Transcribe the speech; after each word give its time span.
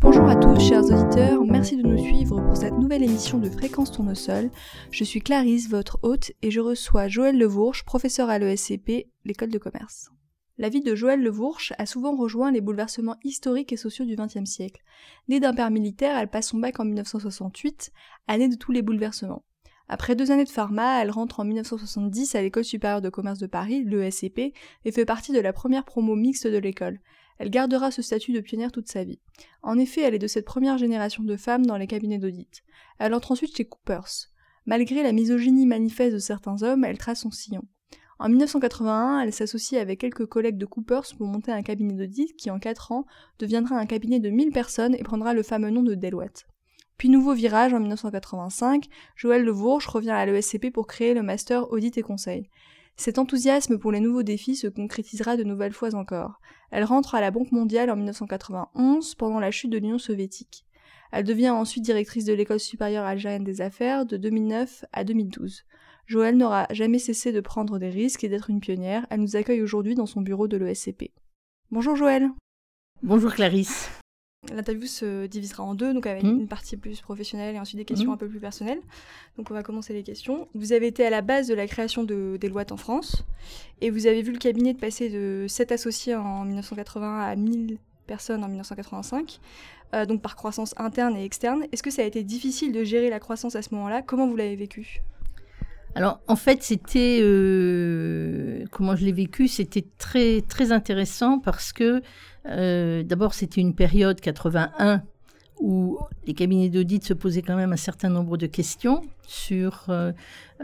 Bonjour 0.00 0.26
à 0.28 0.34
tous, 0.34 0.58
chers 0.58 0.82
auditeurs, 0.82 1.44
merci 1.44 1.76
de 1.76 1.82
nous 1.86 1.98
suivre 1.98 2.40
pour 2.40 2.56
cette 2.56 2.76
nouvelle 2.76 3.04
émission 3.04 3.38
de 3.38 3.48
Fréquence 3.48 3.92
Tournesol. 3.92 4.50
Je 4.90 5.04
suis 5.04 5.20
Clarisse, 5.20 5.70
votre 5.70 6.00
hôte, 6.02 6.32
et 6.42 6.50
je 6.50 6.58
reçois 6.58 7.06
Joël 7.06 7.38
Levourche, 7.38 7.84
professeur 7.84 8.28
à 8.28 8.40
l'ESCP, 8.40 9.06
l'école 9.24 9.50
de 9.50 9.58
commerce. 9.58 10.10
La 10.58 10.68
vie 10.68 10.80
de 10.82 10.96
Joël 10.96 11.22
Levourche 11.22 11.74
a 11.78 11.86
souvent 11.86 12.16
rejoint 12.16 12.50
les 12.50 12.60
bouleversements 12.60 13.16
historiques 13.22 13.72
et 13.72 13.76
sociaux 13.76 14.06
du 14.06 14.16
XXe 14.16 14.50
siècle. 14.50 14.82
Née 15.28 15.38
d'un 15.38 15.54
père 15.54 15.70
militaire, 15.70 16.18
elle 16.18 16.26
passe 16.28 16.48
son 16.48 16.58
bac 16.58 16.80
en 16.80 16.84
1968, 16.84 17.92
année 18.26 18.48
de 18.48 18.56
tous 18.56 18.72
les 18.72 18.82
bouleversements. 18.82 19.44
Après 19.92 20.14
deux 20.14 20.30
années 20.30 20.44
de 20.44 20.48
pharma, 20.48 21.02
elle 21.02 21.10
rentre 21.10 21.40
en 21.40 21.44
1970 21.44 22.36
à 22.36 22.42
l'école 22.42 22.62
supérieure 22.62 23.00
de 23.00 23.08
commerce 23.08 23.40
de 23.40 23.48
Paris, 23.48 23.82
l'ESCP, 23.82 24.54
et 24.84 24.92
fait 24.92 25.04
partie 25.04 25.32
de 25.32 25.40
la 25.40 25.52
première 25.52 25.84
promo 25.84 26.14
mixte 26.14 26.46
de 26.46 26.58
l'école. 26.58 27.00
Elle 27.38 27.50
gardera 27.50 27.90
ce 27.90 28.00
statut 28.00 28.30
de 28.30 28.38
pionnière 28.38 28.70
toute 28.70 28.86
sa 28.86 29.02
vie. 29.02 29.18
En 29.64 29.78
effet, 29.78 30.02
elle 30.02 30.14
est 30.14 30.20
de 30.20 30.28
cette 30.28 30.44
première 30.44 30.78
génération 30.78 31.24
de 31.24 31.36
femmes 31.36 31.66
dans 31.66 31.76
les 31.76 31.88
cabinets 31.88 32.18
d'audit. 32.18 32.62
Elle 33.00 33.14
entre 33.14 33.32
ensuite 33.32 33.56
chez 33.56 33.64
Coopers. 33.64 34.28
Malgré 34.64 35.02
la 35.02 35.10
misogynie 35.10 35.66
manifeste 35.66 36.14
de 36.14 36.20
certains 36.20 36.62
hommes, 36.62 36.84
elle 36.84 36.96
trace 36.96 37.22
son 37.22 37.32
sillon. 37.32 37.62
En 38.20 38.28
1981, 38.28 39.22
elle 39.22 39.32
s'associe 39.32 39.82
avec 39.82 39.98
quelques 39.98 40.26
collègues 40.26 40.58
de 40.58 40.66
Coopers 40.66 41.16
pour 41.18 41.26
monter 41.26 41.50
un 41.50 41.62
cabinet 41.62 41.94
d'audit 41.94 42.36
qui, 42.36 42.52
en 42.52 42.60
4 42.60 42.92
ans, 42.92 43.06
deviendra 43.40 43.74
un 43.74 43.86
cabinet 43.86 44.20
de 44.20 44.30
1000 44.30 44.52
personnes 44.52 44.94
et 44.94 45.02
prendra 45.02 45.34
le 45.34 45.42
fameux 45.42 45.70
nom 45.70 45.82
de 45.82 45.96
Deloitte. 45.96 46.46
Puis 47.00 47.08
nouveau 47.08 47.32
virage 47.32 47.72
en 47.72 47.80
1985, 47.80 48.84
Joël 49.16 49.42
Levourge 49.42 49.86
revient 49.86 50.10
à 50.10 50.26
l'ESCP 50.26 50.70
pour 50.70 50.86
créer 50.86 51.14
le 51.14 51.22
master 51.22 51.72
audit 51.72 51.96
et 51.96 52.02
conseil. 52.02 52.50
Cet 52.94 53.18
enthousiasme 53.18 53.78
pour 53.78 53.90
les 53.90 54.00
nouveaux 54.00 54.22
défis 54.22 54.54
se 54.54 54.66
concrétisera 54.66 55.38
de 55.38 55.42
nouvelles 55.42 55.72
fois 55.72 55.94
encore. 55.94 56.42
Elle 56.70 56.84
rentre 56.84 57.14
à 57.14 57.22
la 57.22 57.30
Banque 57.30 57.52
mondiale 57.52 57.88
en 57.88 57.96
1991 57.96 59.14
pendant 59.14 59.40
la 59.40 59.50
chute 59.50 59.70
de 59.70 59.78
l'Union 59.78 59.96
soviétique. 59.96 60.66
Elle 61.10 61.24
devient 61.24 61.48
ensuite 61.48 61.84
directrice 61.84 62.26
de 62.26 62.34
l'école 62.34 62.60
supérieure 62.60 63.06
algérienne 63.06 63.44
des 63.44 63.62
affaires 63.62 64.04
de 64.04 64.18
2009 64.18 64.84
à 64.92 65.02
2012. 65.02 65.64
Joël 66.04 66.36
n'aura 66.36 66.66
jamais 66.68 66.98
cessé 66.98 67.32
de 67.32 67.40
prendre 67.40 67.78
des 67.78 67.88
risques 67.88 68.24
et 68.24 68.28
d'être 68.28 68.50
une 68.50 68.60
pionnière. 68.60 69.06
Elle 69.08 69.20
nous 69.20 69.36
accueille 69.36 69.62
aujourd'hui 69.62 69.94
dans 69.94 70.04
son 70.04 70.20
bureau 70.20 70.48
de 70.48 70.58
l'ESCP. 70.58 71.12
Bonjour 71.70 71.96
Joël. 71.96 72.28
Bonjour 73.02 73.32
Clarisse. 73.32 73.88
L'interview 74.48 74.86
se 74.86 75.26
divisera 75.26 75.62
en 75.62 75.74
deux, 75.74 75.92
donc 75.92 76.06
avec 76.06 76.22
Mhm. 76.22 76.40
une 76.40 76.48
partie 76.48 76.78
plus 76.78 77.00
professionnelle 77.02 77.56
et 77.56 77.58
ensuite 77.60 77.76
des 77.76 77.84
questions 77.84 78.08
Mhm. 78.08 78.14
un 78.14 78.16
peu 78.16 78.26
plus 78.26 78.40
personnelles. 78.40 78.80
Donc 79.36 79.50
on 79.50 79.54
va 79.54 79.62
commencer 79.62 79.92
les 79.92 80.02
questions. 80.02 80.48
Vous 80.54 80.72
avez 80.72 80.86
été 80.86 81.04
à 81.04 81.10
la 81.10 81.20
base 81.20 81.46
de 81.46 81.54
la 81.54 81.66
création 81.66 82.04
de 82.04 82.38
Deloitte 82.40 82.72
en 82.72 82.78
France 82.78 83.22
et 83.82 83.90
vous 83.90 84.06
avez 84.06 84.22
vu 84.22 84.32
le 84.32 84.38
cabinet 84.38 84.72
de 84.72 84.78
passer 84.78 85.10
de 85.10 85.44
7 85.46 85.72
associés 85.72 86.14
en 86.16 86.44
1980 86.46 87.20
à 87.20 87.36
1000 87.36 87.76
personnes 88.06 88.42
en 88.42 88.48
1985, 88.48 89.40
euh, 89.94 90.06
donc 90.06 90.22
par 90.22 90.36
croissance 90.36 90.74
interne 90.78 91.16
et 91.16 91.24
externe. 91.24 91.66
Est-ce 91.70 91.82
que 91.82 91.90
ça 91.90 92.00
a 92.00 92.06
été 92.06 92.24
difficile 92.24 92.72
de 92.72 92.82
gérer 92.82 93.10
la 93.10 93.20
croissance 93.20 93.56
à 93.56 93.62
ce 93.62 93.74
moment-là? 93.74 94.00
Comment 94.00 94.26
vous 94.26 94.36
l'avez 94.36 94.56
vécu? 94.56 95.02
Alors 95.96 96.20
en 96.28 96.36
fait 96.36 96.62
c'était 96.62 97.18
euh, 97.20 98.64
comment 98.70 98.94
je 98.96 99.04
l'ai 99.04 99.12
vécu, 99.12 99.48
c'était 99.48 99.84
très 99.98 100.40
très 100.40 100.70
intéressant 100.72 101.40
parce 101.40 101.72
que 101.72 102.00
euh, 102.46 103.02
d'abord 103.02 103.34
c'était 103.34 103.60
une 103.60 103.74
période 103.74 104.20
81 104.20 105.02
où 105.60 105.98
les 106.26 106.32
cabinets 106.32 106.70
d'audit 106.70 107.04
se 107.04 107.12
posaient 107.12 107.42
quand 107.42 107.56
même 107.56 107.72
un 107.72 107.76
certain 107.76 108.08
nombre 108.08 108.38
de 108.38 108.46
questions 108.46 109.02
sur 109.26 109.84
euh, 109.90 110.12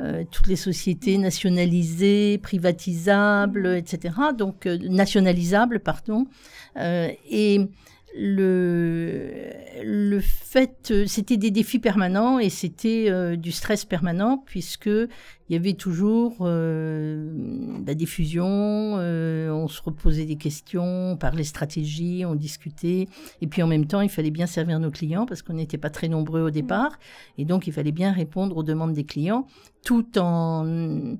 euh, 0.00 0.24
toutes 0.30 0.46
les 0.46 0.56
sociétés 0.56 1.18
nationalisées, 1.18 2.38
privatisables, 2.38 3.66
etc. 3.66 4.14
Donc 4.36 4.64
nationalisables, 4.64 5.80
pardon. 5.80 6.26
Et 6.78 7.60
le, 8.18 9.30
le 9.84 10.20
fait, 10.20 10.90
euh, 10.90 11.04
c'était 11.06 11.36
des 11.36 11.50
défis 11.50 11.78
permanents 11.78 12.38
et 12.38 12.48
c'était 12.48 13.06
euh, 13.08 13.36
du 13.36 13.52
stress 13.52 13.84
permanent 13.84 14.42
puisque 14.46 14.86
il 14.86 15.52
y 15.52 15.56
avait 15.56 15.74
toujours 15.74 16.38
euh, 16.40 17.30
la 17.86 17.94
diffusion, 17.94 18.46
euh, 18.46 19.50
on 19.50 19.68
se 19.68 19.82
reposait 19.82 20.24
des 20.24 20.36
questions, 20.36 21.12
on 21.12 21.16
parlait 21.16 21.44
stratégie, 21.44 22.24
on 22.24 22.34
discutait 22.34 23.06
et 23.42 23.46
puis 23.46 23.62
en 23.62 23.66
même 23.66 23.86
temps 23.86 24.00
il 24.00 24.08
fallait 24.08 24.30
bien 24.30 24.46
servir 24.46 24.80
nos 24.80 24.90
clients 24.90 25.26
parce 25.26 25.42
qu'on 25.42 25.54
n'était 25.54 25.78
pas 25.78 25.90
très 25.90 26.08
nombreux 26.08 26.40
au 26.40 26.50
départ 26.50 26.98
et 27.38 27.44
donc 27.44 27.66
il 27.66 27.72
fallait 27.72 27.92
bien 27.92 28.12
répondre 28.12 28.56
aux 28.56 28.62
demandes 28.62 28.94
des 28.94 29.04
clients 29.04 29.46
tout 29.84 30.18
en 30.18 31.16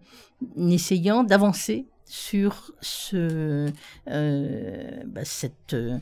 essayant 0.57 1.25
d'avancer 1.25 1.87
sur 2.09 2.71
ce, 2.81 3.69
euh, 4.09 5.03
bah, 5.07 5.25
cette, 5.25 5.75
euh, 5.75 5.99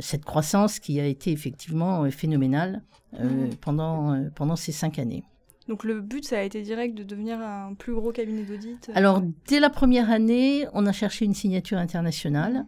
cette 0.00 0.24
croissance 0.24 0.78
qui 0.78 1.00
a 1.00 1.06
été 1.06 1.32
effectivement 1.32 2.04
euh, 2.04 2.10
phénoménale 2.10 2.82
euh, 3.20 3.46
Mhm. 3.46 3.54
pendant, 3.56 4.24
pendant 4.34 4.56
ces 4.56 4.72
cinq 4.72 4.98
années. 4.98 5.24
Donc 5.68 5.84
le 5.84 6.00
but, 6.00 6.24
ça 6.24 6.38
a 6.38 6.42
été 6.42 6.62
direct 6.62 6.96
de 6.96 7.02
devenir 7.02 7.40
un 7.40 7.74
plus 7.74 7.94
gros 7.94 8.12
cabinet 8.12 8.44
d'audit 8.44 8.90
Alors, 8.94 9.22
dès 9.48 9.60
la 9.60 9.70
première 9.70 10.10
année, 10.10 10.66
on 10.74 10.86
a 10.86 10.92
cherché 10.92 11.24
une 11.24 11.34
signature 11.34 11.78
internationale. 11.78 12.66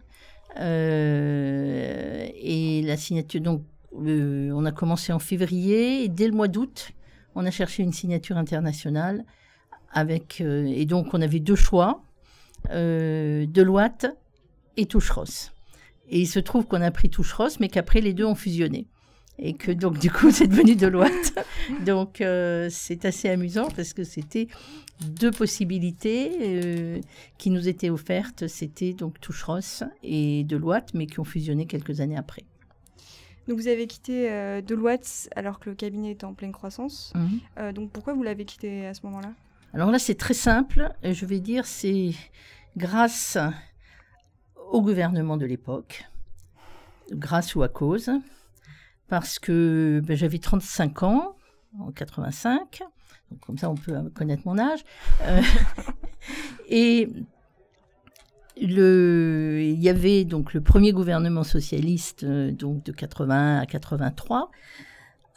Et 0.59 0.63
la 2.85 2.97
signature, 2.97 3.43
donc, 3.43 3.63
on 3.93 4.65
a 4.65 4.73
commencé 4.73 5.13
en 5.13 5.19
février. 5.19 6.05
Et 6.05 6.09
dès 6.09 6.27
le 6.27 6.33
mois 6.33 6.49
d'août, 6.49 6.93
on 7.35 7.45
a 7.45 7.51
cherché 7.51 7.83
une 7.83 7.93
signature 7.93 8.39
internationale. 8.39 9.25
Avec, 9.93 10.41
et 10.41 10.87
donc, 10.87 11.13
on 11.13 11.21
avait 11.21 11.41
deux 11.41 11.55
choix 11.55 12.03
Deloitte 12.71 14.07
et 14.77 14.87
Toucheros. 14.87 15.51
Et 16.09 16.21
il 16.21 16.27
se 16.27 16.39
trouve 16.39 16.67
qu'on 16.67 16.83
a 16.83 16.91
pris 16.91 17.11
Toucheros, 17.11 17.59
mais 17.61 17.69
qu'après, 17.69 18.01
les 18.01 18.13
deux 18.15 18.25
ont 18.25 18.35
fusionné. 18.35 18.87
Et 19.39 19.53
que 19.53 19.71
donc, 19.73 19.99
du 19.99 20.11
coup, 20.11 20.31
c'est 20.33 20.47
devenu 20.47 20.77
Deloitte. 20.77 21.39
donc, 21.85 22.21
euh, 22.21 22.69
c'est 22.71 23.05
assez 23.05 23.29
amusant 23.29 23.69
parce 23.75 23.93
que 23.93 24.05
c'était 24.05 24.49
deux 25.01 25.31
possibilités 25.31 26.31
euh, 26.41 27.01
qui 27.39 27.51
nous 27.51 27.69
étaient 27.69 27.91
offertes. 27.91 28.47
C'était 28.47 28.93
donc 28.93 29.21
Toucheros 29.21 29.85
et 30.03 30.45
Deloitte, 30.45 30.95
mais 30.95 31.07
qui 31.07 31.21
ont 31.21 31.25
fusionné 31.25 31.67
quelques 31.67 32.01
années 32.01 32.17
après. 32.17 32.45
Donc 33.49 33.59
vous 33.59 33.69
avez 33.69 33.87
quitté 33.87 34.31
euh, 34.31 34.61
Deloitte 34.61 35.29
alors 35.37 35.61
que 35.61 35.71
le 35.71 35.77
cabinet 35.77 36.13
était 36.13 36.25
en 36.25 36.35
pleine 36.35 36.53
croissance. 36.53 37.13
Euh, 37.59 37.73
donc 37.73 37.91
pourquoi 37.91 38.13
vous 38.15 38.25
l'avez 38.25 38.45
quitté 38.45 38.87
à 38.87 38.95
ce 38.95 39.01
moment-là? 39.05 39.33
Alors 39.73 39.91
là, 39.91 39.99
c'est 39.99 40.17
très 40.17 40.35
simple. 40.35 40.91
Euh, 41.05 41.13
Je 41.13 41.27
vais 41.27 41.39
dire, 41.39 41.67
c'est 41.67 42.11
grâce 42.77 43.39
au 44.71 44.83
gouvernement 44.83 45.37
de 45.37 45.47
l'époque, 45.47 46.05
grâce 47.13 47.55
ou 47.55 47.63
à 47.63 47.69
cause, 47.69 48.11
parce 49.09 49.39
que 49.39 50.03
ben, 50.05 50.17
j'avais 50.17 50.39
35 50.39 51.03
ans 51.03 51.37
en 51.79 51.93
85, 51.93 52.83
donc 53.31 53.41
comme 53.41 53.59
ça 53.59 53.71
on 53.71 53.75
peut 53.75 53.93
euh, 53.93 54.11
connaître 54.11 54.43
mon 54.47 54.59
âge, 54.59 54.85
Euh, 55.23 55.43
et 56.69 57.11
il 58.59 59.83
y 59.83 59.89
avait 59.91 60.25
donc 60.25 60.55
le 60.55 60.63
premier 60.63 60.93
gouvernement 60.93 61.45
socialiste, 61.45 62.25
euh, 62.25 62.51
donc 62.51 62.85
de 62.85 62.93
81 62.93 63.59
à 63.59 63.67
83, 63.67 64.51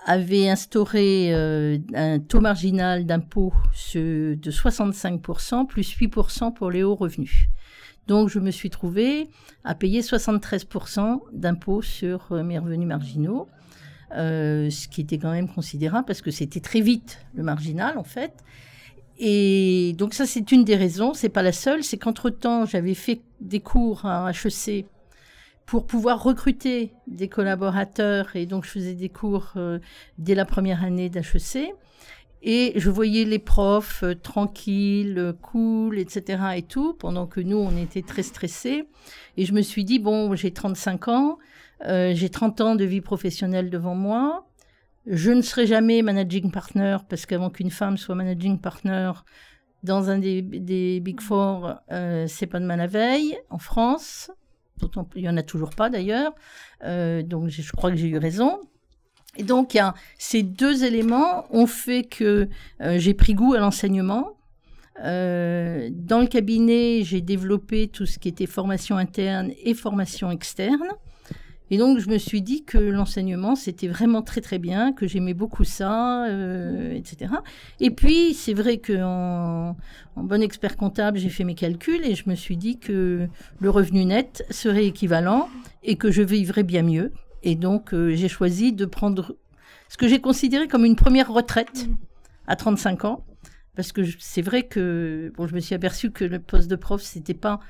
avait 0.05 0.49
instauré 0.49 1.33
euh, 1.33 1.77
un 1.93 2.19
taux 2.19 2.39
marginal 2.39 3.05
d'impôt 3.05 3.53
de 3.93 4.51
65% 4.51 5.67
plus 5.67 5.97
8% 5.97 6.53
pour 6.53 6.71
les 6.71 6.83
hauts 6.83 6.95
revenus. 6.95 7.47
Donc 8.07 8.29
je 8.29 8.39
me 8.39 8.49
suis 8.49 8.69
trouvée 8.69 9.27
à 9.63 9.75
payer 9.75 10.01
73% 10.01 11.19
d'impôt 11.31 11.81
sur 11.81 12.31
euh, 12.31 12.43
mes 12.43 12.57
revenus 12.57 12.87
marginaux, 12.87 13.47
euh, 14.15 14.69
ce 14.71 14.87
qui 14.87 15.01
était 15.01 15.19
quand 15.19 15.31
même 15.31 15.47
considérable 15.47 16.05
parce 16.07 16.21
que 16.21 16.31
c'était 16.31 16.59
très 16.59 16.81
vite 16.81 17.19
le 17.35 17.43
marginal 17.43 17.97
en 17.97 18.03
fait. 18.03 18.33
Et 19.19 19.93
donc 19.97 20.13
ça 20.13 20.25
c'est 20.25 20.51
une 20.51 20.63
des 20.63 20.75
raisons, 20.75 21.13
c'est 21.13 21.29
pas 21.29 21.43
la 21.43 21.51
seule, 21.51 21.83
c'est 21.83 21.97
qu'entre-temps 21.97 22.65
j'avais 22.65 22.95
fait 22.95 23.21
des 23.41 23.59
cours 23.59 24.05
à 24.05 24.31
HEC 24.31 24.85
pour 25.69 25.85
pouvoir 25.85 26.23
recruter 26.23 26.93
des 27.05 27.27
collaborateurs 27.27 28.35
et 28.35 28.47
donc 28.47 28.65
je 28.65 28.71
faisais 28.71 28.95
des 28.95 29.09
cours 29.09 29.53
euh, 29.55 29.77
dès 30.17 30.33
la 30.33 30.43
première 30.43 30.83
année 30.83 31.09
d'HEC 31.09 31.75
et 32.41 32.73
je 32.75 32.89
voyais 32.89 33.23
les 33.23 33.37
profs 33.37 34.01
euh, 34.01 34.15
tranquilles, 34.15 35.35
cool, 35.43 35.99
etc. 35.99 36.41
et 36.55 36.63
tout, 36.63 36.95
pendant 36.95 37.27
que 37.27 37.39
nous, 37.39 37.57
on 37.57 37.77
était 37.77 38.01
très 38.01 38.23
stressés. 38.23 38.85
Et 39.37 39.45
je 39.45 39.53
me 39.53 39.61
suis 39.61 39.83
dit, 39.83 39.99
bon, 39.99 40.33
j'ai 40.33 40.51
35 40.51 41.07
ans, 41.09 41.37
euh, 41.85 42.13
j'ai 42.15 42.29
30 42.29 42.61
ans 42.61 42.75
de 42.75 42.85
vie 42.85 43.01
professionnelle 43.01 43.69
devant 43.69 43.93
moi. 43.93 44.47
Je 45.05 45.29
ne 45.29 45.43
serai 45.43 45.67
jamais 45.67 46.01
managing 46.01 46.49
partner 46.49 46.97
parce 47.09 47.27
qu'avant 47.27 47.51
qu'une 47.51 47.69
femme 47.69 47.97
soit 47.97 48.15
managing 48.15 48.59
partner 48.59 49.11
dans 49.83 50.09
un 50.09 50.17
des, 50.17 50.41
Big 50.41 51.21
Four, 51.21 51.75
c'est 52.27 52.47
pas 52.47 52.59
demain 52.59 52.75
la 52.75 52.87
veille 52.87 53.37
en 53.51 53.59
France. 53.59 54.31
Il 55.15 55.23
y 55.23 55.29
en 55.29 55.37
a 55.37 55.43
toujours 55.43 55.71
pas 55.71 55.89
d'ailleurs. 55.89 56.33
Euh, 56.83 57.23
donc, 57.23 57.49
je 57.49 57.71
crois 57.71 57.91
que 57.91 57.97
j'ai 57.97 58.07
eu 58.07 58.17
raison. 58.17 58.59
Et 59.37 59.43
donc, 59.43 59.77
ces 60.17 60.43
deux 60.43 60.83
éléments 60.83 61.45
ont 61.51 61.67
fait 61.67 62.03
que 62.03 62.49
euh, 62.81 62.97
j'ai 62.97 63.13
pris 63.13 63.33
goût 63.33 63.53
à 63.53 63.59
l'enseignement. 63.59 64.37
Euh, 65.03 65.89
dans 65.91 66.19
le 66.19 66.27
cabinet, 66.27 67.03
j'ai 67.03 67.21
développé 67.21 67.87
tout 67.87 68.05
ce 68.05 68.19
qui 68.19 68.27
était 68.27 68.47
formation 68.47 68.97
interne 68.97 69.51
et 69.63 69.73
formation 69.73 70.31
externe. 70.31 70.87
Et 71.71 71.77
donc, 71.77 71.99
je 71.99 72.09
me 72.09 72.17
suis 72.17 72.41
dit 72.41 72.63
que 72.63 72.77
l'enseignement, 72.77 73.55
c'était 73.55 73.87
vraiment 73.87 74.21
très, 74.21 74.41
très 74.41 74.57
bien, 74.57 74.91
que 74.91 75.07
j'aimais 75.07 75.33
beaucoup 75.33 75.63
ça, 75.63 76.25
euh, 76.25 76.93
etc. 76.93 77.31
Et 77.79 77.91
puis, 77.91 78.33
c'est 78.33 78.53
vrai 78.53 78.77
qu'en 78.77 79.75
en 80.15 80.23
bon 80.23 80.41
expert 80.41 80.77
comptable, 80.77 81.19
j'ai 81.19 81.29
fait 81.29 81.43
mes 81.43 81.55
calculs 81.55 82.03
et 82.03 82.15
je 82.15 82.27
me 82.27 82.35
suis 82.35 82.57
dit 82.57 82.79
que 82.79 83.27
le 83.59 83.69
revenu 83.69 84.05
net 84.05 84.45
serait 84.49 84.85
équivalent 84.85 85.49
et 85.83 85.95
que 85.95 86.11
je 86.11 86.23
vivrais 86.23 86.63
bien 86.63 86.83
mieux. 86.83 87.11
Et 87.43 87.55
donc, 87.55 87.93
euh, 87.93 88.15
j'ai 88.15 88.27
choisi 88.27 88.73
de 88.73 88.85
prendre 88.85 89.35
ce 89.87 89.97
que 89.97 90.07
j'ai 90.07 90.19
considéré 90.19 90.67
comme 90.67 90.85
une 90.85 90.95
première 90.95 91.31
retraite 91.31 91.87
à 92.47 92.55
35 92.55 93.05
ans. 93.05 93.23
Parce 93.79 93.93
que 93.93 94.01
c'est 94.19 94.41
vrai 94.41 94.63
que 94.63 95.31
bon, 95.37 95.47
je 95.47 95.55
me 95.55 95.61
suis 95.61 95.73
aperçu 95.73 96.11
que 96.11 96.25
le 96.25 96.39
poste 96.39 96.69
de 96.69 96.75
prof, 96.75 97.01
c'était 97.01 97.33
pas 97.33 97.61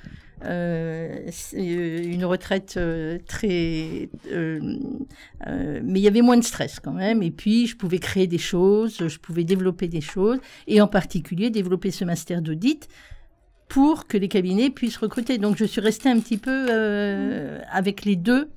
euh, 0.43 1.29
euh, 1.53 2.03
une 2.03 2.25
retraite 2.25 2.77
euh, 2.77 3.19
très... 3.27 4.09
mais 4.33 5.99
il 5.99 6.01
y 6.01 6.07
avait 6.07 6.23
moins 6.23 6.37
de 6.37 6.43
stress 6.43 6.79
quand 6.79 6.93
même. 6.93 7.21
Et 7.21 7.29
puis, 7.29 7.67
je 7.67 7.77
pouvais 7.77 7.99
créer 7.99 8.25
des 8.25 8.39
choses, 8.39 9.07
je 9.07 9.19
pouvais 9.19 9.43
développer 9.43 9.87
des 9.87 10.01
choses, 10.01 10.39
et 10.65 10.81
en 10.81 10.87
particulier 10.87 11.51
développer 11.51 11.91
ce 11.91 12.05
master 12.05 12.41
d'audit 12.41 12.87
pour 13.67 14.07
que 14.07 14.17
les 14.17 14.29
cabinets 14.29 14.71
puissent 14.71 14.97
recruter. 14.97 15.37
Donc, 15.37 15.57
je 15.57 15.65
suis 15.65 15.79
restée 15.79 16.09
un 16.09 16.19
petit 16.19 16.39
peu 16.39 16.71
avec 17.71 18.03
les 18.03 18.15
deux. 18.15 18.49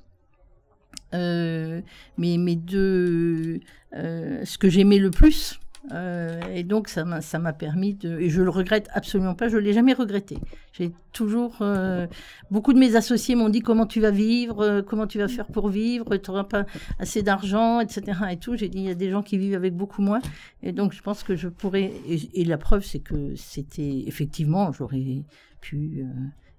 mais 1.11 1.83
mes 2.17 2.55
deux... 2.55 3.59
ce 3.93 4.57
que 4.57 4.69
j'aimais 4.69 4.97
le 4.97 5.11
plus, 5.11 5.59
euh, 5.91 6.39
et 6.53 6.63
donc, 6.63 6.87
ça 6.87 7.03
m'a, 7.03 7.53
permis 7.53 7.93
de. 7.93 8.17
Et 8.19 8.29
je 8.29 8.41
le 8.41 8.49
regrette 8.49 8.87
absolument 8.93 9.35
pas, 9.35 9.49
je 9.49 9.57
ne 9.57 9.61
l'ai 9.61 9.73
jamais 9.73 9.93
regretté. 9.93 10.37
J'ai 10.71 10.91
toujours. 11.11 11.57
Euh, 11.61 12.07
beaucoup 12.51 12.73
de 12.73 12.79
mes 12.79 12.95
associés 12.95 13.35
m'ont 13.35 13.49
dit 13.49 13.59
comment 13.59 13.85
tu 13.85 13.99
vas 13.99 14.11
vivre, 14.11 14.61
euh, 14.61 14.81
comment 14.81 15.07
tu 15.07 15.17
vas 15.17 15.27
faire 15.27 15.47
pour 15.47 15.69
vivre, 15.69 16.15
tu 16.17 16.31
n'auras 16.31 16.45
pas 16.45 16.65
assez 16.99 17.21
d'argent, 17.21 17.79
etc. 17.81 18.17
Et 18.31 18.37
tout. 18.37 18.55
J'ai 18.55 18.69
dit, 18.69 18.79
il 18.79 18.85
y 18.85 18.89
a 18.89 18.95
des 18.95 19.09
gens 19.09 19.21
qui 19.21 19.37
vivent 19.37 19.55
avec 19.55 19.75
beaucoup 19.75 20.01
moins. 20.01 20.21
Et 20.61 20.71
donc, 20.71 20.93
je 20.93 21.01
pense 21.01 21.23
que 21.23 21.35
je 21.35 21.49
pourrais. 21.49 21.91
Et, 22.07 22.45
la 22.45 22.57
preuve, 22.57 22.85
c'est 22.85 22.99
que 22.99 23.35
c'était. 23.35 24.03
Effectivement, 24.07 24.71
j'aurais 24.71 25.23
pu 25.59 26.05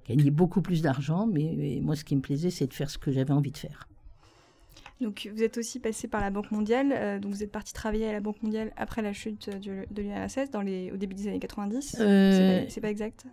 gagner 0.06 0.30
beaucoup 0.30 0.60
plus 0.60 0.82
d'argent, 0.82 1.26
mais 1.26 1.80
moi, 1.82 1.96
ce 1.96 2.04
qui 2.04 2.14
me 2.14 2.20
plaisait, 2.20 2.50
c'est 2.50 2.66
de 2.66 2.74
faire 2.74 2.90
ce 2.90 2.98
que 2.98 3.10
j'avais 3.10 3.32
envie 3.32 3.52
de 3.52 3.58
faire. 3.58 3.88
Donc, 5.00 5.28
vous 5.34 5.42
êtes 5.42 5.58
aussi 5.58 5.80
passé 5.80 6.06
par 6.06 6.20
la 6.20 6.30
Banque 6.30 6.52
mondiale. 6.52 6.94
Euh, 6.96 7.18
donc, 7.18 7.32
vous 7.32 7.42
êtes 7.42 7.50
parti 7.50 7.72
travailler 7.72 8.08
à 8.08 8.12
la 8.12 8.20
Banque 8.20 8.40
mondiale 8.42 8.72
après 8.76 9.02
la 9.02 9.12
chute 9.12 9.50
de, 9.50 9.84
de 9.90 10.02
l'URSS, 10.02 10.50
au 10.92 10.96
début 10.96 11.14
des 11.14 11.26
années 11.26 11.40
90. 11.40 11.96
Euh, 11.98 12.64
c'est 12.68 12.80
pas, 12.80 12.90
exact 12.90 13.24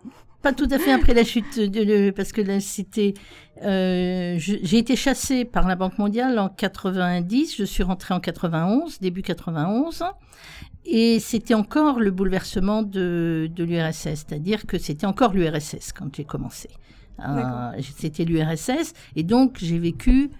Pas 0.42 0.52
tout 0.52 0.66
à 0.70 0.78
fait 0.78 0.90
après 0.90 1.14
la 1.14 1.22
chute, 1.22 1.60
de, 1.60 2.10
parce 2.10 2.32
que 2.32 2.40
là, 2.40 2.58
c'était. 2.58 3.14
Euh, 3.62 4.34
j'ai 4.38 4.78
été 4.78 4.96
chassée 4.96 5.44
par 5.44 5.68
la 5.68 5.76
Banque 5.76 5.98
mondiale 5.98 6.38
en 6.40 6.48
90. 6.48 7.56
Je 7.56 7.64
suis 7.64 7.84
rentrée 7.84 8.12
en 8.12 8.20
91, 8.20 8.98
début 8.98 9.22
91. 9.22 10.02
Et 10.84 11.20
c'était 11.20 11.54
encore 11.54 12.00
le 12.00 12.10
bouleversement 12.10 12.82
de, 12.82 13.48
de 13.54 13.62
l'URSS, 13.62 14.26
c'est-à-dire 14.26 14.66
que 14.66 14.78
c'était 14.78 15.06
encore 15.06 15.32
l'URSS 15.32 15.92
quand 15.92 16.12
j'ai 16.12 16.24
commencé. 16.24 16.68
c'était 17.80 18.24
l'URSS, 18.24 18.94
et 19.14 19.22
donc 19.22 19.58
j'ai 19.60 19.78
vécu 19.78 20.32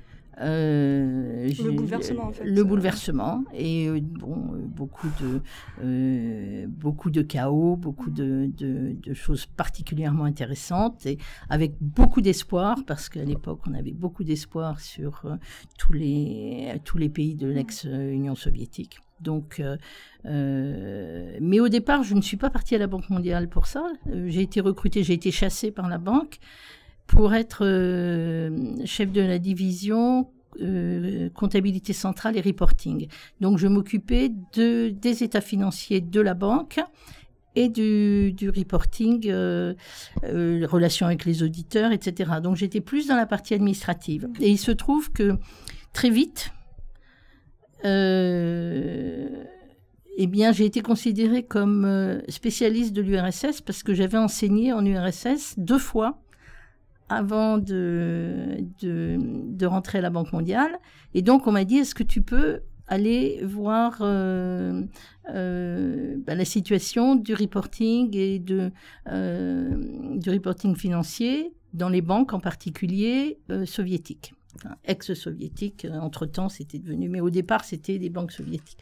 euh, 0.43 1.49
le 1.65 1.73
bouleversement, 1.73 2.25
en 2.25 2.33
fait. 2.33 2.45
Le 2.45 2.65
bouleversement 2.65 3.45
et 3.55 3.89
euh, 3.89 4.01
bon, 4.03 4.55
euh, 4.55 4.59
beaucoup 4.67 5.09
de 5.21 6.67
beaucoup 6.67 7.11
de 7.11 7.23
chaos, 7.23 7.77
beaucoup 7.77 8.11
de, 8.11 8.51
de, 8.57 9.15
choses 9.15 9.47
particulièrement 9.47 10.25
intéressantes 10.25 11.07
et 11.07 11.19
avec 11.49 11.75
beaucoup 11.81 12.21
d'espoir 12.21 12.79
parce 12.87 13.09
qu'à 13.09 13.25
l'époque 13.25 13.61
on 13.69 13.75
avait 13.75 13.93
beaucoup 13.93 14.25
d'espoir 14.25 14.81
sur 14.81 15.25
tous 15.79 15.93
les 15.93 16.81
tous 16.85 16.99
les 16.99 17.09
pays 17.09 17.35
de 17.35 17.47
l'ex-Union 17.47 18.35
soviétique. 18.35 18.99
Donc, 19.21 19.63
mais 20.25 21.61
au 21.61 21.69
départ, 21.69 22.03
je 22.03 22.15
ne 22.15 22.21
suis 22.21 22.37
pas 22.37 22.51
partie 22.51 22.75
à 22.75 22.79
la 22.79 22.89
Banque 22.89 23.09
mondiale 23.09 23.49
pour 23.49 23.67
ça. 23.67 23.87
j'ai 24.27 24.43
été 24.43 24.61
recrutée, 24.61 25.05
j'ai 25.05 25.15
été 25.15 25.31
chassée 25.31 25.71
par 25.71 25.89
la 25.89 25.99
banque 25.99 26.41
pour 27.07 27.35
être 27.35 27.65
euh, 27.65 28.51
chef 28.85 29.13
de 29.13 29.21
la 29.21 29.39
division 29.39 30.29
euh, 30.61 31.31
comptabilité 31.31 31.93
centrale 31.93 32.37
et 32.37 32.41
reporting. 32.41 33.09
Donc 33.41 33.59
je 33.59 33.67
m'occupais 33.67 34.31
de, 34.55 34.91
des 34.91 35.23
états 35.23 35.41
financiers 35.41 36.01
de 36.01 36.21
la 36.21 36.35
banque 36.35 36.81
et 37.55 37.69
du, 37.69 38.51
reporting, 38.55 39.29
euh, 39.29 39.75
euh 40.25 40.67
relations 40.67 41.07
avec 41.07 41.27
les 41.27 41.43
auditeurs, 41.43 41.93
etc. 41.93 42.33
Donc 42.43 42.57
j'étais 42.57 42.81
plus 42.81 43.09
dans 43.09 43.17
la 43.17 43.27
partie 43.27 43.55
administrative. 43.55 44.29
Et 44.41 44.49
il 44.49 44.59
se 44.59 44.71
trouve 44.71 45.13
que 45.13 45.37
très 45.93 46.09
vite, 46.09 46.51
eh 47.85 49.27
bien, 50.29 50.53
j'ai 50.53 50.65
été 50.65 50.81
considérée 50.81 51.43
comme 51.43 52.23
spécialiste 52.29 52.93
de 52.93 53.03
l'URSS 53.03 53.61
parce 53.61 53.83
que 53.83 53.93
j'avais 53.93 54.19
enseigné 54.19 54.73
en 54.73 54.87
URSS 54.87 55.55
deux 55.59 55.79
fois 55.79 56.23
avant 57.13 57.59
de, 57.59 58.59
de, 58.81 59.67
rentrer 59.67 59.99
à 59.99 60.01
la 60.01 60.11
Banque 60.11 60.33
mondiale. 60.33 60.79
Et 61.15 61.23
donc, 61.23 61.47
on 61.47 61.53
m'a 61.53 61.65
dit, 61.65 61.79
est-ce 61.79 61.95
que 61.95 62.03
tu 62.03 62.23
peux 62.23 62.61
aller 62.89 63.41
voir 63.43 63.99
euh, 64.01 64.83
euh, 65.31 66.17
bah, 66.19 66.35
la 66.35 66.45
situation 66.45 67.15
du 67.15 67.35
reporting 67.35 68.15
et 68.17 68.39
de, 68.39 68.71
euh, 69.09 70.17
du 70.17 70.31
reporting 70.31 70.77
financier 70.77 71.55
dans 71.73 71.89
les 71.89 72.03
banques 72.03 72.35
en 72.35 72.41
particulier 72.41 73.39
soviétiques, 73.65 74.35
ex-soviétiques. 74.85 75.87
Entre-temps, 75.91 76.51
c'était 76.51 76.79
devenu, 76.79 77.09
mais 77.09 77.21
au 77.21 77.31
départ, 77.31 77.65
c'était 77.65 77.99
des 77.99 78.11
banques 78.11 78.33
soviétiques. 78.33 78.77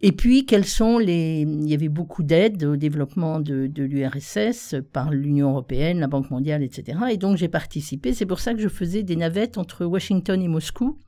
Et 0.00 0.12
puis, 0.12 0.46
quels 0.46 0.64
sont 0.64 0.98
les... 0.98 1.40
Il 1.40 1.68
y 1.68 1.74
avait 1.74 1.88
beaucoup 1.88 2.22
d'aides 2.22 2.62
au 2.62 2.76
développement 2.76 3.40
de, 3.40 3.66
de 3.66 3.82
l'URSS 3.82 4.76
par 4.92 5.10
l'Union 5.10 5.50
européenne, 5.50 5.98
la 5.98 6.06
Banque 6.06 6.30
mondiale, 6.30 6.62
etc. 6.62 6.98
Et 7.10 7.16
donc, 7.16 7.36
j'ai 7.36 7.48
participé. 7.48 8.12
C'est 8.12 8.26
pour 8.26 8.38
ça 8.38 8.54
que 8.54 8.60
je 8.60 8.68
faisais 8.68 9.02
des 9.02 9.16
navettes 9.16 9.58
entre 9.58 9.84
Washington 9.84 10.40
et 10.40 10.46
Moscou. 10.46 10.98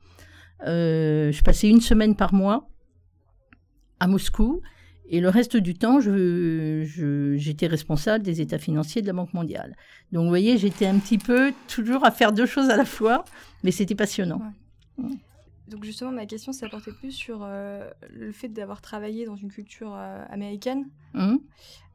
Euh, 0.67 1.31
je 1.31 1.41
passais 1.41 1.69
une 1.69 1.79
semaine 1.79 2.17
par 2.17 2.33
mois 2.33 2.69
à 4.01 4.07
Moscou. 4.07 4.61
Et 5.07 5.21
le 5.21 5.29
reste 5.29 5.57
du 5.57 5.73
temps, 5.73 5.99
j'étais 5.99 6.85
je, 6.85 7.69
responsable 7.69 8.23
des 8.23 8.41
états 8.41 8.57
financiers 8.57 9.01
de 9.01 9.07
la 9.07 9.13
Banque 9.13 9.33
mondiale. 9.33 9.75
Donc, 10.11 10.23
vous 10.23 10.29
voyez, 10.29 10.57
j'étais 10.57 10.85
un 10.85 10.99
petit 10.99 11.17
peu 11.17 11.53
toujours 11.67 12.05
à 12.05 12.11
faire 12.11 12.33
deux 12.33 12.45
choses 12.45 12.69
à 12.69 12.77
la 12.77 12.85
fois, 12.85 13.23
mais 13.63 13.71
c'était 13.71 13.95
passionnant. 13.95 14.41
Donc 15.71 15.85
justement, 15.85 16.11
ma 16.11 16.25
question, 16.25 16.51
ça 16.51 16.67
portait 16.67 16.91
plus 16.91 17.13
sur 17.13 17.39
euh, 17.43 17.89
le 18.13 18.33
fait 18.33 18.49
d'avoir 18.49 18.81
travaillé 18.81 19.25
dans 19.25 19.37
une 19.37 19.49
culture 19.49 19.93
euh, 19.95 20.25
américaine, 20.29 20.85
mmh. 21.13 21.35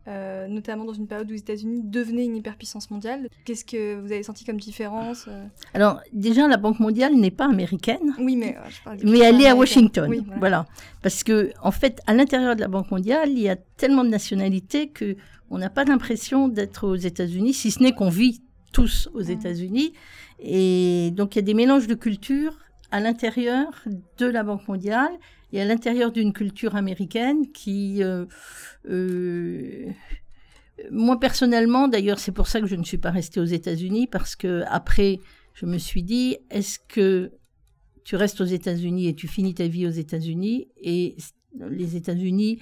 euh, 0.08 0.48
notamment 0.48 0.86
dans 0.86 0.94
une 0.94 1.06
période 1.06 1.28
où 1.28 1.34
les 1.34 1.40
États-Unis 1.40 1.82
devenaient 1.84 2.24
une 2.24 2.36
hyperpuissance 2.36 2.90
mondiale. 2.90 3.28
Qu'est-ce 3.44 3.66
que 3.66 4.00
vous 4.00 4.10
avez 4.12 4.22
senti 4.22 4.46
comme 4.46 4.58
différence 4.58 5.28
Alors 5.74 6.00
déjà, 6.14 6.48
la 6.48 6.56
Banque 6.56 6.80
mondiale 6.80 7.16
n'est 7.16 7.30
pas 7.30 7.44
américaine. 7.44 8.14
Oui, 8.18 8.36
mais 8.36 8.56
mais 9.04 9.18
elle 9.18 9.42
est 9.42 9.48
à 9.48 9.54
Washington. 9.54 10.24
voilà. 10.38 10.64
Parce 11.02 11.22
que 11.22 11.52
en 11.62 11.70
fait, 11.70 12.00
à 12.06 12.14
l'intérieur 12.14 12.56
de 12.56 12.62
la 12.62 12.68
Banque 12.68 12.90
mondiale, 12.90 13.28
il 13.30 13.40
y 13.40 13.50
a 13.50 13.56
tellement 13.56 14.04
de 14.04 14.08
nationalités 14.08 14.88
que 14.88 15.16
on 15.50 15.58
n'a 15.58 15.70
pas 15.70 15.84
l'impression 15.84 16.48
d'être 16.48 16.88
aux 16.88 16.96
États-Unis, 16.96 17.52
si 17.52 17.70
ce 17.70 17.82
n'est 17.82 17.92
qu'on 17.92 18.08
vit 18.08 18.40
tous 18.72 19.10
aux 19.12 19.24
mmh. 19.24 19.30
États-Unis. 19.30 19.92
Et 20.38 21.10
donc 21.12 21.34
il 21.34 21.40
y 21.40 21.42
a 21.42 21.44
des 21.44 21.54
mélanges 21.54 21.86
de 21.86 21.94
cultures 21.94 22.56
à 22.90 23.00
l'intérieur 23.00 23.84
de 24.18 24.26
la 24.26 24.42
Banque 24.42 24.66
mondiale 24.68 25.12
et 25.52 25.60
à 25.60 25.64
l'intérieur 25.64 26.12
d'une 26.12 26.32
culture 26.32 26.76
américaine 26.76 27.50
qui, 27.52 28.02
euh, 28.02 28.26
euh, 28.88 29.86
moi 30.90 31.18
personnellement, 31.18 31.88
d'ailleurs, 31.88 32.18
c'est 32.18 32.32
pour 32.32 32.48
ça 32.48 32.60
que 32.60 32.66
je 32.66 32.76
ne 32.76 32.84
suis 32.84 32.98
pas 32.98 33.10
restée 33.10 33.40
aux 33.40 33.44
États-Unis 33.44 34.06
parce 34.06 34.36
que 34.36 34.64
après, 34.68 35.20
je 35.54 35.66
me 35.66 35.78
suis 35.78 36.02
dit, 36.02 36.36
est-ce 36.50 36.78
que 36.78 37.32
tu 38.04 38.16
restes 38.16 38.40
aux 38.40 38.44
États-Unis 38.44 39.08
et 39.08 39.14
tu 39.14 39.28
finis 39.28 39.54
ta 39.54 39.66
vie 39.66 39.86
aux 39.86 39.90
États-Unis? 39.90 40.68
Et 40.80 41.16
les 41.70 41.96
États-Unis, 41.96 42.60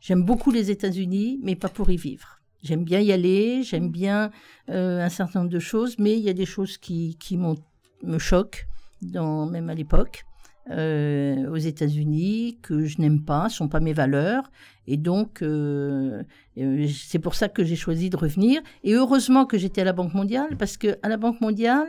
j'aime 0.00 0.24
beaucoup 0.24 0.50
les 0.50 0.70
États-Unis, 0.70 1.38
mais 1.42 1.54
pas 1.54 1.68
pour 1.68 1.90
y 1.90 1.96
vivre. 1.96 2.40
J'aime 2.62 2.84
bien 2.84 3.00
y 3.00 3.12
aller, 3.12 3.62
j'aime 3.62 3.90
bien 3.90 4.30
euh, 4.68 5.00
un 5.04 5.08
certain 5.08 5.40
nombre 5.40 5.50
de 5.50 5.58
choses, 5.58 5.98
mais 5.98 6.16
il 6.16 6.22
y 6.22 6.28
a 6.28 6.34
des 6.34 6.46
choses 6.46 6.78
qui, 6.78 7.16
qui 7.18 7.36
me 7.36 8.18
choquent 8.18 8.66
même 9.02 9.70
à 9.70 9.74
l'époque. 9.74 10.24
euh, 10.70 11.50
aux 11.50 11.56
États-Unis 11.56 12.58
que 12.62 12.84
je 12.84 13.00
n'aime 13.00 13.24
pas, 13.24 13.48
sont 13.48 13.68
pas 13.68 13.80
mes 13.80 13.92
valeurs. 13.92 14.50
Et 14.86 14.96
donc, 14.96 15.42
euh, 15.42 16.22
euh, 16.58 16.86
c'est 16.88 17.18
pour 17.18 17.34
ça 17.34 17.48
que 17.48 17.64
j'ai 17.64 17.74
choisi 17.76 18.10
de 18.10 18.16
revenir. 18.16 18.62
Et 18.84 18.94
heureusement 18.94 19.44
que 19.44 19.58
j'étais 19.58 19.80
à 19.80 19.84
la 19.84 19.92
Banque 19.92 20.14
mondiale, 20.14 20.56
parce 20.56 20.76
que 20.76 20.98
à 21.02 21.08
la 21.08 21.16
Banque 21.16 21.40
mondiale, 21.40 21.88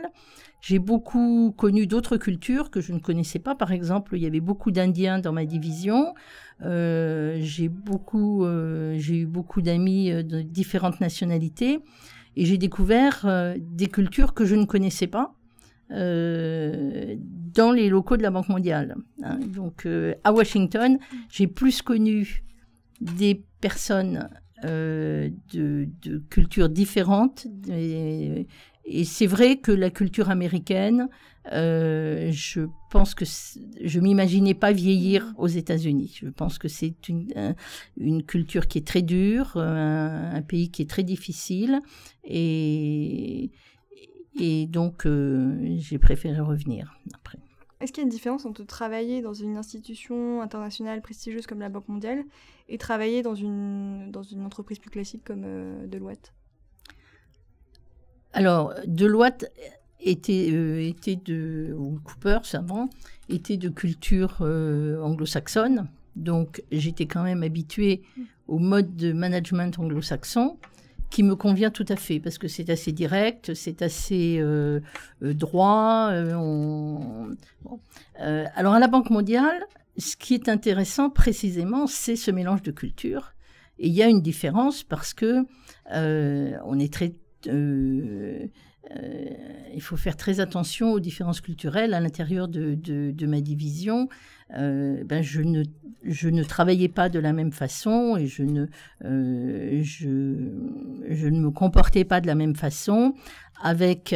j'ai 0.60 0.78
beaucoup 0.78 1.54
connu 1.56 1.86
d'autres 1.86 2.16
cultures 2.16 2.70
que 2.70 2.80
je 2.80 2.92
ne 2.92 2.98
connaissais 2.98 3.38
pas. 3.38 3.54
Par 3.54 3.70
exemple, 3.70 4.16
il 4.16 4.22
y 4.22 4.26
avait 4.26 4.40
beaucoup 4.40 4.70
d'Indiens 4.70 5.18
dans 5.20 5.32
ma 5.32 5.44
division. 5.44 6.14
j'ai 6.60 7.64
eu 7.64 7.68
beaucoup 7.68 8.42
d'amis 9.62 10.10
de 10.10 10.42
différentes 10.42 11.00
nationalités, 11.00 11.80
et 12.36 12.46
j'ai 12.46 12.58
découvert 12.58 13.54
des 13.58 13.86
cultures 13.86 14.34
que 14.34 14.44
je 14.46 14.54
ne 14.56 14.64
connaissais 14.64 15.06
pas. 15.06 15.34
Euh, 15.94 17.16
dans 17.54 17.70
les 17.70 17.88
locaux 17.88 18.16
de 18.16 18.22
la 18.22 18.32
Banque 18.32 18.48
mondiale. 18.48 18.96
Hein. 19.22 19.38
Donc 19.38 19.86
euh, 19.86 20.14
à 20.24 20.32
Washington, 20.32 20.98
j'ai 21.30 21.46
plus 21.46 21.82
connu 21.82 22.42
des 23.00 23.44
personnes 23.60 24.28
euh, 24.64 25.30
de, 25.52 25.88
cultures 26.30 26.68
différentes. 26.68 27.46
Et, 27.68 28.48
c'est 29.04 29.28
vrai 29.28 29.58
que 29.58 29.70
la 29.70 29.88
culture 29.90 30.30
américaine, 30.30 31.08
je 31.50 32.66
pense 32.90 33.14
que 33.14 33.24
je 33.24 34.00
m'imaginais 34.00 34.54
pas 34.54 34.72
vieillir 34.72 35.32
aux 35.38 35.46
États-Unis. 35.46 36.18
Je 36.20 36.28
pense 36.28 36.58
que 36.58 36.68
c'est 36.68 37.08
une, 37.08 37.54
une, 37.96 38.24
culture 38.24 38.66
qui 38.66 38.78
est 38.78 38.86
très 38.86 39.02
dure, 39.02 39.56
un, 39.56 40.32
un, 40.34 40.42
pays 40.42 40.70
qui 40.70 40.82
est 40.82 40.90
très 40.90 41.04
difficile 41.04 41.80
et 42.24 43.52
et 44.38 44.66
donc, 44.66 45.06
euh, 45.06 45.56
j'ai 45.76 45.98
préféré 45.98 46.40
revenir 46.40 46.98
après. 47.14 47.38
Est-ce 47.80 47.92
qu'il 47.92 48.02
y 48.02 48.04
a 48.04 48.06
une 48.06 48.10
différence 48.10 48.46
entre 48.46 48.64
travailler 48.64 49.20
dans 49.20 49.34
une 49.34 49.56
institution 49.56 50.40
internationale 50.40 51.02
prestigieuse 51.02 51.46
comme 51.46 51.60
la 51.60 51.68
Banque 51.68 51.88
mondiale 51.88 52.24
et 52.68 52.78
travailler 52.78 53.22
dans 53.22 53.34
une, 53.34 54.10
dans 54.10 54.22
une 54.22 54.44
entreprise 54.44 54.78
plus 54.78 54.90
classique 54.90 55.22
comme 55.24 55.42
euh, 55.44 55.86
Deloitte? 55.86 56.32
Alors, 58.32 58.74
Deloitte 58.86 59.46
était, 60.00 60.48
euh, 60.52 60.80
était 60.80 61.16
de, 61.16 61.74
ou 61.78 62.00
Cooper 62.02 62.38
avant, 62.54 62.88
était 63.28 63.56
de 63.56 63.68
culture 63.68 64.40
anglo-saxonne. 64.40 65.88
Donc, 66.16 66.62
j'étais 66.72 67.06
quand 67.06 67.22
même 67.22 67.42
habituée 67.42 68.02
mm. 68.16 68.22
au 68.48 68.58
mode 68.58 68.96
de 68.96 69.12
management 69.12 69.78
anglo-saxon 69.78 70.56
qui 71.14 71.22
me 71.22 71.36
convient 71.36 71.70
tout 71.70 71.86
à 71.90 71.94
fait 71.94 72.18
parce 72.18 72.38
que 72.38 72.48
c'est 72.48 72.70
assez 72.70 72.90
direct, 72.90 73.54
c'est 73.54 73.82
assez 73.82 74.38
euh, 74.40 74.80
euh, 75.22 75.32
droit. 75.32 76.10
Euh, 76.10 77.32
alors 78.56 78.74
à 78.74 78.80
la 78.80 78.88
Banque 78.88 79.10
mondiale, 79.10 79.62
ce 79.96 80.16
qui 80.16 80.34
est 80.34 80.48
intéressant 80.48 81.10
précisément, 81.10 81.86
c'est 81.86 82.16
ce 82.16 82.32
mélange 82.32 82.62
de 82.62 82.72
cultures. 82.72 83.32
Et 83.78 83.86
il 83.86 83.94
y 83.94 84.02
a 84.02 84.08
une 84.08 84.22
différence 84.22 84.82
parce 84.82 85.14
que 85.14 85.44
on 85.88 86.78
est 86.80 86.92
très 86.92 87.12
il 89.72 89.82
faut 89.82 89.96
faire 89.96 90.16
très 90.16 90.40
attention 90.40 90.90
aux 90.90 91.00
différences 91.00 91.40
culturelles 91.40 91.94
à 91.94 92.00
l'intérieur 92.00 92.48
de, 92.48 92.74
de, 92.74 93.26
ma 93.26 93.40
division. 93.40 94.08
Ben 94.50 95.22
je 95.22 95.42
ne 95.42 95.64
je 96.04 96.28
ne 96.28 96.42
travaillais 96.42 96.88
pas 96.88 97.08
de 97.08 97.18
la 97.18 97.32
même 97.32 97.52
façon 97.52 98.16
et 98.16 98.26
je 98.26 98.42
ne, 98.42 98.66
euh, 99.04 99.80
je, 99.82 100.36
je, 101.08 101.28
ne 101.28 101.40
me 101.40 101.50
comportais 101.50 102.04
pas 102.04 102.20
de 102.20 102.26
la 102.26 102.34
même 102.34 102.54
façon 102.54 103.14
avec... 103.62 104.14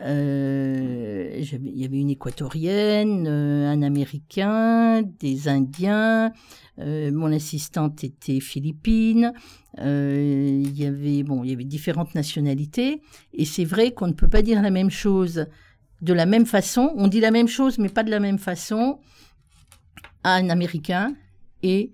Euh, 0.00 1.40
il 1.40 1.78
y 1.78 1.84
avait 1.84 2.00
une 2.00 2.10
équatorienne, 2.10 3.28
euh, 3.28 3.70
un 3.70 3.80
américain, 3.82 5.02
des 5.20 5.46
indiens, 5.46 6.32
mon 6.76 7.32
assistante 7.32 8.02
était 8.02 8.40
philippine, 8.40 9.32
il 9.78 10.76
y 10.76 10.84
avait 10.84 11.22
bon, 11.22 11.44
il 11.44 11.50
y 11.50 11.52
avait 11.52 11.62
différentes 11.62 12.16
nationalités 12.16 13.02
et 13.32 13.44
c'est 13.44 13.64
vrai 13.64 13.92
qu'on 13.92 14.08
ne 14.08 14.12
peut 14.12 14.26
pas 14.26 14.42
dire 14.42 14.60
la 14.62 14.70
même 14.70 14.90
chose 14.90 15.46
de 16.02 16.12
la 16.12 16.26
même 16.26 16.44
façon. 16.44 16.92
On 16.96 17.06
dit 17.06 17.20
la 17.20 17.30
même 17.30 17.46
chose 17.46 17.78
mais 17.78 17.88
pas 17.88 18.02
de 18.02 18.10
la 18.10 18.18
même 18.18 18.38
façon 18.38 18.98
à 20.24 20.34
un 20.34 20.50
américain 20.50 21.14
et 21.62 21.92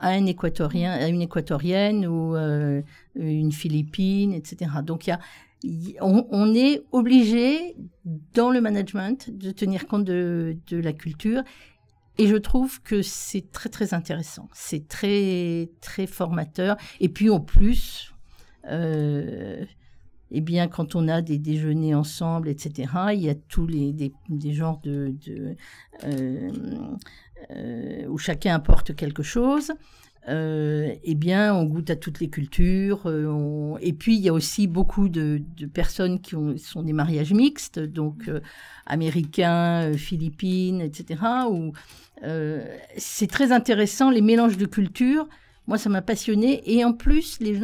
à 0.00 0.08
un 0.08 0.26
équatorien, 0.26 0.92
à 0.92 1.08
une 1.08 1.22
équatorienne 1.22 2.06
ou 2.06 2.34
euh, 2.34 2.82
une 3.14 3.52
philippine, 3.52 4.32
etc. 4.32 4.70
Donc 4.84 5.10
on, 6.00 6.54
est 6.54 6.82
obligé 6.92 7.76
dans 8.34 8.50
le 8.50 8.60
management 8.60 9.30
de 9.30 9.50
tenir 9.52 9.86
compte 9.86 10.04
de, 10.04 10.56
la 10.70 10.92
culture 10.92 11.42
et 12.18 12.26
je 12.26 12.36
trouve 12.36 12.82
que 12.82 13.02
c'est 13.02 13.50
très 13.52 13.68
très 13.68 13.94
intéressant, 13.94 14.48
c'est 14.52 14.88
très 14.88 15.70
très 15.80 16.06
formateur. 16.06 16.76
Et 17.00 17.08
puis 17.08 17.30
en 17.30 17.40
plus, 17.40 18.14
euh, 18.70 19.64
eh 20.30 20.40
bien, 20.40 20.66
quand 20.66 20.94
on 20.94 21.08
a 21.08 21.20
des 21.20 21.38
déjeuners 21.38 21.94
ensemble, 21.94 22.48
etc., 22.48 22.90
il 23.12 23.20
y 23.20 23.28
a 23.28 23.34
tous 23.34 23.66
les 23.66 23.92
des, 23.92 24.52
genres 24.52 24.80
de, 24.82 25.14
de 25.26 25.56
euh, 26.04 26.50
euh, 27.50 28.06
où 28.08 28.18
chacun 28.18 28.54
apporte 28.54 28.94
quelque 28.94 29.22
chose. 29.22 29.72
Euh, 30.28 30.92
eh 31.04 31.14
bien, 31.14 31.54
on 31.54 31.64
goûte 31.64 31.90
à 31.90 31.96
toutes 31.96 32.18
les 32.18 32.28
cultures. 32.28 33.02
Euh, 33.06 33.76
et 33.80 33.92
puis, 33.92 34.16
il 34.16 34.20
y 34.20 34.28
a 34.28 34.32
aussi 34.32 34.66
beaucoup 34.66 35.08
de, 35.08 35.40
personnes 35.72 36.20
qui 36.20 36.34
ont, 36.34 36.56
sont 36.56 36.82
des 36.82 36.92
mariages 36.92 37.32
mixtes, 37.32 37.78
donc 37.78 38.28
américains, 38.86 39.92
philippines, 39.96 40.80
etc. 40.80 41.20
Où 41.50 41.72
c'est 42.96 43.30
très 43.30 43.52
intéressant 43.52 44.10
les 44.10 44.22
mélanges 44.22 44.56
de 44.56 44.66
cultures. 44.66 45.28
Moi, 45.68 45.78
ça 45.78 45.88
m'a 45.88 46.02
passionné. 46.02 46.62
Et 46.64 46.84
en 46.84 46.92
plus, 46.92 47.38
les, 47.40 47.60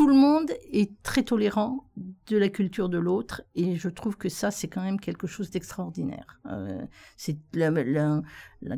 tout 0.00 0.06
le 0.06 0.14
monde 0.14 0.50
est 0.72 0.90
très 1.02 1.24
tolérant 1.24 1.84
de 2.26 2.38
la 2.38 2.48
culture 2.48 2.88
de 2.88 2.96
l'autre 2.96 3.42
et 3.54 3.76
je 3.76 3.90
trouve 3.90 4.16
que 4.16 4.30
ça, 4.30 4.50
c'est 4.50 4.66
quand 4.66 4.80
même 4.80 4.98
quelque 4.98 5.26
chose 5.26 5.50
d'extraordinaire. 5.50 6.40
Euh, 6.46 6.86
c'est 7.18 7.36
la, 7.52 8.22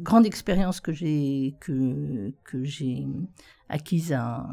grande 0.01 0.27
expérience 0.27 0.81
que 0.81 0.93
j'ai 0.93 1.55
acquise 3.69 4.13
à, 4.13 4.51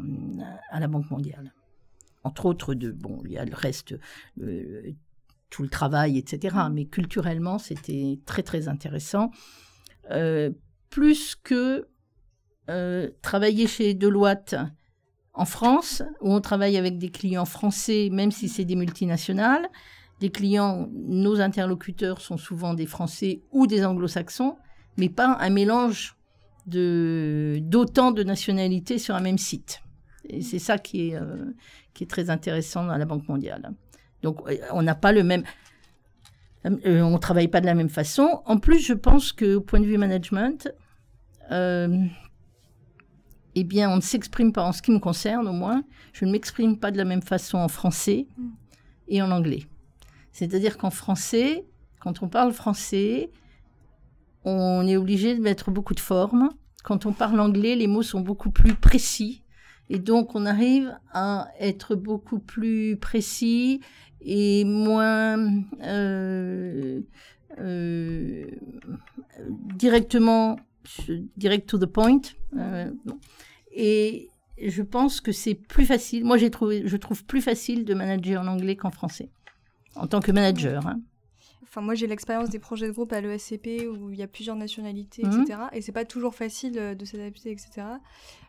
la 0.72 0.86
Banque 0.86 1.10
mondiale. 1.10 1.52
Entre 2.22 2.46
autres, 2.46 2.74
de, 2.74 2.92
bon, 2.92 3.20
il 3.24 3.32
y 3.32 3.38
a 3.38 3.44
le 3.44 3.56
reste, 3.56 3.96
tout 4.36 5.62
le 5.64 5.68
travail, 5.68 6.18
etc. 6.18 6.56
Mais 6.70 6.84
culturellement, 6.84 7.58
c'était 7.58 8.20
très 8.26 8.44
très 8.44 8.68
intéressant. 8.68 9.32
Euh, 10.12 10.52
plus 10.88 11.34
que 11.34 11.88
euh, 12.68 13.10
travailler 13.22 13.66
chez 13.66 13.94
Deloitte 13.94 14.54
en 15.40 15.46
France, 15.46 16.02
où 16.20 16.34
on 16.34 16.42
travaille 16.42 16.76
avec 16.76 16.98
des 16.98 17.08
clients 17.08 17.46
français, 17.46 18.10
même 18.12 18.30
si 18.30 18.46
c'est 18.50 18.66
des 18.66 18.76
multinationales. 18.76 19.70
Des 20.20 20.28
clients, 20.28 20.86
nos 20.92 21.40
interlocuteurs 21.40 22.20
sont 22.20 22.36
souvent 22.36 22.74
des 22.74 22.84
Français 22.84 23.40
ou 23.50 23.66
des 23.66 23.82
Anglo-Saxons, 23.82 24.58
mais 24.98 25.08
pas 25.08 25.38
un 25.40 25.48
mélange 25.48 26.14
d'autant 26.66 28.10
de 28.12 28.22
nationalités 28.22 28.98
sur 28.98 29.14
un 29.14 29.20
même 29.20 29.38
site. 29.38 29.80
Et 30.28 30.42
c'est 30.42 30.58
ça 30.58 30.76
qui 30.76 31.08
est, 31.08 31.16
euh, 31.16 31.54
très 32.06 32.28
intéressant 32.28 32.84
dans 32.84 32.98
la 32.98 33.06
Banque 33.06 33.26
mondiale. 33.26 33.72
Donc, 34.22 34.46
euh, 34.46 34.58
on 34.72 34.82
n'a 34.82 34.94
pas 34.94 35.12
le 35.12 35.24
même. 35.24 35.44
Euh, 36.66 37.00
on 37.00 37.12
ne 37.12 37.18
travaille 37.18 37.48
pas 37.48 37.62
de 37.62 37.66
la 37.66 37.74
même 37.74 37.88
façon. 37.88 38.42
En 38.44 38.58
plus, 38.58 38.80
je 38.80 38.92
pense 38.92 39.32
qu'au 39.32 39.62
point 39.62 39.80
de 39.80 39.86
vue 39.86 39.96
management, 39.96 40.70
eh 43.54 43.64
bien, 43.64 43.90
on 43.90 43.96
ne 43.96 44.00
s'exprime 44.00 44.52
pas, 44.52 44.62
en 44.62 44.72
ce 44.72 44.82
qui 44.82 44.90
me 44.90 44.98
concerne 44.98 45.48
au 45.48 45.52
moins, 45.52 45.82
je 46.12 46.24
ne 46.24 46.32
m'exprime 46.32 46.78
pas 46.78 46.90
de 46.90 46.96
la 46.96 47.04
même 47.04 47.22
façon 47.22 47.58
en 47.58 47.68
français 47.68 48.26
et 49.08 49.22
en 49.22 49.30
anglais. 49.30 49.64
C'est-à-dire 50.32 50.78
qu'en 50.78 50.90
français, 50.90 51.64
quand 52.00 52.22
on 52.22 52.28
parle 52.28 52.52
français, 52.52 53.30
on 54.44 54.86
est 54.86 54.96
obligé 54.96 55.34
de 55.34 55.40
mettre 55.40 55.70
beaucoup 55.70 55.94
de 55.94 56.00
formes. 56.00 56.50
Quand 56.84 57.06
on 57.06 57.12
parle 57.12 57.40
anglais, 57.40 57.74
les 57.74 57.86
mots 57.86 58.02
sont 58.02 58.20
beaucoup 58.20 58.50
plus 58.50 58.74
précis. 58.74 59.42
Et 59.90 59.98
donc, 59.98 60.34
on 60.34 60.46
arrive 60.46 60.96
à 61.12 61.48
être 61.58 61.96
beaucoup 61.96 62.38
plus 62.38 62.96
précis 62.96 63.80
et 64.20 64.64
moins 64.64 65.36
euh, 65.82 67.00
euh, 67.58 68.46
directement 69.74 70.56
direct 71.36 71.68
to 71.68 71.78
the 71.78 71.86
point. 71.86 72.20
Euh, 72.56 72.90
et 73.72 74.30
je 74.62 74.82
pense 74.82 75.20
que 75.20 75.32
c'est 75.32 75.54
plus 75.54 75.86
facile. 75.86 76.24
Moi, 76.24 76.36
j'ai 76.36 76.50
trouvé, 76.50 76.82
je 76.86 76.96
trouve 76.96 77.24
plus 77.24 77.40
facile 77.40 77.84
de 77.84 77.94
manager 77.94 78.42
en 78.42 78.46
anglais 78.46 78.76
qu'en 78.76 78.90
français, 78.90 79.30
en 79.96 80.06
tant 80.06 80.20
que 80.20 80.32
manager. 80.32 80.86
Hein. 80.86 81.00
Enfin, 81.62 81.82
moi, 81.82 81.94
j'ai 81.94 82.08
l'expérience 82.08 82.50
des 82.50 82.58
projets 82.58 82.88
de 82.88 82.92
groupe 82.92 83.12
à 83.12 83.20
l'ESCP 83.20 83.86
où 83.88 84.10
il 84.10 84.18
y 84.18 84.22
a 84.22 84.26
plusieurs 84.26 84.56
nationalités, 84.56 85.22
etc. 85.22 85.44
Mhm. 85.50 85.68
Et 85.72 85.80
c'est 85.82 85.92
pas 85.92 86.04
toujours 86.04 86.34
facile 86.34 86.76
euh, 86.76 86.94
de 86.96 87.04
s'adapter, 87.04 87.52
etc. 87.52 87.86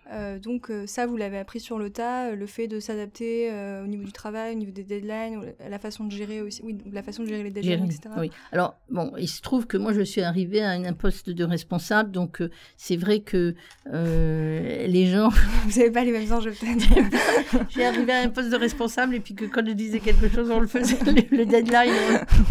Euh, 0.10 0.40
donc 0.40 0.70
euh, 0.70 0.86
ça, 0.88 1.06
vous 1.06 1.16
l'avez 1.16 1.38
appris 1.38 1.60
sur 1.60 1.78
le 1.78 1.90
tas, 1.90 2.28
euh, 2.28 2.36
le 2.36 2.46
fait 2.46 2.68
de 2.68 2.80
s'adapter 2.80 3.52
au 3.84 3.88
niveau 3.88 4.04
du 4.04 4.12
travail, 4.12 4.54
au 4.56 4.58
niveau 4.58 4.72
des 4.72 4.84
deadlines, 4.84 5.54
la 5.68 5.80
façon 5.80 6.06
de 6.06 6.12
gérer 6.12 6.42
aussi, 6.42 6.62
oui, 6.64 6.78
la 6.92 7.04
façon 7.04 7.24
de 7.24 7.28
gérer 7.28 7.44
les 7.44 7.52
deadlines, 7.52 7.86
etc. 7.86 8.02
Oui. 8.18 8.32
Alors 8.52 8.76
bon, 8.90 9.14
il 9.18 9.28
se 9.28 9.42
trouve 9.42 9.68
que 9.68 9.78
moi 9.78 9.94
je 9.94 10.02
suis 10.02 10.22
arrivée 10.22 10.62
à 10.62 10.72
un 10.72 10.94
poste 10.94 11.30
de 11.30 11.44
responsable, 11.44 12.12
donc 12.12 12.42
c'est 12.78 12.98
vrai 12.98 13.20
que 13.22 13.56
les 13.86 15.08
gens. 15.08 15.30
Vous 15.66 15.80
n'avez 15.80 15.92
pas 15.92 16.04
les 16.04 16.12
mêmes 16.12 16.32
enjeux 16.32 16.52
peut-être. 16.52 17.66
J'ai 17.70 17.86
arrivé 17.86 18.12
à 18.12 18.22
un 18.22 18.30
poste 18.30 18.50
de 18.50 18.56
responsable 18.56 19.16
et 19.16 19.20
puis 19.20 19.36
que 19.36 19.46
quand 19.46 19.66
je 19.66 19.74
disais 19.74 20.00
quelque 20.00 20.30
chose, 20.30 20.50
on 20.50 20.60
le 20.60 20.68
faisait 20.68 20.98
le 21.32 21.46
deadline, 21.46 21.94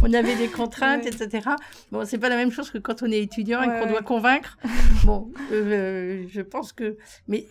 on, 0.02 0.12
avait 0.12 0.36
des 0.36 0.48
contraintes, 0.48 1.06
etc. 1.06 1.50
Bon, 1.90 2.04
c'est 2.04 2.18
pas 2.18 2.28
la 2.28 2.36
même 2.36 2.52
chose 2.52 2.70
que 2.70 2.78
quand 2.78 3.02
on 3.02 3.10
est 3.10 3.20
étudiant 3.20 3.62
et 3.62 3.66
qu'on 3.66 3.88
doit 3.88 4.02
convaincre. 4.02 4.58
Bon, 5.04 5.30
je 5.50 6.40
pense 6.40 6.72
que, 6.72 6.96
mais 7.28 7.46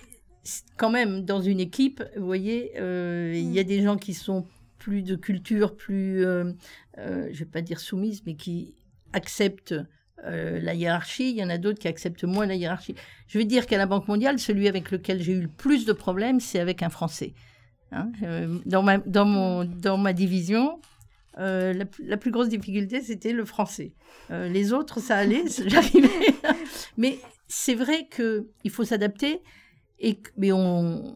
quand 0.77 0.89
même, 0.89 1.25
dans 1.25 1.41
une 1.41 1.60
équipe, 1.60 2.03
vous 2.15 2.25
voyez, 2.25 2.72
euh, 2.77 3.34
il 3.36 3.51
y 3.51 3.60
a 3.60 3.63
mm. 3.63 3.67
des 3.67 3.81
gens 3.81 3.98
qui 3.98 4.13
sont 4.13 4.46
plus 4.77 5.01
de 5.03 5.15
culture, 5.15 5.75
plus, 5.75 6.25
euh, 6.25 6.53
euh, 6.98 7.25
je 7.25 7.34
ne 7.34 7.39
vais 7.39 7.46
pas 7.46 7.62
dire 7.62 7.79
soumise, 7.79 8.24
mais 8.25 8.36
qui 8.36 8.74
acceptent 9.13 9.75
la 10.22 10.74
hiérarchie. 10.74 11.29
Il 11.29 11.38
y 11.38 11.43
en 11.46 11.50
a 11.50 11.58
d'autres 11.58 11.79
qui 11.79 11.88
acceptent 11.88 12.25
moins 12.25 12.46
la 12.46 12.55
hiérarchie. 12.55 12.93
Je 13.27 13.38
vais 13.38 13.46
dire 13.46 13.65
qu'à 13.65 13.77
la 13.77 13.86
Banque 13.86 14.10
mondiale, 14.10 14.38
celui 14.38 14.67
avec 14.67 14.91
lequel 14.91 15.22
j'ai 15.22 15.31
eu 15.31 15.39
le 15.43 15.48
plus 15.48 15.86
de 15.86 15.93
problèmes, 15.93 16.41
c'est 16.41 16.60
avec 16.60 16.84
un 16.84 16.89
Français. 16.89 17.34
Hein. 17.93 18.12
dans, 18.65 18.84
ma, 18.84 18.98
dans, 18.98 19.24
mon, 19.24 19.63
dans 19.63 19.98
ma 19.98 20.12
division, 20.12 20.81
la, 21.38 21.74
la, 21.74 22.17
plus 22.17 22.31
grosse 22.31 22.50
difficulté, 22.50 23.00
c'était 23.00 23.31
le 23.31 23.46
français. 23.46 23.93
les 24.29 24.74
autres, 24.74 25.00
ça 25.00 25.15
allait, 25.15 25.46
j'arrivais. 25.65 26.10
Mais 26.98 27.17
c'est 27.48 27.75
vrai 27.75 28.10
qu'il 28.13 28.72
faut 28.72 28.84
s'adapter. 28.84 29.41
Et, 30.00 30.20
mais 30.38 30.51
on, 30.51 31.15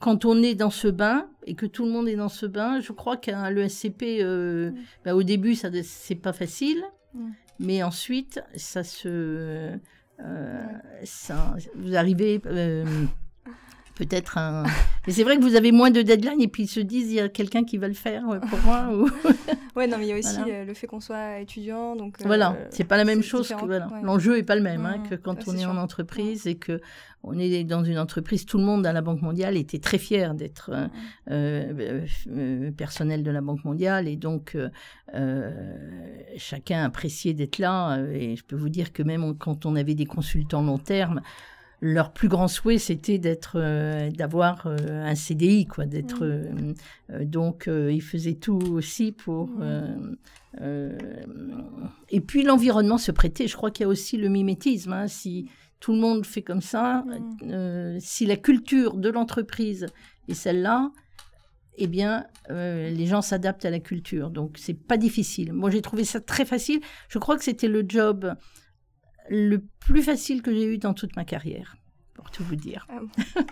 quand 0.00 0.24
on 0.24 0.42
est 0.42 0.54
dans 0.54 0.70
ce 0.70 0.88
bain 0.88 1.26
et 1.46 1.54
que 1.54 1.66
tout 1.66 1.84
le 1.84 1.90
monde 1.90 2.08
est 2.08 2.16
dans 2.16 2.28
ce 2.28 2.46
bain, 2.46 2.80
je 2.80 2.92
crois 2.92 3.16
qu'à 3.16 3.50
l'ESCP, 3.50 4.20
euh, 4.20 4.70
mm. 4.70 4.76
bah, 5.04 5.14
au 5.14 5.22
début, 5.22 5.54
ça 5.54 5.70
c'est 5.82 6.14
pas 6.14 6.32
facile, 6.32 6.82
mm. 7.14 7.30
mais 7.60 7.82
ensuite, 7.82 8.42
ça 8.54 8.84
se, 8.84 9.78
euh, 10.20 10.62
ça, 11.04 11.56
vous 11.74 11.96
arrivez. 11.96 12.40
Euh, 12.46 12.84
peut-être 13.94 14.38
un. 14.38 14.64
Mais 15.06 15.12
c'est 15.12 15.22
vrai 15.22 15.36
que 15.36 15.42
vous 15.42 15.54
avez 15.54 15.72
moins 15.72 15.90
de 15.90 16.02
deadline 16.02 16.40
et 16.40 16.48
puis 16.48 16.64
ils 16.64 16.68
se 16.68 16.80
disent 16.80 17.10
il 17.10 17.16
y 17.16 17.20
a 17.20 17.28
quelqu'un 17.28 17.64
qui 17.64 17.78
va 17.78 17.88
le 17.88 17.94
faire 17.94 18.22
pour 18.48 18.58
moi. 18.60 18.88
Ou... 18.92 19.08
ouais, 19.76 19.86
non, 19.86 19.98
mais 19.98 20.06
il 20.06 20.08
y 20.08 20.12
a 20.12 20.18
aussi 20.18 20.40
euh, 20.48 20.64
le 20.64 20.74
fait 20.74 20.86
qu'on 20.86 21.00
soit 21.00 21.40
étudiant. 21.40 21.94
Donc, 21.96 22.16
voilà, 22.24 22.52
euh, 22.52 22.66
c'est 22.70 22.84
pas 22.84 22.96
la 22.96 23.04
même 23.04 23.22
chose. 23.22 23.48
Que, 23.48 23.64
voilà. 23.64 23.88
L'enjeu 24.02 24.38
est 24.38 24.42
pas 24.42 24.56
le 24.56 24.62
même 24.62 24.84
hein, 24.86 25.02
que 25.08 25.14
quand 25.14 25.46
on 25.46 25.56
est 25.56 25.66
en 25.66 25.76
entreprise 25.76 26.46
et 26.46 26.56
que 26.56 26.80
on 27.26 27.38
est 27.38 27.64
dans 27.64 27.82
une 27.84 27.98
entreprise. 27.98 28.44
Tout 28.44 28.58
le 28.58 28.64
monde 28.64 28.86
à 28.86 28.92
la 28.92 29.00
Banque 29.00 29.22
mondiale 29.22 29.56
était 29.56 29.78
très 29.78 29.96
fier 29.96 30.34
d'être 30.34 30.70
euh, 31.30 32.04
personnel 32.76 33.22
de 33.22 33.30
la 33.30 33.40
Banque 33.40 33.64
mondiale 33.64 34.08
et 34.08 34.16
donc 34.16 34.58
chacun 36.36 36.84
appréciait 36.84 37.32
d'être 37.32 37.58
là. 37.58 37.98
Et 38.12 38.36
je 38.36 38.44
peux 38.44 38.56
vous 38.56 38.68
dire 38.68 38.92
que 38.92 39.02
même 39.02 39.38
quand 39.38 39.64
on 39.64 39.74
avait 39.74 39.94
des 39.94 40.04
consultants 40.04 40.62
long 40.62 40.76
terme, 40.76 41.22
leur 41.84 42.14
plus 42.14 42.28
grand 42.28 42.48
souhait, 42.48 42.78
c'était 42.78 43.18
d'être, 43.18 43.56
euh, 43.56 44.10
d'avoir 44.10 44.66
euh, 44.66 45.04
un 45.04 45.14
CDI, 45.14 45.66
quoi, 45.66 45.84
d'être. 45.84 46.24
Euh, 46.24 46.64
donc, 47.20 47.68
ils 47.68 48.02
faisaient 48.02 48.34
tout 48.34 48.58
aussi 48.72 49.12
pour. 49.12 49.50
Et 52.08 52.20
puis 52.20 52.42
l'environnement 52.42 52.96
se 52.96 53.12
prêtait. 53.12 53.46
Je 53.46 53.56
crois 53.56 53.70
qu'il 53.70 53.84
y 53.84 53.86
a 53.86 53.88
aussi 53.88 54.16
le 54.16 54.30
mimétisme. 54.30 54.94
Hein, 54.94 55.08
si 55.08 55.50
tout 55.78 55.92
le 55.92 55.98
monde 55.98 56.24
fait 56.24 56.40
comme 56.40 56.62
ça, 56.62 57.04
si 57.98 58.24
la 58.24 58.36
culture 58.36 58.96
de 58.96 59.10
l'entreprise 59.10 59.86
est 60.28 60.34
celle-là, 60.34 60.90
eh 61.76 61.86
bien, 61.86 62.24
les 62.48 63.06
gens 63.06 63.20
s'adaptent 63.20 63.66
à 63.66 63.70
la 63.70 63.80
culture. 63.80 64.30
Donc, 64.30 64.56
c'est 64.58 64.72
pas 64.72 64.96
difficile. 64.96 65.52
Moi, 65.52 65.68
j'ai 65.70 65.82
trouvé 65.82 66.04
ça 66.04 66.20
très 66.20 66.46
facile. 66.46 66.80
Je 67.08 67.18
crois 67.18 67.36
que 67.36 67.44
c'était 67.44 67.68
le 67.68 67.84
job 67.86 68.34
le 69.28 69.62
plus 69.80 70.02
facile 70.02 70.42
que 70.42 70.52
j'ai 70.52 70.66
eu 70.66 70.78
dans 70.78 70.94
toute 70.94 71.16
ma 71.16 71.24
carrière, 71.24 71.76
pour 72.14 72.30
tout 72.30 72.44
vous 72.44 72.56
dire. 72.56 72.86
Ah 72.90 73.00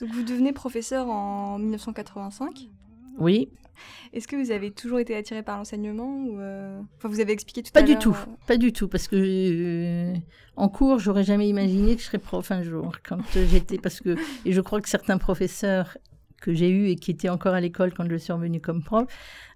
Donc 0.00 0.10
vous 0.10 0.22
devenez 0.22 0.52
professeur 0.52 1.08
en 1.08 1.58
1985 1.58 2.68
Oui. 3.18 3.48
Est-ce 4.12 4.28
que 4.28 4.36
vous 4.36 4.50
avez 4.50 4.70
toujours 4.70 4.98
été 4.98 5.16
attiré 5.16 5.42
par 5.42 5.58
l'enseignement 5.58 6.24
ou 6.24 6.38
euh, 6.38 6.80
Enfin, 6.96 7.08
vous 7.08 7.20
avez 7.20 7.32
expliqué 7.32 7.62
tout 7.62 7.72
pas 7.72 7.80
à 7.80 7.82
l'heure. 7.82 7.94
Pas 7.96 8.00
du 8.00 8.02
tout, 8.02 8.16
euh, 8.16 8.36
pas 8.46 8.56
du 8.56 8.72
tout, 8.72 8.88
parce 8.88 9.08
que 9.08 9.16
euh, 9.16 10.14
en 10.56 10.68
cours, 10.68 10.98
j'aurais 10.98 11.24
jamais 11.24 11.48
imaginé 11.48 11.96
que 11.96 12.00
je 12.02 12.06
serais 12.06 12.18
prof 12.18 12.50
un 12.50 12.62
jour. 12.62 12.96
Quand 13.06 13.18
j'étais, 13.34 13.78
parce 13.78 14.00
que 14.00 14.16
et 14.44 14.52
je 14.52 14.60
crois 14.60 14.80
que 14.80 14.88
certains 14.88 15.18
professeurs 15.18 15.98
que 16.44 16.54
j'ai 16.54 16.70
eus 16.70 16.88
et 16.88 16.96
qui 16.96 17.10
étaient 17.10 17.28
encore 17.28 17.54
à 17.54 17.60
l'école 17.60 17.92
quand 17.92 18.08
je 18.08 18.16
suis 18.16 18.32
revenue 18.32 18.60
comme 18.60 18.82
prof 18.82 19.06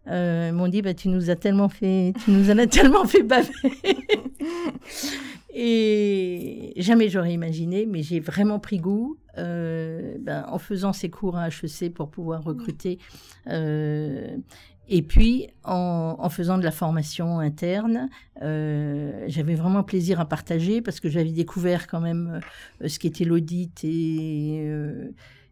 m'ont 0.07 0.69
dit 0.69 0.81
bah, 0.81 0.95
tu 0.95 1.11
nous 1.11 1.29
as 1.29 1.37
tellement 1.37 1.69
fait, 1.69 2.15
tu 2.25 2.31
nous 2.31 2.51
en 2.51 2.57
as 2.59 2.67
tellement 2.79 3.05
fait 3.05 3.23
baver. 3.23 3.53
Et 5.61 6.73
jamais 6.77 7.09
j'aurais 7.09 7.33
imaginé, 7.33 7.85
mais 7.85 8.03
j'ai 8.03 8.21
vraiment 8.21 8.61
pris 8.61 8.79
goût 8.79 9.19
euh, 9.39 10.17
ben, 10.21 10.45
en 10.49 10.59
faisant 10.59 10.93
ces 10.93 11.11
cours 11.11 11.37
à 11.37 11.49
HEC 11.49 11.93
pour 11.93 12.11
pouvoir 12.11 12.45
recruter. 12.45 12.99
Euh, 13.49 14.37
et 14.89 15.03
puis, 15.03 15.49
en, 15.65 16.29
faisant 16.31 16.59
de 16.59 16.65
la 16.65 16.71
formation 16.71 17.41
interne, 17.41 18.09
euh, 18.41 19.25
j'avais 19.27 19.55
vraiment 19.55 19.83
plaisir 19.83 20.21
à 20.21 20.27
partager 20.27 20.81
parce 20.81 21.01
que 21.01 21.09
j'avais 21.09 21.33
découvert 21.33 21.89
quand 21.89 22.01
même 22.01 22.41
ce 22.87 22.99
qu'était 23.01 23.25
l'audit 23.25 23.83
et, 23.83 24.65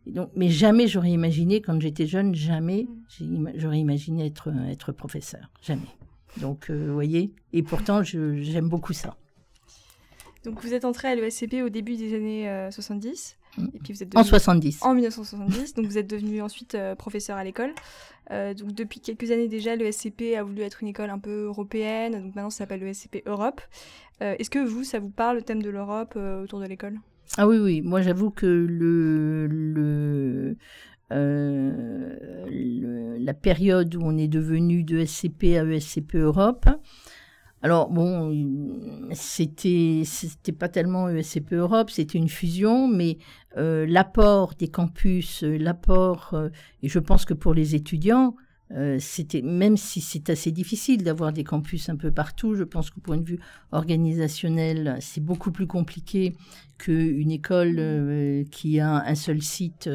donc, 0.07 0.31
mais 0.37 0.49
jamais 0.49 0.87
j'aurais 0.87 1.11
imaginé, 1.11 1.61
quand 1.61 1.81
j'étais 1.81 2.07
jeune, 2.07 2.35
jamais 2.35 2.87
j'aurais 3.55 3.79
imaginé 3.79 4.27
être, 4.27 4.53
être 4.69 4.93
professeur. 4.93 5.51
Jamais. 5.63 5.89
Donc, 6.41 6.71
vous 6.71 6.93
voyez, 6.93 7.33
et 7.53 7.63
pourtant, 7.63 8.03
j'aime 8.03 8.69
beaucoup 8.69 8.93
ça. 8.93 9.17
Donc 10.47 10.63
vous 10.63 10.75
êtes 10.75 10.85
entré 10.85 11.09
à 11.09 11.15
l'ESCP 11.17 11.55
au 11.65 11.69
début 11.69 11.97
des 11.97 12.15
années 12.15 12.69
70. 12.71 13.37
Euh, 13.59 13.63
mm. 13.63 13.71
Et 13.75 13.79
puis 13.81 13.93
vous 13.93 14.03
êtes 14.05 14.17
en 14.17 14.23
70. 14.23 14.79
En 14.83 14.95
1970. 14.95 15.75
donc 15.75 15.87
vous 15.87 15.99
êtes 15.99 16.07
devenu 16.07 16.41
ensuite 16.41 16.77
euh, 16.77 16.95
professeur 16.95 17.37
à 17.37 17.43
l'école. 17.43 17.75
Euh, 18.31 18.55
donc 18.55 18.73
depuis 18.73 19.01
quelques 19.01 19.33
années 19.33 19.49
déjà, 19.49 19.75
l'ESCP 19.75 20.37
a 20.39 20.45
voulu 20.45 20.63
être 20.63 20.83
une 20.83 20.89
école 20.89 21.11
un 21.11 21.19
peu 21.19 21.47
européenne. 21.47 22.13
Donc 22.13 22.37
maintenant 22.37 22.51
ça 22.51 22.59
s'appelle 22.59 22.81
l'ESCP 22.81 23.25
Europe. 23.27 23.61
Est-ce 24.21 24.49
que 24.49 24.61
vous, 24.61 24.83
ça 24.83 24.99
vous 24.99 25.11
parle 25.11 25.37
le 25.37 25.43
thème 25.43 25.63
de 25.63 25.69
l'Europe 25.69 26.17
autour 26.17 26.61
de 26.61 26.65
l'école? 26.65 26.99
Ah 27.37 27.47
oui, 27.47 27.59
oui. 27.59 27.83
Moi 27.83 28.03
j'avoue 28.03 28.31
que 28.31 28.47
le, 28.47 29.47
le 29.49 30.57
la 33.21 33.35
période 33.35 33.95
où 33.95 34.01
on 34.03 34.17
est 34.19 34.29
devenu 34.29 34.83
de 34.83 35.05
SCP 35.05 35.57
à 35.57 35.65
ESCP 35.65 36.17
Europe, 36.17 36.67
alors 37.63 37.91
bon, 37.91 39.09
c'était 39.13 40.03
c'était 40.05 40.53
pas 40.53 40.69
tellement 40.69 41.09
ESCP 41.09 41.55
Europe, 41.55 41.91
c'était 41.91 42.19
une 42.19 42.29
fusion, 42.29 42.87
mais 42.87 43.19
euh, 43.57 43.87
l'apport 43.89 44.55
des 44.55 44.69
campus, 44.69 45.43
euh, 45.43 45.57
l'apport, 45.57 46.31
euh, 46.35 46.51
et 46.83 46.89
je 46.89 46.99
pense 46.99 47.25
que 47.25 47.35
pour 47.35 47.55
les 47.55 47.75
étudiants, 47.75 48.37
c'était 48.99 49.43
même 49.43 49.77
si 49.77 50.01
c'est 50.01 50.29
assez 50.29 50.51
difficile 50.51 51.05
d'avoir 51.05 51.33
des 51.33 51.45
campus 51.45 51.89
un 51.89 51.97
peu 51.97 52.11
partout, 52.11 52.55
je 52.55 52.65
pense 52.65 52.91
qu'au 52.91 53.01
point 53.01 53.17
de 53.17 53.25
vue 53.25 53.39
organisationnel, 53.71 54.97
c'est 55.01 55.23
beaucoup 55.23 55.53
plus 55.53 55.67
compliqué 55.67 56.35
qu'une 56.77 57.31
école 57.31 58.45
qui 58.51 58.81
a 58.81 59.05
un 59.07 59.15
seul 59.15 59.41
site. 59.41 59.89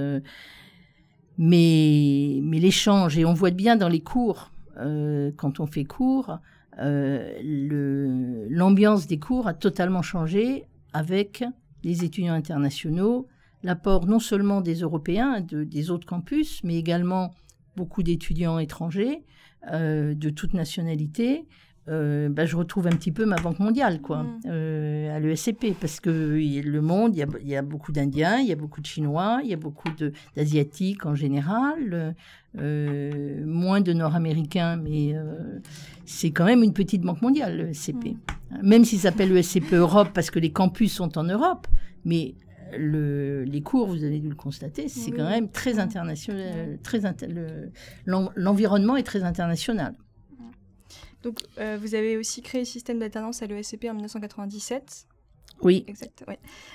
mais 1.38 2.40
mais 2.44 2.60
l'échange 2.60 3.18
et 3.18 3.26
on 3.26 3.34
voit 3.34 3.52
bien 3.52 3.76
dans 3.76 3.90
les 3.90 4.02
cours 4.02 4.52
quand 4.76 5.60
on 5.60 5.68
fait 5.68 5.84
cours 5.86 6.40
euh, 6.80 8.48
l'ambiance 8.50 9.08
des 9.08 9.20
cours 9.20 9.48
a 9.48 9.54
totalement 9.54 10.02
changé 10.02 10.66
avec 10.94 11.44
les 11.84 12.04
étudiants 12.04 12.34
internationaux, 12.34 13.28
l'apport 13.64 14.08
non 14.08 14.20
seulement 14.20 14.62
des 14.62 14.76
Européens, 14.76 15.42
de, 15.42 15.64
des 15.64 15.92
autres 15.92 16.08
campus, 16.08 16.64
mais 16.64 16.78
également 16.78 17.32
beaucoup 17.76 18.04
d'étudiants 18.04 18.60
étrangers 18.60 19.24
euh, 19.72 20.14
de 20.14 20.30
toute 20.30 20.54
nationalité, 20.54 21.46
euh, 21.90 22.30
bah, 22.30 22.46
je 22.46 22.56
retrouve 22.56 22.86
un 22.86 22.92
petit 22.92 23.12
peu 23.12 23.26
ma 23.26 23.38
banque 23.38 23.58
mondiale, 23.60 24.02
quoi, 24.02 24.24
mm. 24.24 24.40
euh, 24.48 25.16
à 25.16 25.20
l'ESCP, 25.20 25.74
parce 25.80 26.00
que 26.00 26.10
le 26.12 26.82
monde, 26.82 27.16
il 27.16 27.48
y 27.48 27.56
a, 27.56 27.62
beaucoup 27.64 27.92
d'Indiens, 27.92 28.38
il 28.38 28.48
y 28.48 28.52
a 28.52 28.56
beaucoup 28.56 28.82
de 28.82 28.86
Chinois, 28.86 29.40
il 29.44 29.50
y 29.50 29.54
a 29.54 29.58
beaucoup 29.58 29.90
d'Asiatiques 30.36 31.06
en 31.08 31.16
général, 31.16 32.16
euh, 32.60 33.44
moins 33.46 33.82
de 33.82 33.94
Nord-Américains, 33.94 34.76
mais 34.78 35.16
c'est 36.06 36.32
quand 36.32 36.46
même 36.46 36.62
une 36.62 36.74
petite 36.74 37.02
banque 37.02 37.22
mondiale, 37.24 37.58
l'ESCP. 37.58 38.10
Mm. 38.12 38.16
Même 38.62 38.86
s'il 38.86 39.00
s'appelle 39.00 39.34
l'ESCP 39.34 39.74
Europe, 39.74 40.10
parce 40.14 40.30
que 40.30 40.38
les 40.38 40.52
campus 40.52 40.94
sont 40.94 41.18
en 41.18 41.24
Europe, 41.24 41.68
mais 42.06 42.36
le, 42.78 43.44
les 43.44 43.62
cours, 43.62 43.88
vous 43.88 44.04
avez 44.04 44.20
dû 44.20 44.30
le 44.30 44.36
constater, 44.36 44.88
c'est 44.88 45.12
quand 45.12 45.30
même 45.30 45.50
très 45.50 45.80
international. 45.80 46.80
Très 46.84 47.02
L'environnement 48.06 48.98
est 48.98 49.04
très 49.04 49.24
international. 49.24 49.96
Donc, 51.24 51.40
euh, 51.60 51.78
vous 51.80 51.96
avez 51.96 52.18
aussi 52.18 52.42
créé 52.42 52.62
le 52.62 52.66
système 52.66 53.00
d'alternance 53.00 53.42
à 53.42 53.46
l'ESCP 53.46 53.86
en 53.86 53.94
1997. 53.94 55.08
Oui. 55.62 55.86
Exact. 55.88 56.26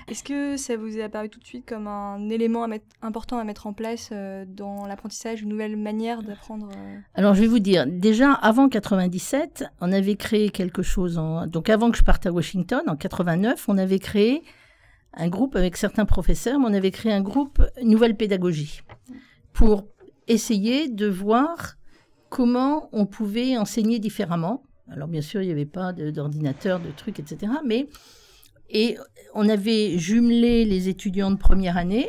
Est-ce 0.06 0.22
que 0.22 0.56
ça 0.56 0.76
vous 0.76 0.96
est 0.96 1.02
apparu 1.02 1.28
tout 1.28 1.40
de 1.40 1.44
suite 1.44 1.66
comme 1.66 1.88
un 1.88 2.28
élément 2.28 2.62
à 2.62 2.68
mettre, 2.68 2.86
important 3.02 3.38
à 3.38 3.42
mettre 3.42 3.66
en 3.66 3.72
place 3.72 4.12
dans 4.46 4.86
l'apprentissage, 4.86 5.42
une 5.42 5.48
nouvelle 5.48 5.76
manière 5.76 6.22
d'apprendre 6.22 6.68
Alors, 7.14 7.34
je 7.34 7.40
vais 7.40 7.48
vous 7.48 7.58
dire, 7.58 7.84
déjà 7.88 8.32
avant 8.32 8.68
97, 8.68 9.64
on 9.80 9.90
avait 9.90 10.14
créé 10.14 10.50
quelque 10.50 10.82
chose. 10.82 11.18
En... 11.18 11.48
Donc, 11.48 11.68
avant 11.68 11.90
que 11.90 11.98
je 11.98 12.04
parte 12.04 12.26
à 12.26 12.32
Washington, 12.32 12.82
en 12.86 12.94
89, 12.94 13.68
on 13.68 13.76
avait 13.76 13.98
créé 13.98 14.44
un 15.16 15.28
groupe 15.28 15.56
avec 15.56 15.76
certains 15.76 16.04
professeurs, 16.04 16.58
mais 16.58 16.66
on 16.66 16.74
avait 16.74 16.90
créé 16.90 17.12
un 17.12 17.22
groupe 17.22 17.62
Nouvelle 17.82 18.16
Pédagogie 18.16 18.82
pour 19.52 19.86
essayer 20.28 20.88
de 20.88 21.06
voir 21.06 21.76
comment 22.28 22.88
on 22.92 23.06
pouvait 23.06 23.56
enseigner 23.56 23.98
différemment. 23.98 24.62
Alors 24.90 25.08
bien 25.08 25.22
sûr, 25.22 25.42
il 25.42 25.46
n'y 25.46 25.52
avait 25.52 25.64
pas 25.64 25.92
d'ordinateur, 25.92 26.80
de, 26.80 26.90
trucs, 26.90 27.18
etc. 27.18 27.52
Mais 27.64 27.88
et 28.68 28.96
on 29.34 29.48
avait 29.48 29.96
jumelé 29.98 30.64
les 30.64 30.88
étudiants 30.88 31.30
de 31.30 31.36
première 31.36 31.76
année. 31.76 32.08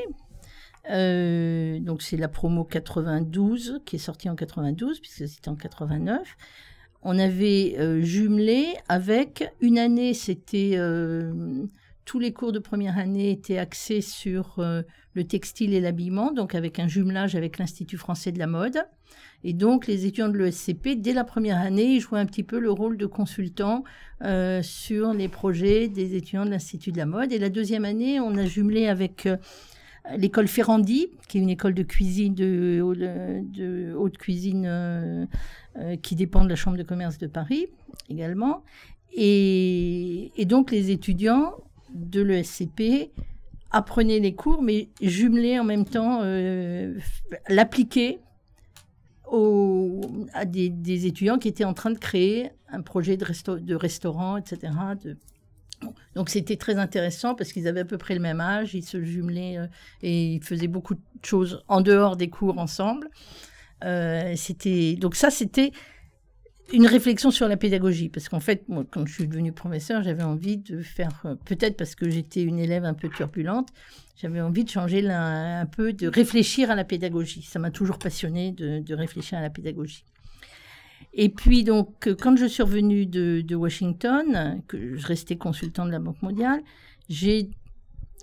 Euh, 0.90 1.80
donc 1.80 2.02
c'est 2.02 2.18
la 2.18 2.30
promo 2.30 2.64
92 2.64 3.82
qui 3.86 3.98
est 3.98 4.00
sortie 4.00 4.30
en 4.30 4.36
92 4.36 5.00
puisque 5.00 5.28
c'était 5.28 5.50
en 5.50 5.56
89. 5.56 6.38
On 7.04 7.20
avait 7.20 7.76
euh, 7.78 8.02
jumelé 8.02 8.76
avec 8.90 9.50
une 9.62 9.78
année, 9.78 10.14
c'était 10.14 10.74
euh, 10.76 11.66
tous 12.08 12.20
les 12.20 12.32
cours 12.32 12.54
de 12.54 12.60
première 12.60 12.98
année 12.98 13.32
étaient 13.32 13.58
axés 13.58 14.00
sur 14.00 14.60
euh, 14.60 14.82
le 15.14 15.26
textile 15.26 15.74
et 15.74 15.82
l'habillement, 15.82 16.32
donc 16.32 16.56
avec 16.56 16.80
un 16.80 16.88
jumelage 16.88 17.36
avec 17.36 17.60
l'Institut 17.60 17.98
français 17.98 18.32
de 18.32 18.40
la 18.40 18.48
mode. 18.48 18.78
Et 19.44 19.52
donc, 19.52 19.88
les 19.88 20.06
étudiants 20.06 20.30
de 20.30 20.38
l'ESCP, 20.38 20.96
dès 20.96 21.12
la 21.12 21.26
première 21.26 21.58
année, 21.58 21.96
ils 21.96 22.00
jouaient 22.00 22.22
un 22.22 22.26
petit 22.26 22.44
peu 22.44 22.60
le 22.60 22.72
rôle 22.72 22.96
de 22.96 23.06
consultant 23.06 23.84
euh, 24.24 24.62
sur 24.64 25.14
les 25.14 25.28
projets 25.28 25.90
des 25.90 26.16
étudiants 26.16 26.46
de 26.46 26.50
l'Institut 26.50 26.94
de 26.94 26.98
la 26.98 27.06
mode. 27.06 27.34
Et 27.34 27.40
la 27.40 27.50
deuxième 27.50 27.84
année, 27.84 28.22
on 28.22 28.36
a 28.38 28.46
jumelé 28.46 28.88
avec 28.88 29.26
euh, 29.26 29.36
l'école 30.16 30.48
Ferrandi, 30.48 31.10
qui 31.28 31.40
est 31.40 31.42
une 31.42 31.50
école 31.50 31.74
de 31.74 31.84
cuisine, 31.84 32.34
de, 32.34 33.94
haute 33.98 34.18
cuisine 34.18 35.28
qui 36.02 36.16
dépend 36.16 36.46
de 36.46 36.50
la 36.50 36.56
Chambre 36.56 36.78
de 36.78 36.84
commerce 36.84 37.18
de 37.18 37.28
Paris 37.28 37.68
également. 38.10 38.64
et 39.14 40.46
donc, 40.48 40.72
les 40.72 40.90
étudiants 40.92 41.54
de 41.94 42.22
l'ESCP 42.22 43.12
apprenez 43.72 44.20
les 44.20 44.34
cours, 44.34 44.62
mais 44.62 44.90
jumelez 45.02 45.60
en 45.60 45.64
même 45.64 45.86
temps, 45.86 46.22
euh, 46.24 46.98
l'appliquer 47.50 48.20
à 50.34 50.46
des, 50.46 51.06
étudiants 51.06 51.38
qui 51.38 51.50
étaient 51.50 51.66
en 51.66 51.74
train 51.74 51.92
de 51.92 51.98
créer 51.98 52.52
un 52.70 52.82
projet 52.82 53.18
de, 53.18 53.26
de 53.60 53.76
restaurant, 53.76 54.38
etc. 54.38 54.72
Donc 56.16 56.30
c'était 56.30 56.56
très 56.56 56.78
intéressant 56.78 57.36
parce 57.36 57.52
qu'ils 57.52 57.68
avaient 57.68 57.82
à 57.82 57.86
peu 57.86 57.98
près 57.98 58.16
le 58.16 58.22
même 58.22 58.40
âge, 58.40 58.74
ils 58.74 58.86
se 58.86 59.04
jumelaient 59.04 59.58
euh, 59.58 59.68
et 60.02 60.36
ils 60.36 60.44
faisaient 60.44 60.68
beaucoup 60.68 60.96
de 60.96 61.02
choses 61.24 61.62
en 61.68 61.82
dehors 61.82 62.16
des 62.16 62.30
cours 62.30 62.58
ensemble. 62.58 63.10
Euh, 63.84 64.34
c'était 64.38 64.96
donc 64.96 65.16
ça 65.16 65.30
c'était 65.30 65.72
une 66.74 66.86
réflexion 66.86 67.32
sur 67.32 67.48
la 67.48 67.58
pédagogie, 67.58 68.10
parce 68.10 68.28
qu'en 68.28 68.40
fait, 68.40 68.68
moi, 68.68 68.86
quand 68.90 69.06
je 69.06 69.14
suis 69.14 69.28
devenue 69.28 69.52
professeur, 69.52 70.04
j'avais 70.04 70.24
envie 70.24 70.58
de 70.58 70.82
faire, 70.82 71.22
euh, 71.26 71.36
peut-être 71.46 71.78
parce 71.78 71.96
que 71.96 72.10
j'étais 72.10 72.44
une 72.44 72.60
élève 72.60 72.84
un 72.84 72.94
peu 72.94 73.10
turbulente, 73.10 73.70
j'avais 74.18 74.42
envie 74.42 74.64
de 74.64 74.70
changer 74.70 75.08
un 75.10 75.66
peu, 75.66 75.94
de 75.94 76.08
réfléchir 76.08 76.72
à 76.72 76.76
la 76.76 76.84
pédagogie. 76.84 77.44
Ça 77.44 77.60
m'a 77.60 77.70
toujours 77.72 78.00
passionné 78.00 78.52
de, 78.52 78.94
réfléchir 78.94 79.38
à 79.38 79.42
la 79.42 79.50
pédagogie. 79.50 80.04
Et 81.14 81.30
puis 81.30 81.64
donc, 81.64 82.10
quand 82.20 82.36
je 82.36 82.46
suis 82.48 82.64
revenue 82.64 83.06
de, 83.06 83.56
Washington, 83.56 84.62
que 84.68 84.96
je 84.96 85.06
restais 85.08 85.36
consultant 85.36 85.86
de 85.86 85.92
la 85.92 86.00
Banque 86.00 86.22
mondiale, 86.24 86.62
j'ai, 87.10 87.52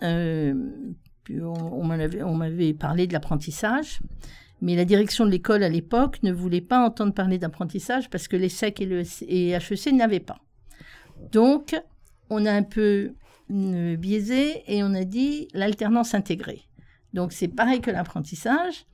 euh, 0.02 0.54
on 1.30 1.84
m'avait 1.84 2.74
parlé 2.74 3.06
de 3.06 3.12
l'apprentissage. 3.12 4.00
Mais 4.64 4.76
la 4.76 4.86
direction 4.86 5.26
de 5.26 5.30
l'école 5.30 5.62
à 5.62 5.68
l'époque 5.68 6.22
ne 6.22 6.32
voulait 6.32 6.62
pas 6.62 6.82
entendre 6.82 7.12
parler 7.12 7.36
d'apprentissage 7.36 8.08
parce 8.08 8.28
que 8.28 8.36
les 8.36 8.48
SEC 8.48 8.80
et, 8.80 8.86
le, 8.86 9.02
et 9.28 9.50
HEC 9.50 9.92
n'avaient 9.92 10.20
pas. 10.20 10.38
Donc, 11.32 11.78
on 12.30 12.46
a 12.46 12.50
un 12.50 12.62
peu 12.62 13.12
euh, 13.50 13.96
biaisé 13.96 14.62
et 14.66 14.82
on 14.82 14.94
a 14.94 15.04
dit 15.04 15.48
l'alternance 15.52 16.14
intégrée. 16.14 16.62
Donc, 17.12 17.34
c'est 17.34 17.48
pareil 17.48 17.82
que 17.82 17.90
l'apprentissage, 17.90 18.86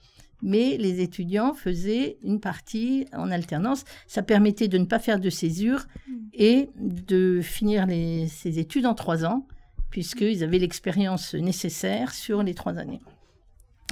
mais 0.42 0.76
les 0.76 1.02
étudiants 1.02 1.54
faisaient 1.54 2.18
une 2.24 2.40
partie 2.40 3.06
en 3.12 3.30
alternance. 3.30 3.85
Ça 4.09 4.24
permettait 4.24 4.66
de 4.66 4.76
ne 4.76 4.87
pas 4.87 4.98
faire 4.98 5.20
de 5.20 5.30
césure 5.30 5.85
et 6.33 6.68
de 6.80 7.40
finir 7.42 7.87
les, 7.87 8.26
ces 8.26 8.59
études 8.59 8.87
en 8.87 8.94
trois 8.94 9.24
ans, 9.24 9.46
puisqu'ils 9.90 10.42
avaient 10.42 10.59
l'expérience 10.59 11.33
nécessaire 11.35 12.12
sur 12.12 12.42
les 12.42 12.54
trois 12.54 12.76
années. 12.76 13.00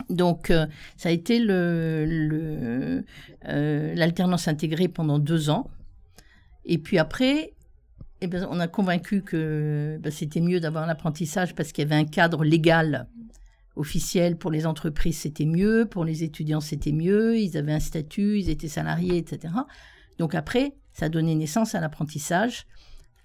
Donc, 0.09 0.51
euh, 0.51 0.67
ça 0.97 1.09
a 1.09 1.13
été 1.13 1.45
euh, 1.49 3.03
l'alternance 3.45 4.49
intégrée 4.49 4.89
pendant 4.89 5.19
deux 5.19 5.51
ans. 5.51 5.71
Et 6.65 6.79
puis 6.79 6.99
après, 6.99 7.55
eh 8.21 8.27
ben, 8.27 8.47
on 8.51 8.61
a 8.61 8.69
convaincu 8.69 9.23
que 9.23 9.99
ben, 10.01 10.11
c'était 10.11 10.41
mieux 10.41 10.61
d'avoir 10.61 10.87
l'apprentissage 10.87 11.55
parce 11.55 11.73
qu'il 11.73 11.85
y 11.85 11.87
avait 11.87 12.01
un 12.01 12.07
cadre 12.07 12.45
légal 12.45 13.07
officiel 13.77 14.37
pour 14.37 14.51
les 14.51 14.67
entreprises, 14.67 15.19
c'était 15.19 15.45
mieux, 15.45 15.87
pour 15.89 16.05
les 16.05 16.25
étudiants, 16.25 16.61
c'était 16.61 16.93
mieux, 16.93 17.39
ils 17.39 17.57
avaient 17.57 17.73
un 17.73 17.81
statut, 17.81 18.39
ils 18.41 18.51
étaient 18.51 18.69
salariés, 18.69 19.17
etc. 19.19 19.55
Donc 20.19 20.35
après, 20.35 20.75
ça 20.93 21.07
a 21.07 21.09
donné 21.09 21.37
naissance 21.37 21.77
à 21.77 21.81
l'apprentissage 21.81 22.67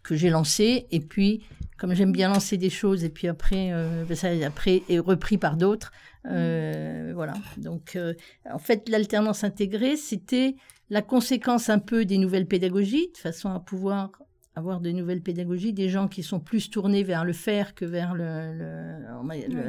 que 0.04 0.16
j'ai 0.16 0.30
lancé. 0.30 0.88
Et 0.92 1.00
puis, 1.00 1.44
comme 1.78 1.94
j'aime 1.94 2.12
bien 2.12 2.30
lancer 2.30 2.58
des 2.58 2.70
choses, 2.70 3.04
et 3.04 3.10
puis 3.10 3.28
après, 3.28 3.70
euh, 3.72 4.04
ben, 4.06 4.16
ça 4.16 4.30
après 4.46 4.84
est 4.90 5.00
repris 5.00 5.38
par 5.38 5.58
d'autres, 5.58 5.92
euh, 6.28 7.12
voilà. 7.16 7.34
Donc, 7.58 7.96
euh, 7.96 8.14
en 8.50 8.60
fait, 8.60 8.90
l'alternance 8.90 9.44
intégrée, 9.44 9.98
c'était 9.98 10.56
la 10.90 11.02
conséquence 11.02 11.70
un 11.70 11.80
peu 11.80 12.06
des 12.06 12.18
nouvelles 12.18 12.48
pédagogies, 12.48 13.10
de 13.14 13.18
façon 13.18 13.50
à 13.50 13.60
pouvoir 13.60 14.12
avoir 14.56 14.80
de 14.82 14.92
nouvelles 14.92 15.22
pédagogies, 15.22 15.74
des 15.74 15.90
gens 15.90 16.08
qui 16.08 16.22
sont 16.22 16.40
plus 16.40 16.70
tournés 16.70 17.04
vers 17.04 17.26
le 17.26 17.34
faire 17.34 17.74
que 17.74 17.86
vers 17.86 18.14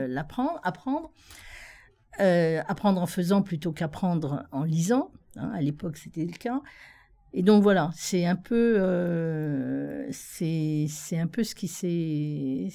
l'apprendre, 0.07 0.61
apprendre. 0.63 1.11
Euh, 2.21 2.63
apprendre 2.69 3.03
en 3.03 3.07
faisant 3.07 3.43
plutôt 3.43 3.73
qu'apprendre 3.73 4.45
en 4.53 4.63
lisant. 4.63 5.11
Hein, 5.37 5.51
à 5.53 5.61
l'époque, 5.61 5.97
c'était 5.97 6.25
le 6.25 6.33
cas. 6.33 6.63
Et 7.37 7.43
donc 7.43 7.65
voilà, 7.65 7.91
c'est 7.95 8.27
un 8.27 8.37
peu, 8.37 8.77
euh, 8.79 10.07
c'est 10.13 10.89
un 11.13 11.27
peu 11.27 11.43
ce 11.43 11.57
qui 11.57 11.67
c'est 11.67 12.69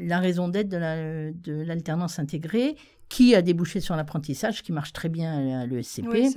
la 0.00 0.20
raison 0.20 0.48
d'être 0.48 0.68
de 0.68 1.62
l'alternance 1.62 2.20
intégrée 2.20 2.76
qui 3.08 3.34
a 3.34 3.42
débouché 3.42 3.80
sur 3.80 3.96
l'apprentissage, 3.96 4.62
qui 4.62 4.72
marche 4.72 4.92
très 4.92 5.08
bien 5.08 5.60
à 5.60 5.66
l'ESCP, 5.66 6.28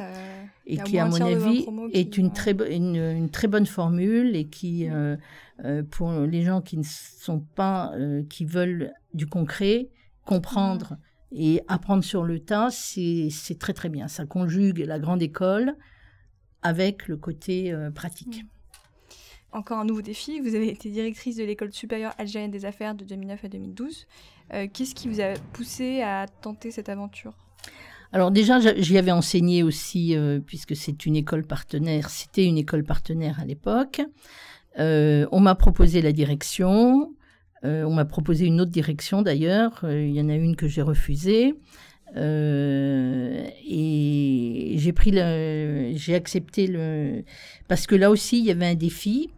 et 0.66 0.78
qui, 0.78 1.00
à 1.00 1.06
mon 1.06 1.22
avis, 1.22 1.66
est 1.94 2.18
une, 2.18 2.32
très, 2.32 2.52
une, 2.52 3.30
très 3.30 3.48
bonne 3.48 3.66
formule 3.66 4.36
et 4.36 4.46
qui, 4.46 4.88
euh, 4.90 5.18
euh, 5.66 5.84
pour 5.84 6.12
les 6.12 6.44
gens 6.44 6.62
qui 6.62 6.78
ne 6.78 6.84
sont 6.84 7.40
pas, 7.40 7.92
euh, 7.96 8.24
qui 8.30 8.46
veulent 8.46 8.94
du 9.14 9.26
concret, 9.26 9.90
comprendre 10.26 10.98
et 11.32 11.62
apprendre 11.68 12.04
sur 12.04 12.24
le 12.24 12.40
tas, 12.40 12.70
c'est 12.72 13.30
très 13.60 13.74
très 13.74 13.90
bien. 13.90 14.08
Ça 14.08 14.26
conjugue 14.26 14.80
la 14.80 15.00
grande 15.00 15.22
école 15.22 15.76
avec 16.62 17.08
le 17.08 17.18
côté 17.18 17.74
pratique. 17.96 18.44
Encore 19.52 19.80
un 19.80 19.86
nouveau 19.86 20.04
défi, 20.04 20.40
vous 20.40 20.54
avez 20.54 20.70
été 20.70 20.90
directrice 20.92 21.36
de 21.36 21.44
l'école 21.44 21.74
supérieure 21.74 22.14
algérienne 22.20 22.52
des 22.52 22.66
affaires 22.66 22.94
de 22.94 23.04
2009 23.04 23.46
à 23.46 23.48
2012. 23.48 24.06
Euh, 24.54 24.68
qu'est-ce 24.72 24.94
qui 24.94 25.08
vous 25.08 25.22
a 25.22 25.34
poussé 25.54 26.02
à 26.02 26.28
tenter 26.28 26.70
cette 26.70 26.88
aventure? 26.88 27.34
Alors 28.12 28.30
déjà, 28.30 28.60
j'y 28.60 28.98
avais 28.98 29.12
enseigné 29.12 29.64
aussi, 29.64 30.16
euh, 30.16 30.40
puisque 30.40 30.76
c'est 30.76 31.06
une 31.08 31.16
école 31.16 31.46
partenaire, 31.46 32.12
c'était 32.12 32.46
une 32.46 32.60
école 32.60 32.84
partenaire 32.84 33.40
à 33.40 33.46
l'époque. 33.46 34.02
Euh, 34.78 35.28
on 35.32 35.40
m'a 35.40 35.56
proposé 35.56 36.02
la 36.04 36.12
direction, 36.12 37.14
on 37.64 37.94
m'a 37.94 38.06
proposé 38.06 38.46
une 38.46 38.62
autre 38.62 38.72
direction 38.72 39.22
d'ailleurs, 39.22 39.82
il 39.84 40.12
y 40.12 40.22
en 40.22 40.30
a 40.30 40.36
une 40.36 40.56
que 40.56 40.68
j'ai 40.68 40.82
refusée. 40.82 41.56
Et 42.16 43.56
j'ai 44.78 44.94
pris 44.94 45.12
j'ai 45.96 46.16
accepté 46.16 46.68
le, 46.68 47.24
parce 47.68 47.88
que 47.88 47.96
là 47.96 48.10
aussi 48.10 48.40
il 48.40 48.46
y 48.46 48.52
avait 48.52 48.66
un 48.66 48.76
défi 48.76 49.30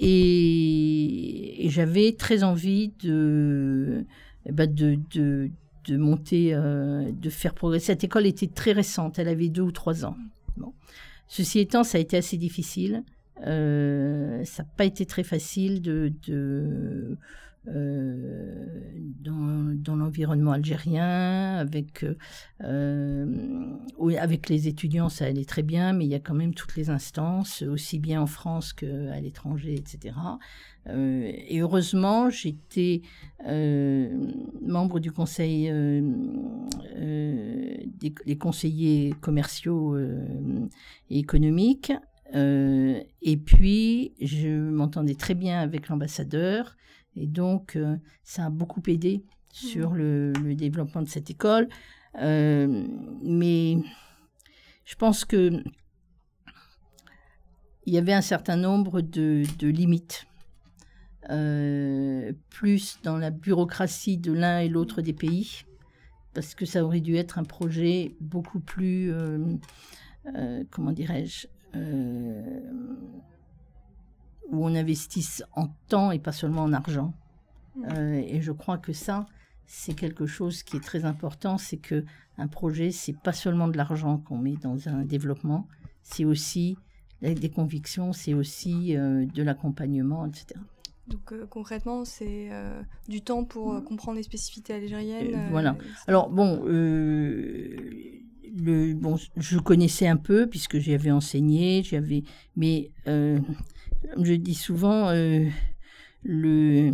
et 0.00 1.66
j'avais 1.68 2.12
très 2.12 2.44
envie 2.44 2.92
de, 3.02 4.04
eh 4.46 4.52
ben, 4.52 4.72
de, 4.72 4.98
de, 5.14 5.50
monter, 5.96 6.54
euh, 6.54 7.10
de 7.10 7.30
faire 7.30 7.54
progresser. 7.54 7.86
Cette 7.86 8.04
école 8.04 8.26
était 8.26 8.46
très 8.46 8.72
récente, 8.72 9.18
elle 9.18 9.28
avait 9.28 9.48
deux 9.48 9.62
ou 9.62 9.72
trois 9.72 10.04
ans. 10.04 10.16
Ceci 11.30 11.58
étant, 11.58 11.84
ça 11.84 11.98
a 11.98 12.00
été 12.00 12.16
assez 12.16 12.38
difficile. 12.38 13.04
Euh, 13.46 14.42
ça 14.44 14.62
n'a 14.62 14.68
pas 14.76 14.84
été 14.84 15.04
très 15.04 15.24
facile 15.24 15.82
de 15.82 16.12
dans, 19.20 19.96
l'environnement 19.96 20.52
algérien, 20.52 21.56
avec, 21.56 22.04
avec 22.60 24.48
les 24.48 24.68
étudiants, 24.68 25.08
ça 25.08 25.26
allait 25.26 25.44
très 25.44 25.62
bien, 25.62 25.92
mais 25.92 26.04
il 26.04 26.10
y 26.10 26.14
a 26.14 26.20
quand 26.20 26.34
même 26.34 26.54
toutes 26.54 26.76
les 26.76 26.90
instances, 26.90 27.62
aussi 27.62 27.98
bien 27.98 28.22
en 28.22 28.26
France 28.26 28.72
qu'à 28.72 29.20
l'étranger, 29.20 29.74
etc. 29.74 30.14
et 30.86 31.60
heureusement, 31.60 32.30
j'étais 32.30 33.02
membre 34.62 35.00
du 35.00 35.12
conseil 35.12 35.72
des 36.96 38.38
conseillers 38.38 39.14
commerciaux 39.20 39.98
et 41.10 41.18
économiques 41.18 41.92
euh, 42.34 43.00
et 43.22 43.36
puis, 43.36 44.12
je 44.20 44.48
m'entendais 44.48 45.14
très 45.14 45.34
bien 45.34 45.60
avec 45.60 45.88
l'ambassadeur. 45.88 46.76
Et 47.18 47.26
donc, 47.26 47.76
euh, 47.76 47.96
ça 48.22 48.46
a 48.46 48.50
beaucoup 48.50 48.82
aidé 48.86 49.24
sur 49.52 49.90
mmh. 49.90 49.96
le, 49.96 50.54
développement 50.54 51.02
de 51.02 51.08
cette 51.08 51.30
école. 51.30 51.68
Euh, 52.20 52.86
mais 53.22 53.78
je 54.84 54.94
pense 54.94 55.24
que 55.24 55.62
il 57.86 57.94
y 57.94 57.98
avait 57.98 58.12
un 58.12 58.22
certain 58.22 58.56
nombre 58.56 59.00
de, 59.00 59.44
de 59.58 59.68
limites. 59.68 60.26
plus 62.50 62.98
dans 63.02 63.16
la 63.16 63.30
bureaucratie 63.30 64.18
de 64.18 64.32
l'un 64.32 64.60
et 64.60 64.68
l'autre 64.68 65.02
des 65.02 65.12
pays, 65.12 65.62
parce 66.34 66.54
que 66.54 66.66
ça 66.66 66.84
aurait 66.84 67.00
dû 67.00 67.16
être 67.16 67.38
un 67.38 67.44
projet 67.44 68.14
beaucoup 68.20 68.60
plus, 68.60 69.12
comment 70.70 70.92
dirais-je, 70.92 71.48
euh, 71.74 72.60
où 74.48 74.64
on 74.64 74.74
investisse 74.74 75.42
en 75.54 75.68
temps 75.88 76.10
et 76.10 76.18
pas 76.18 76.32
seulement 76.32 76.62
en 76.62 76.72
argent. 76.72 77.14
Mm. 77.76 77.84
Euh, 77.92 78.22
et 78.26 78.40
je 78.40 78.52
crois 78.52 78.78
que 78.78 78.92
ça, 78.92 79.26
c'est 79.66 79.94
quelque 79.94 80.26
chose 80.26 80.62
qui 80.62 80.76
est 80.76 80.82
très 80.82 81.04
important, 81.04 81.58
c'est 81.58 81.76
que 81.76 82.04
un 82.38 82.48
projet, 82.48 82.90
c'est 82.90 83.16
pas 83.16 83.32
seulement 83.32 83.68
de 83.68 83.76
l'argent 83.76 84.18
qu'on 84.18 84.38
met 84.38 84.56
dans 84.56 84.88
un 84.88 85.04
développement, 85.04 85.66
c'est 86.02 86.24
aussi 86.24 86.76
des 87.20 87.50
convictions, 87.50 88.12
c'est 88.12 88.32
aussi 88.32 88.96
euh, 88.96 89.26
de 89.26 89.42
l'accompagnement, 89.42 90.24
etc. 90.24 90.60
Donc 91.08 91.34
concrètement, 91.48 92.04
c'est 92.04 92.50
du 93.08 93.22
temps 93.22 93.42
pour 93.42 93.82
comprendre 93.82 94.18
les 94.18 94.22
spécificités 94.22 94.74
algériennes. 94.74 95.48
voilà. 95.50 95.74
Alors 96.06 96.28
bon, 96.28 96.62
le, 98.58 98.94
bon, 98.94 99.16
je 99.36 99.58
connaissais 99.58 100.06
un 100.06 100.16
peu 100.16 100.46
puisque 100.46 100.78
j'y 100.78 100.94
avais 100.94 101.10
enseigné, 101.10 101.82
j'avais, 101.82 102.22
mais 102.56 102.90
euh, 103.06 103.38
je 104.20 104.34
dis 104.34 104.54
souvent, 104.54 105.08
euh, 105.08 105.46
le, 106.22 106.92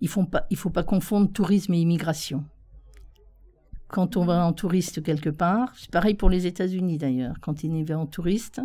il 0.00 0.08
faut 0.08 0.24
pas, 0.24 0.46
il 0.50 0.56
faut 0.56 0.70
pas 0.70 0.82
confondre 0.82 1.32
tourisme 1.32 1.74
et 1.74 1.80
immigration. 1.80 2.44
Quand 3.88 4.16
on 4.16 4.24
va 4.24 4.46
en 4.46 4.52
touriste 4.52 5.02
quelque 5.02 5.30
part, 5.30 5.74
c'est 5.76 5.90
pareil 5.90 6.14
pour 6.14 6.30
les 6.30 6.46
États-Unis 6.46 6.98
d'ailleurs. 6.98 7.36
Quand 7.40 7.64
on 7.64 7.74
y 7.74 7.82
va 7.82 7.98
en 7.98 8.06
touriste, 8.06 8.60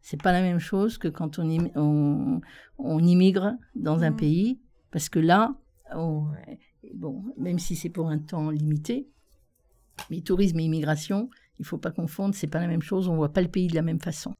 c'est 0.00 0.22
pas 0.22 0.32
la 0.32 0.40
même 0.40 0.60
chose 0.60 0.98
que 0.98 1.08
quand 1.08 1.38
on, 1.40 1.70
on, 1.74 2.40
on 2.78 2.98
immigre 3.00 3.54
dans 3.74 4.02
un 4.02 4.10
mmh. 4.12 4.16
pays, 4.16 4.60
parce 4.92 5.08
que 5.08 5.18
là, 5.18 5.56
bon, 6.94 7.24
même 7.36 7.58
si 7.58 7.74
c'est 7.74 7.88
pour 7.88 8.08
un 8.08 8.18
temps 8.18 8.50
limité, 8.50 9.08
mais 10.10 10.20
tourisme 10.20 10.60
et 10.60 10.64
immigration, 10.64 11.28
il 11.58 11.64
faut 11.64 11.78
pas 11.78 11.90
confondre, 11.90 12.34
c'est 12.34 12.46
pas 12.46 12.60
la 12.60 12.66
même 12.66 12.82
chose, 12.82 13.08
on 13.08 13.16
voit 13.16 13.32
pas 13.32 13.42
le 13.42 13.48
pays 13.48 13.66
de 13.66 13.74
la 13.74 13.82
même 13.82 14.00
façon. 14.00 14.34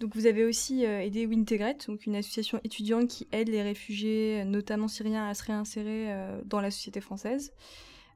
Donc 0.00 0.14
vous 0.14 0.26
avez 0.26 0.44
aussi 0.44 0.86
euh, 0.86 1.00
aidé 1.00 1.26
Wintegrate, 1.26 1.88
donc 1.88 2.06
une 2.06 2.14
association 2.14 2.60
étudiante 2.62 3.08
qui 3.08 3.26
aide 3.32 3.48
les 3.48 3.62
réfugiés, 3.62 4.44
notamment 4.44 4.86
syriens, 4.86 5.28
à 5.28 5.34
se 5.34 5.44
réinsérer 5.44 6.12
euh, 6.12 6.40
dans 6.44 6.60
la 6.60 6.70
société 6.70 7.00
française. 7.00 7.52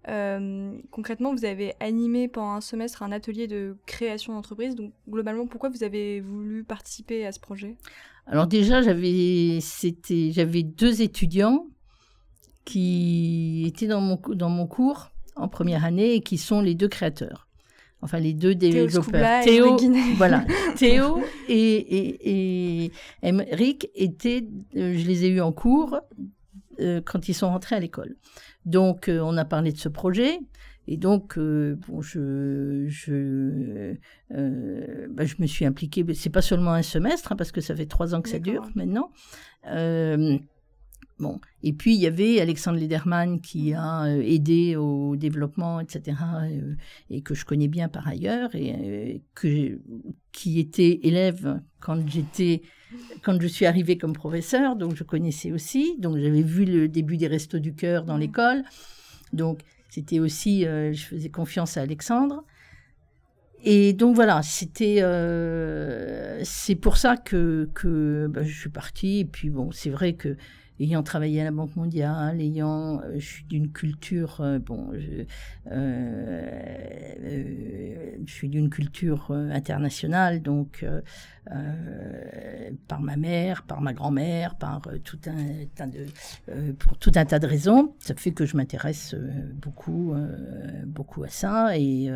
Euh, 0.08 0.76
concrètement, 0.90 1.32
vous 1.34 1.44
avez 1.44 1.74
animé 1.80 2.28
pendant 2.28 2.52
un 2.52 2.60
semestre 2.60 3.02
un 3.02 3.12
atelier 3.12 3.46
de 3.46 3.76
création 3.86 4.32
d'entreprise. 4.32 4.74
Donc 4.74 4.92
globalement, 5.08 5.46
pourquoi 5.46 5.70
vous 5.70 5.82
avez 5.82 6.20
voulu 6.20 6.64
participer 6.64 7.26
à 7.26 7.32
ce 7.32 7.40
projet? 7.40 7.76
Alors 8.26 8.46
déjà, 8.46 8.82
j'avais 8.82 9.58
c'était 9.60 10.30
j'avais 10.32 10.62
deux 10.62 11.02
étudiants 11.02 11.66
qui 12.64 13.64
étaient 13.66 13.88
dans 13.88 14.00
mon 14.00 14.20
dans 14.34 14.50
mon 14.50 14.66
cours 14.66 15.11
en 15.36 15.48
première 15.48 15.84
année 15.84 16.14
et 16.14 16.20
qui 16.20 16.38
sont 16.38 16.60
les 16.60 16.74
deux 16.74 16.88
créateurs. 16.88 17.48
Enfin, 18.02 18.18
les 18.18 18.34
deux 18.34 18.56
développeurs. 18.56 19.44
Théo, 19.44 19.76
voilà. 20.16 20.44
Théo 20.76 21.22
et, 21.48 21.54
et, 21.54 22.84
et 22.84 22.92
Emric 23.22 23.88
étaient, 23.94 24.44
euh, 24.76 24.94
je 24.98 25.06
les 25.06 25.24
ai 25.24 25.28
eus 25.28 25.40
en 25.40 25.52
cours 25.52 26.00
euh, 26.80 27.00
quand 27.04 27.28
ils 27.28 27.34
sont 27.34 27.48
rentrés 27.48 27.76
à 27.76 27.80
l'école. 27.80 28.16
Donc, 28.66 29.08
euh, 29.08 29.20
on 29.20 29.36
a 29.36 29.44
parlé 29.44 29.70
de 29.70 29.78
ce 29.78 29.88
projet. 29.88 30.40
Et 30.88 30.96
donc, 30.96 31.38
bon, 31.38 32.02
je, 32.02 32.86
je, 32.88 33.94
bah, 34.30 35.24
je 35.24 35.36
me 35.38 35.46
suis 35.46 35.64
impliquée. 35.64 36.04
C'est 36.14 36.28
pas 36.28 36.42
seulement 36.42 36.72
un 36.72 36.82
semestre, 36.82 37.30
hein, 37.30 37.36
parce 37.36 37.52
que 37.52 37.60
ça 37.60 37.76
fait 37.76 37.86
trois 37.86 38.16
ans 38.16 38.20
que 38.20 38.28
ça 38.28 38.40
dure 38.40 38.68
maintenant. 38.74 39.12
Bon. 41.22 41.40
Et 41.62 41.72
puis, 41.72 41.94
il 41.94 42.00
y 42.00 42.08
avait 42.08 42.40
Alexandre 42.40 42.80
Lederman 42.80 43.40
qui 43.40 43.74
a 43.74 44.06
euh, 44.06 44.20
aidé 44.22 44.74
au 44.74 45.14
développement, 45.14 45.78
etc., 45.78 46.16
euh, 46.42 46.74
et 47.10 47.22
que 47.22 47.32
je 47.32 47.44
connais 47.44 47.68
bien 47.68 47.88
par 47.88 48.08
ailleurs, 48.08 48.52
et 48.56 48.74
euh, 48.74 49.18
que, 49.36 49.78
qui 50.32 50.58
était 50.58 50.98
élève 51.04 51.60
quand 51.78 52.08
j'étais, 52.08 52.62
quand 53.22 53.40
je 53.40 53.46
suis 53.46 53.66
arrivée 53.66 53.98
comme 53.98 54.14
professeur, 54.14 54.74
donc 54.74 54.96
je 54.96 55.04
connaissais 55.04 55.52
aussi. 55.52 55.94
Donc, 56.00 56.18
j'avais 56.18 56.42
vu 56.42 56.64
le 56.64 56.88
début 56.88 57.16
des 57.16 57.28
Restos 57.28 57.60
du 57.60 57.72
Cœur 57.72 58.04
dans 58.04 58.16
l'école. 58.16 58.64
Donc, 59.32 59.60
c'était 59.90 60.18
aussi, 60.18 60.62
je 60.62 61.04
faisais 61.08 61.28
confiance 61.28 61.76
à 61.76 61.82
Alexandre. 61.82 62.42
Et 63.64 63.92
donc 63.92 64.16
voilà, 64.16 64.42
c'était, 64.42 64.96
c'est 66.42 66.74
pour 66.74 66.96
ça 66.96 67.16
que, 67.16 67.68
que 67.74 68.26
bah, 68.28 68.42
je 68.42 68.58
suis 68.58 68.70
partie. 68.70 69.20
Et 69.20 69.24
puis 69.24 69.50
bon, 69.50 69.70
c'est 69.70 69.90
vrai 69.90 70.14
que 70.14 70.36
ayant 70.80 71.02
travaillé 71.02 71.40
à 71.40 71.44
la 71.44 71.50
Banque 71.50 71.76
mondiale, 71.76 72.40
ayant, 72.40 73.00
euh, 73.00 73.14
je 73.14 73.26
suis 73.26 73.44
d'une 73.44 73.70
culture, 73.70 74.40
euh, 74.40 74.58
bon, 74.58 74.90
je, 74.94 75.24
euh, 75.70 77.12
je 78.26 78.32
suis 78.32 78.48
d'une 78.48 78.70
culture 78.70 79.30
internationale, 79.30 80.42
donc 80.42 80.84
par 82.88 83.00
ma 83.00 83.16
mère, 83.16 83.64
par 83.64 83.80
ma 83.80 83.92
grand-mère, 83.92 84.54
par 84.56 84.80
tout 85.02 85.18
un 85.26 85.66
tas 85.74 85.86
de, 85.86 86.06
pour 86.74 86.96
tout 86.98 87.10
un 87.16 87.24
tas 87.24 87.38
de 87.40 87.46
raisons, 87.46 87.94
ça 87.98 88.14
fait 88.14 88.32
que 88.32 88.46
je 88.46 88.56
m'intéresse 88.56 89.16
beaucoup, 89.54 90.14
beaucoup 90.86 91.24
à 91.24 91.28
ça, 91.28 91.76
et 91.76 92.10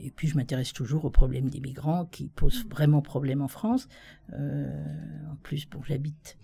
et 0.00 0.10
puis 0.14 0.28
je 0.28 0.36
m'intéresse 0.36 0.72
toujours 0.72 1.06
aux 1.06 1.10
problèmes 1.10 1.48
des 1.48 1.60
migrants 1.60 2.04
qui 2.06 2.28
posent 2.28 2.66
vraiment 2.68 3.00
problème 3.00 3.40
en 3.40 3.48
France. 3.48 3.88
en 4.32 5.36
plus, 5.42 5.68
bon, 5.68 5.80
j'habite 5.82 6.36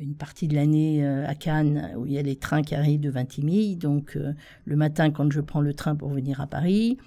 une 0.00 0.14
partie 0.14 0.48
de 0.48 0.54
l'année 0.54 1.04
euh, 1.04 1.26
à 1.26 1.34
Cannes 1.34 1.92
où 1.96 2.06
il 2.06 2.12
y 2.12 2.18
a 2.18 2.22
les 2.22 2.36
trains 2.36 2.62
qui 2.62 2.74
arrivent 2.74 3.00
de 3.00 3.10
Vintimille. 3.10 3.76
Donc 3.76 4.16
euh, 4.16 4.32
le 4.64 4.76
matin 4.76 5.10
quand 5.10 5.30
je 5.30 5.40
prends 5.40 5.60
le 5.60 5.74
train 5.74 5.96
pour 5.96 6.10
venir 6.10 6.40
à 6.40 6.46
Paris, 6.46 6.98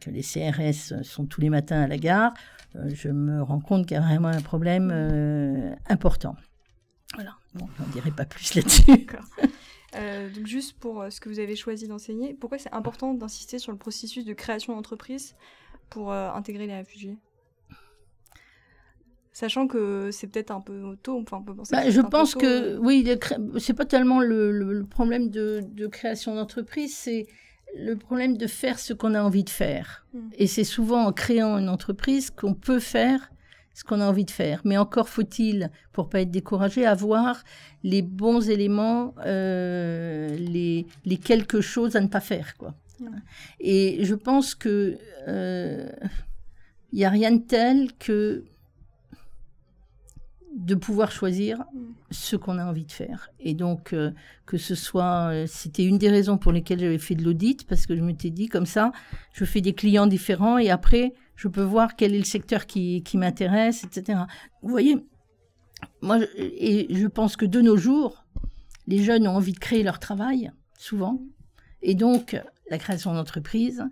que 0.00 0.10
les 0.10 0.22
CRS 0.22 1.04
sont 1.04 1.24
tous 1.24 1.40
les 1.40 1.50
matins 1.50 1.80
à 1.80 1.86
la 1.86 1.98
gare, 1.98 2.34
je 2.74 3.10
me 3.10 3.40
rends 3.40 3.60
compte 3.60 3.86
qu'il 3.86 3.94
y 3.94 4.00
a 4.00 4.02
vraiment 4.02 4.26
un 4.26 4.40
problème 4.40 4.90
important. 5.88 6.34
Voilà, 7.14 7.36
bon, 7.54 7.68
j'en 7.78 7.86
dirai 7.92 8.10
pas 8.10 8.24
plus 8.24 8.52
là-dessus. 8.56 9.06
donc 10.34 10.46
juste 10.48 10.76
pour 10.80 11.04
ce 11.10 11.20
que 11.20 11.28
vous 11.28 11.38
avez 11.38 11.54
choisi 11.54 11.86
d'enseigner, 11.86 12.34
pourquoi 12.34 12.58
c'est 12.58 12.74
important 12.74 13.14
d'insister 13.14 13.60
sur 13.60 13.70
le 13.70 13.78
processus 13.78 14.24
de 14.24 14.32
création 14.32 14.74
d'entreprise 14.74 15.36
pour 15.90 16.12
intégrer 16.12 16.66
les 16.66 16.74
réfugiés? 16.74 17.16
Sachant 19.40 19.66
que 19.66 20.10
c'est 20.10 20.26
peut-être 20.26 20.50
un 20.50 20.60
peu 20.60 20.98
tôt, 21.02 21.18
enfin 21.18 21.38
on 21.40 21.42
peut 21.42 21.54
penser. 21.54 21.74
Bah, 21.74 21.88
je 21.88 22.02
pense 22.02 22.34
que 22.34 22.74
euh. 22.74 22.78
oui, 22.78 23.08
c'est 23.58 23.72
pas 23.72 23.86
tellement 23.86 24.20
le, 24.20 24.84
problème 24.84 25.30
de, 25.30 25.86
création 25.86 26.34
d'entreprise, 26.34 26.94
c'est 26.94 27.26
le 27.74 27.96
problème 27.96 28.36
de 28.36 28.46
faire 28.46 28.78
ce 28.78 28.92
qu'on 28.92 29.14
a 29.14 29.22
envie 29.22 29.42
de 29.42 29.48
faire. 29.48 30.04
Hmm. 30.12 30.28
Et 30.36 30.46
c'est 30.46 30.64
souvent 30.64 31.06
en 31.06 31.12
créant 31.12 31.56
une 31.56 31.70
entreprise 31.70 32.28
qu'on 32.28 32.52
peut 32.52 32.80
faire 32.80 33.32
ce 33.72 33.82
qu'on 33.82 34.02
a 34.02 34.06
envie 34.06 34.26
de 34.26 34.30
faire. 34.30 34.60
Mais 34.66 34.76
encore 34.76 35.08
faut-il, 35.08 35.70
pour 35.94 36.10
pas 36.10 36.20
être 36.20 36.30
découragé, 36.30 36.84
avoir 36.84 37.42
les 37.82 38.02
bons 38.02 38.50
éléments, 38.50 39.14
euh, 39.24 40.36
les, 40.36 40.86
les 41.06 41.16
quelque 41.16 41.62
chose 41.62 41.96
à 41.96 42.02
ne 42.02 42.08
pas 42.08 42.20
faire, 42.20 42.58
quoi. 42.58 42.74
Hmm. 43.00 43.08
Et 43.58 44.04
je 44.04 44.14
pense 44.14 44.54
que 44.54 44.98
il 44.98 45.24
euh, 45.28 45.88
y 46.92 47.06
a 47.06 47.08
rien 47.08 47.32
de 47.32 47.40
tel 47.40 47.94
que 47.98 48.44
de 50.60 50.74
pouvoir 50.74 51.10
choisir 51.10 51.64
ce 52.10 52.36
qu'on 52.36 52.58
a 52.58 52.64
envie 52.66 52.84
de 52.84 52.92
faire. 52.92 53.30
Et 53.40 53.54
donc, 53.54 53.94
euh, 53.94 54.10
que 54.44 54.58
ce 54.58 54.74
soit, 54.74 55.30
euh, 55.32 55.46
c'était 55.48 55.86
une 55.86 55.96
des 55.96 56.10
raisons 56.10 56.36
pour 56.36 56.52
lesquelles 56.52 56.80
j'avais 56.80 56.98
fait 56.98 57.14
de 57.14 57.24
l'audit, 57.24 57.66
parce 57.66 57.86
que 57.86 57.96
je 57.96 58.02
m'étais 58.02 58.28
dit, 58.28 58.48
comme 58.48 58.66
ça, 58.66 58.92
je 59.32 59.46
fais 59.46 59.62
des 59.62 59.72
clients 59.72 60.06
différents 60.06 60.58
et 60.58 60.68
après, 60.68 61.14
je 61.34 61.48
peux 61.48 61.62
voir 61.62 61.96
quel 61.96 62.14
est 62.14 62.18
le 62.18 62.24
secteur 62.24 62.66
qui, 62.66 63.02
qui 63.02 63.16
m'intéresse, 63.16 63.84
etc. 63.84 64.20
Vous 64.60 64.68
voyez, 64.68 64.96
moi, 66.02 66.18
et 66.36 66.94
je 66.94 67.06
pense 67.06 67.36
que 67.36 67.46
de 67.46 67.62
nos 67.62 67.78
jours, 67.78 68.26
les 68.86 69.02
jeunes 69.02 69.26
ont 69.26 69.36
envie 69.36 69.54
de 69.54 69.58
créer 69.58 69.82
leur 69.82 69.98
travail, 69.98 70.52
souvent. 70.78 71.22
Et 71.80 71.94
donc, 71.94 72.38
la 72.68 72.76
création 72.76 73.14
d'entreprise, 73.14 73.82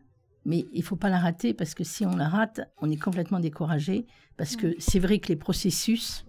mais 0.45 0.67
il 0.75 0.83
faut 0.83 0.97
pas 0.97 1.09
la 1.09 1.19
rater 1.19 1.55
parce 1.55 1.75
que 1.75 1.85
si 1.85 2.05
on 2.05 2.15
la 2.15 2.29
rate, 2.29 2.61
on 2.83 2.91
est 2.91 3.01
complètement 3.01 3.41
découragé. 3.41 4.07
Parce 4.37 4.55
que 4.55 4.75
c'est 4.79 5.01
vrai 5.01 5.19
que 5.19 5.29
les 5.29 5.37
processus, 5.37 6.25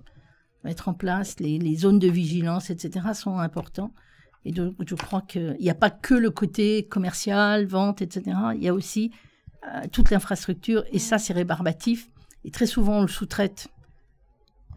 mettre 0.63 0.89
en 0.89 0.93
place, 0.93 1.39
les, 1.39 1.75
zones 1.75 1.99
de 1.99 2.07
vigilance, 2.07 2.69
etc., 2.69 3.07
sont 3.13 3.39
importants. 3.39 3.93
Et 4.45 4.51
donc, 4.51 4.75
je 4.85 4.95
crois 4.95 5.21
qu'il 5.21 5.57
n'y 5.59 5.69
a 5.69 5.75
pas 5.75 5.89
que 5.89 6.13
le 6.13 6.31
côté 6.31 6.83
commercial, 6.83 7.65
vente, 7.65 8.01
etc. 8.01 8.37
Il 8.55 8.63
y 8.63 8.67
a 8.67 8.73
aussi 8.73 9.11
euh, 9.65 9.81
toute 9.91 10.09
l'infrastructure. 10.11 10.83
Et 10.91 10.99
ça, 10.99 11.17
c'est 11.17 11.33
rébarbatif. 11.33 12.09
Et 12.45 12.51
très 12.51 12.65
souvent, 12.65 12.99
on 12.99 13.01
le 13.01 13.07
sous-traite 13.07 13.67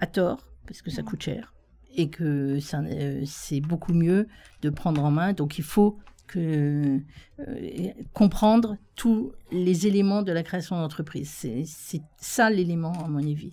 à 0.00 0.06
tort, 0.06 0.48
parce 0.66 0.82
que 0.82 0.90
ça 0.90 1.02
coûte 1.02 1.22
cher. 1.22 1.52
Et 1.94 2.08
que 2.08 2.58
euh, 2.74 3.22
c'est 3.24 3.60
beaucoup 3.60 3.92
mieux 3.92 4.26
de 4.62 4.70
prendre 4.70 5.04
en 5.04 5.10
main. 5.10 5.32
Donc, 5.32 5.58
il 5.58 5.64
faut 5.64 5.98
euh, 6.36 6.98
comprendre 8.12 8.76
tous 8.94 9.32
les 9.50 9.86
éléments 9.86 10.22
de 10.22 10.32
la 10.32 10.42
création 10.42 10.76
d'entreprise. 10.76 11.30
C'est 11.30 12.02
ça 12.16 12.50
l'élément, 12.50 12.92
à 13.04 13.08
mon 13.08 13.18
avis. 13.18 13.52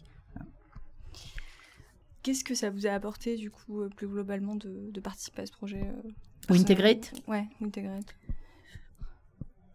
Qu'est-ce 2.29 2.43
que 2.43 2.53
ça 2.53 2.69
vous 2.69 2.85
a 2.85 2.91
apporté, 2.91 3.37
du 3.37 3.49
coup, 3.49 3.81
euh, 3.81 3.89
plus 3.89 4.07
globalement, 4.07 4.55
de, 4.55 4.99
participer 4.99 5.41
à 5.41 5.45
ce 5.47 5.51
projet 5.51 5.81
euh, 5.81 6.53
Wintegrate 6.53 7.11
Ouais, 7.27 7.45
Wintegrate. 7.59 8.15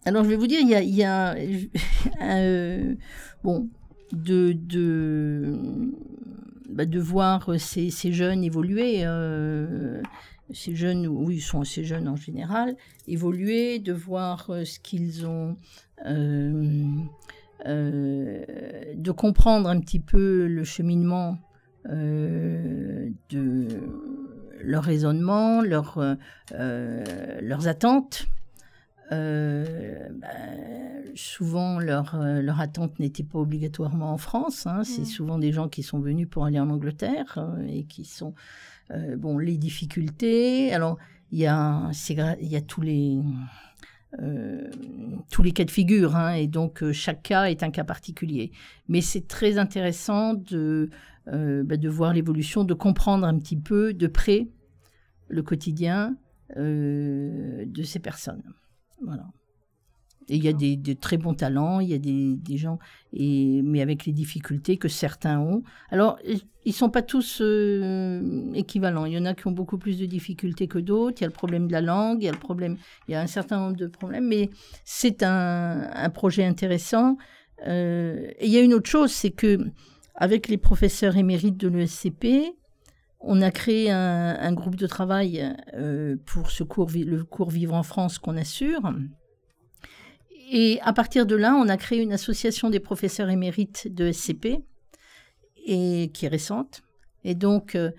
Alors, 0.04 0.22
je 0.22 0.28
vais 0.28 0.36
vous 0.36 0.46
dire, 0.46 0.60
il 0.60 0.68
y 0.68 0.74
a, 0.76 0.82
y 0.84 1.02
a 1.02 1.34
bon, 3.42 3.68
de, 4.12 4.52
de, 4.52 5.58
bah, 6.68 6.86
de 6.86 7.00
voir 7.00 7.58
ces, 7.58 7.90
ces, 7.90 8.12
jeunes 8.12 8.44
évoluer 8.44 9.04
ces 10.52 10.76
jeunes, 10.76 11.06
oui, 11.06 11.36
ils 11.36 11.40
sont 11.40 11.60
assez 11.60 11.84
jeunes 11.84 12.08
en 12.08 12.16
général, 12.16 12.76
évoluer, 13.08 13.78
de 13.78 13.92
voir 13.92 14.50
euh, 14.50 14.64
ce 14.64 14.78
qu'ils 14.78 15.26
ont, 15.26 15.56
euh, 16.06 16.82
euh, 17.66 18.44
de 18.94 19.10
comprendre 19.10 19.68
un 19.68 19.80
petit 19.80 20.00
peu 20.00 20.46
le 20.46 20.64
cheminement 20.64 21.38
de 21.86 23.68
leur 24.62 24.84
raisonnement, 24.84 25.60
leur, 25.60 26.16
leurs 26.52 27.68
attentes. 27.68 28.26
Ben, 29.10 29.66
souvent, 31.14 31.78
leur, 31.78 32.16
leur 32.18 32.60
attente 32.60 32.98
n'était 32.98 33.22
pas 33.22 33.38
obligatoirement 33.38 34.12
en 34.12 34.18
France. 34.18 34.66
Hein. 34.66 34.82
C'est 34.82 35.02
mmh. 35.02 35.06
souvent 35.06 35.38
des 35.38 35.52
gens 35.52 35.68
qui 35.68 35.82
sont 35.82 36.00
venus 36.00 36.28
pour 36.28 36.44
aller 36.46 36.58
en 36.58 36.70
Angleterre 36.70 37.38
et 37.68 37.84
qui 37.84 38.04
sont 38.04 38.34
euh, 38.90 39.16
bon, 39.16 39.38
les 39.38 39.56
difficultés. 39.56 40.72
Alors, 40.72 40.98
il 41.32 41.38
y 41.38 41.46
a, 41.46 41.90
il 42.40 42.48
y 42.48 42.56
a 42.56 42.60
tous 42.60 42.82
les 42.82 43.18
euh, 44.22 44.70
tous 45.30 45.42
les 45.42 45.50
cas 45.50 45.64
de 45.64 45.70
figure, 45.70 46.14
hein, 46.14 46.34
et 46.34 46.46
donc 46.46 46.84
euh, 46.84 46.92
chaque 46.92 47.22
cas 47.22 47.46
est 47.46 47.64
un 47.64 47.70
cas 47.70 47.82
particulier. 47.82 48.52
Mais 48.88 49.00
c'est 49.00 49.26
très 49.26 49.58
intéressant 49.58 50.34
de, 50.34 50.90
bah, 51.26 51.76
de 51.76 51.88
voir 51.88 52.12
l'évolution, 52.12 52.64
de 52.64 52.74
comprendre 52.74 53.26
un 53.26 53.38
petit 53.38 53.56
peu 53.56 53.94
de 53.94 54.06
près 54.06 54.48
le 55.28 55.42
quotidien 55.42 56.16
de 56.56 57.82
ces 57.82 57.98
personnes. 57.98 58.42
Voilà. 59.02 59.24
Et 60.28 60.36
il 60.36 60.44
y 60.44 60.48
a 60.48 60.52
des, 60.52 60.96
très 60.96 61.18
bons 61.18 61.34
talents, 61.34 61.80
il 61.80 61.90
y 61.90 61.94
a 61.94 61.98
des, 61.98 62.56
gens, 62.56 62.78
et, 63.12 63.60
mais 63.62 63.82
avec 63.82 64.06
les 64.06 64.12
difficultés 64.12 64.78
que 64.78 64.88
certains 64.88 65.38
ont. 65.38 65.62
Alors, 65.90 66.18
ils 66.24 66.40
ne 66.66 66.72
sont 66.72 66.88
pas 66.88 67.02
tous 67.02 67.40
euh, 67.42 68.52
équivalents. 68.54 69.04
Il 69.04 69.12
y 69.12 69.18
en 69.18 69.26
a 69.26 69.34
qui 69.34 69.46
ont 69.46 69.52
beaucoup 69.52 69.76
plus 69.76 69.98
de 69.98 70.06
difficultés 70.06 70.66
que 70.66 70.78
d'autres. 70.78 71.20
Il 71.20 71.22
y 71.22 71.24
a 71.24 71.28
le 71.28 71.34
problème 71.34 71.66
de 71.66 71.72
la 71.72 71.82
langue, 71.82 72.22
il 72.22 72.26
y 72.26 72.28
a 72.28 72.32
le 72.32 72.38
problème, 72.38 72.76
il 73.06 73.12
y 73.12 73.14
a 73.14 73.20
un 73.20 73.26
certain 73.26 73.58
nombre 73.58 73.76
de 73.76 73.86
problèmes, 73.86 74.26
mais 74.26 74.50
c'est 74.84 75.22
un, 75.22 76.10
projet 76.14 76.44
intéressant. 76.44 77.18
Euh, 77.66 78.28
et 78.38 78.46
il 78.46 78.52
y 78.52 78.56
a 78.56 78.62
une 78.62 78.74
autre 78.74 78.88
chose, 78.88 79.10
c'est 79.10 79.30
que 79.30 79.58
avec 80.14 80.48
les 80.48 80.58
professeurs 80.58 81.16
émérites 81.16 81.56
de 81.56 81.68
l'ESCP, 81.68 82.54
on 83.26 83.40
a 83.40 83.50
créé 83.50 83.90
un, 83.90 84.52
groupe 84.52 84.76
de 84.76 84.86
travail 84.86 85.54
euh, 85.74 86.16
pour 86.26 86.50
ce 86.50 86.62
cours, 86.62 86.90
le 86.94 87.24
cours 87.24 87.50
Vivre 87.50 87.74
en 87.74 87.82
France 87.82 88.18
qu'on 88.18 88.36
assure. 88.36 88.92
Et 90.52 90.78
à 90.82 90.92
partir 90.92 91.24
de 91.24 91.34
là, 91.34 91.54
on 91.54 91.68
a 91.68 91.76
créé 91.76 92.02
une 92.02 92.12
association 92.12 92.68
des 92.68 92.80
professeurs 92.80 93.30
émérites 93.30 93.92
de 93.92 94.12
SCP, 94.12 94.58
et 95.66 96.10
qui 96.12 96.26
est 96.26 96.28
récente. 96.28 96.82
Et 97.24 97.34
donc, 97.34 97.74
euh, 97.74 97.90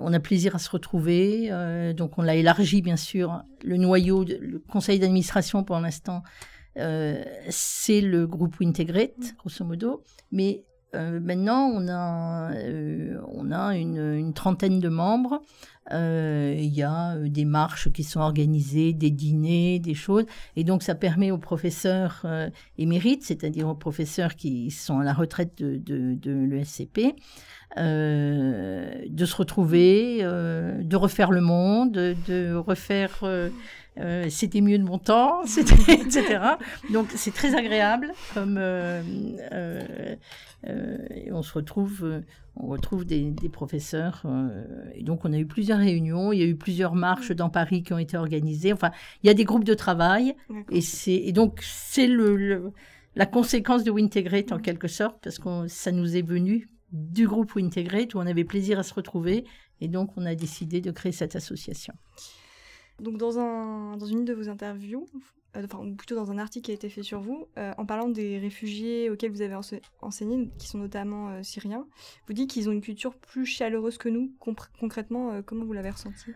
on 0.00 0.14
a 0.14 0.20
plaisir 0.20 0.56
à 0.56 0.58
se 0.58 0.70
retrouver. 0.70 1.48
Euh, 1.50 1.92
donc, 1.92 2.16
on 2.16 2.22
l'a 2.22 2.34
élargi, 2.34 2.80
bien 2.80 2.96
sûr. 2.96 3.42
Le 3.62 3.76
noyau, 3.76 4.24
le 4.24 4.58
conseil 4.58 4.98
d'administration, 4.98 5.64
pour 5.64 5.78
l'instant, 5.78 6.22
c'est 7.48 8.02
le 8.02 8.26
groupe 8.26 8.56
Integrate, 8.62 9.34
grosso 9.38 9.64
modo. 9.64 10.02
Mais 10.32 10.64
maintenant, 10.94 11.70
on 11.74 11.88
a, 11.88 12.52
on 13.32 13.50
a 13.52 13.76
une, 13.76 14.32
trentaine 14.32 14.80
de 14.80 14.88
membres. 14.88 15.42
Euh, 15.92 16.54
il 16.58 16.74
y 16.74 16.82
a 16.82 17.14
euh, 17.14 17.28
des 17.28 17.44
marches 17.44 17.92
qui 17.92 18.02
sont 18.02 18.20
organisées, 18.20 18.92
des 18.92 19.10
dîners, 19.10 19.78
des 19.78 19.94
choses. 19.94 20.24
Et 20.56 20.64
donc, 20.64 20.82
ça 20.82 20.94
permet 20.94 21.30
aux 21.30 21.38
professeurs 21.38 22.22
euh, 22.24 22.50
émérites, 22.76 23.22
c'est-à-dire 23.22 23.68
aux 23.68 23.74
professeurs 23.74 24.34
qui 24.34 24.70
sont 24.70 24.98
à 24.98 25.04
la 25.04 25.12
retraite 25.12 25.54
de 25.58 26.18
l'ESCP, 26.24 27.14
de 27.76 29.24
se 29.24 29.36
retrouver, 29.36 30.22
de 30.22 30.96
refaire 30.96 31.30
le 31.30 31.40
monde, 31.40 31.92
de 31.92 32.54
refaire 32.54 33.22
euh, 33.98 34.26
c'était 34.28 34.60
mieux 34.60 34.78
de 34.78 34.84
mon 34.84 34.98
temps, 34.98 35.42
etc. 35.88 36.40
Donc 36.92 37.08
c'est 37.14 37.32
très 37.32 37.54
agréable 37.54 38.12
comme 38.34 38.56
euh, 38.58 39.02
euh, 39.52 40.96
on 41.30 41.42
se 41.42 41.52
retrouve, 41.54 42.22
on 42.56 42.66
retrouve 42.66 43.04
des, 43.04 43.30
des 43.30 43.48
professeurs 43.48 44.24
et 44.94 45.02
donc 45.02 45.24
on 45.24 45.32
a 45.32 45.38
eu 45.38 45.46
plusieurs 45.46 45.78
réunions, 45.78 46.32
il 46.32 46.40
y 46.40 46.42
a 46.42 46.46
eu 46.46 46.56
plusieurs 46.56 46.94
marches 46.94 47.32
dans 47.32 47.48
Paris 47.48 47.82
qui 47.82 47.92
ont 47.92 47.98
été 47.98 48.16
organisées. 48.16 48.72
Enfin, 48.72 48.90
il 49.22 49.28
y 49.28 49.30
a 49.30 49.34
des 49.34 49.44
groupes 49.44 49.64
de 49.64 49.74
travail 49.74 50.34
et 50.70 50.80
c'est 50.80 51.14
et 51.14 51.32
donc 51.32 51.60
c'est 51.62 52.06
le, 52.06 52.72
la 53.14 53.26
conséquence 53.26 53.84
de 53.84 53.90
Wintegrate 53.90 54.52
en 54.52 54.58
quelque 54.58 54.88
sorte 54.88 55.16
parce 55.22 55.38
que 55.38 55.68
ça 55.68 55.92
nous 55.92 56.16
est 56.16 56.26
venu 56.26 56.68
du 56.92 57.26
groupe 57.26 57.54
Wintegrate 57.54 58.14
où 58.14 58.18
on 58.18 58.26
avait 58.26 58.44
plaisir 58.44 58.78
à 58.78 58.82
se 58.82 58.92
retrouver 58.92 59.44
et 59.80 59.88
donc 59.88 60.10
on 60.16 60.26
a 60.26 60.34
décidé 60.34 60.80
de 60.80 60.90
créer 60.90 61.12
cette 61.12 61.36
association. 61.36 61.94
Donc 63.00 63.18
dans, 63.18 63.38
un, 63.38 63.96
dans 63.96 64.06
une 64.06 64.24
de 64.24 64.32
vos 64.32 64.48
interviews, 64.48 65.06
euh, 65.56 65.64
enfin 65.64 65.84
plutôt 65.96 66.14
dans 66.14 66.30
un 66.30 66.38
article 66.38 66.66
qui 66.66 66.70
a 66.70 66.74
été 66.74 66.88
fait 66.88 67.02
sur 67.02 67.20
vous, 67.20 67.46
euh, 67.58 67.72
en 67.76 67.86
parlant 67.86 68.08
des 68.08 68.38
réfugiés 68.38 69.10
auxquels 69.10 69.30
vous 69.30 69.42
avez 69.42 69.56
enseigné, 70.00 70.48
qui 70.58 70.66
sont 70.68 70.78
notamment 70.78 71.30
euh, 71.30 71.42
syriens, 71.42 71.86
vous 72.26 72.32
dites 72.32 72.50
qu'ils 72.50 72.68
ont 72.68 72.72
une 72.72 72.80
culture 72.80 73.14
plus 73.14 73.46
chaleureuse 73.46 73.98
que 73.98 74.08
nous. 74.08 74.32
concrètement, 74.80 75.42
comment 75.44 75.64
vous 75.64 75.72
l'avez 75.72 75.90
ressenti? 75.90 76.32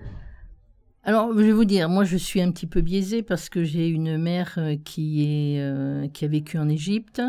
Alors, 1.02 1.32
je 1.32 1.42
vais 1.42 1.52
vous 1.52 1.64
dire, 1.64 1.88
moi, 1.88 2.04
je 2.04 2.18
suis 2.18 2.42
un 2.42 2.52
petit 2.52 2.66
peu 2.66 2.82
biaisée 2.82 3.22
parce 3.22 3.48
que 3.48 3.64
j'ai 3.64 3.88
une 3.88 4.18
mère 4.18 4.58
qui, 4.84 5.24
est, 5.24 6.12
qui 6.12 6.24
a 6.26 6.28
vécu 6.28 6.58
en 6.58 6.68
Égypte, 6.68 7.22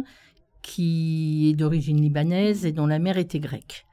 qui 0.61 1.49
est 1.49 1.53
d'origine 1.53 2.01
libanaise 2.01 2.65
et 2.65 2.73
dont 2.73 2.85
la 2.85 2.99
mère 2.99 3.17
était 3.17 3.39
grecque. 3.39 3.85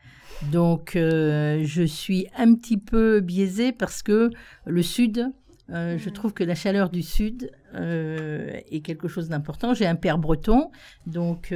Donc, 0.42 0.94
euh, 0.94 1.62
je 1.64 1.82
suis 1.82 2.28
un 2.36 2.54
petit 2.54 2.78
peu 2.78 3.20
biaisée 3.20 3.72
parce 3.72 4.02
que 4.02 4.30
le 4.66 4.82
Sud, 4.82 5.32
euh, 5.70 5.98
je 5.98 6.10
trouve 6.10 6.32
que 6.32 6.44
la 6.44 6.54
chaleur 6.54 6.90
du 6.90 7.02
Sud 7.02 7.50
euh, 7.74 8.52
est 8.70 8.80
quelque 8.80 9.08
chose 9.08 9.28
d'important. 9.28 9.74
J'ai 9.74 9.86
un 9.86 9.96
père 9.96 10.18
breton, 10.18 10.70
donc 11.06 11.52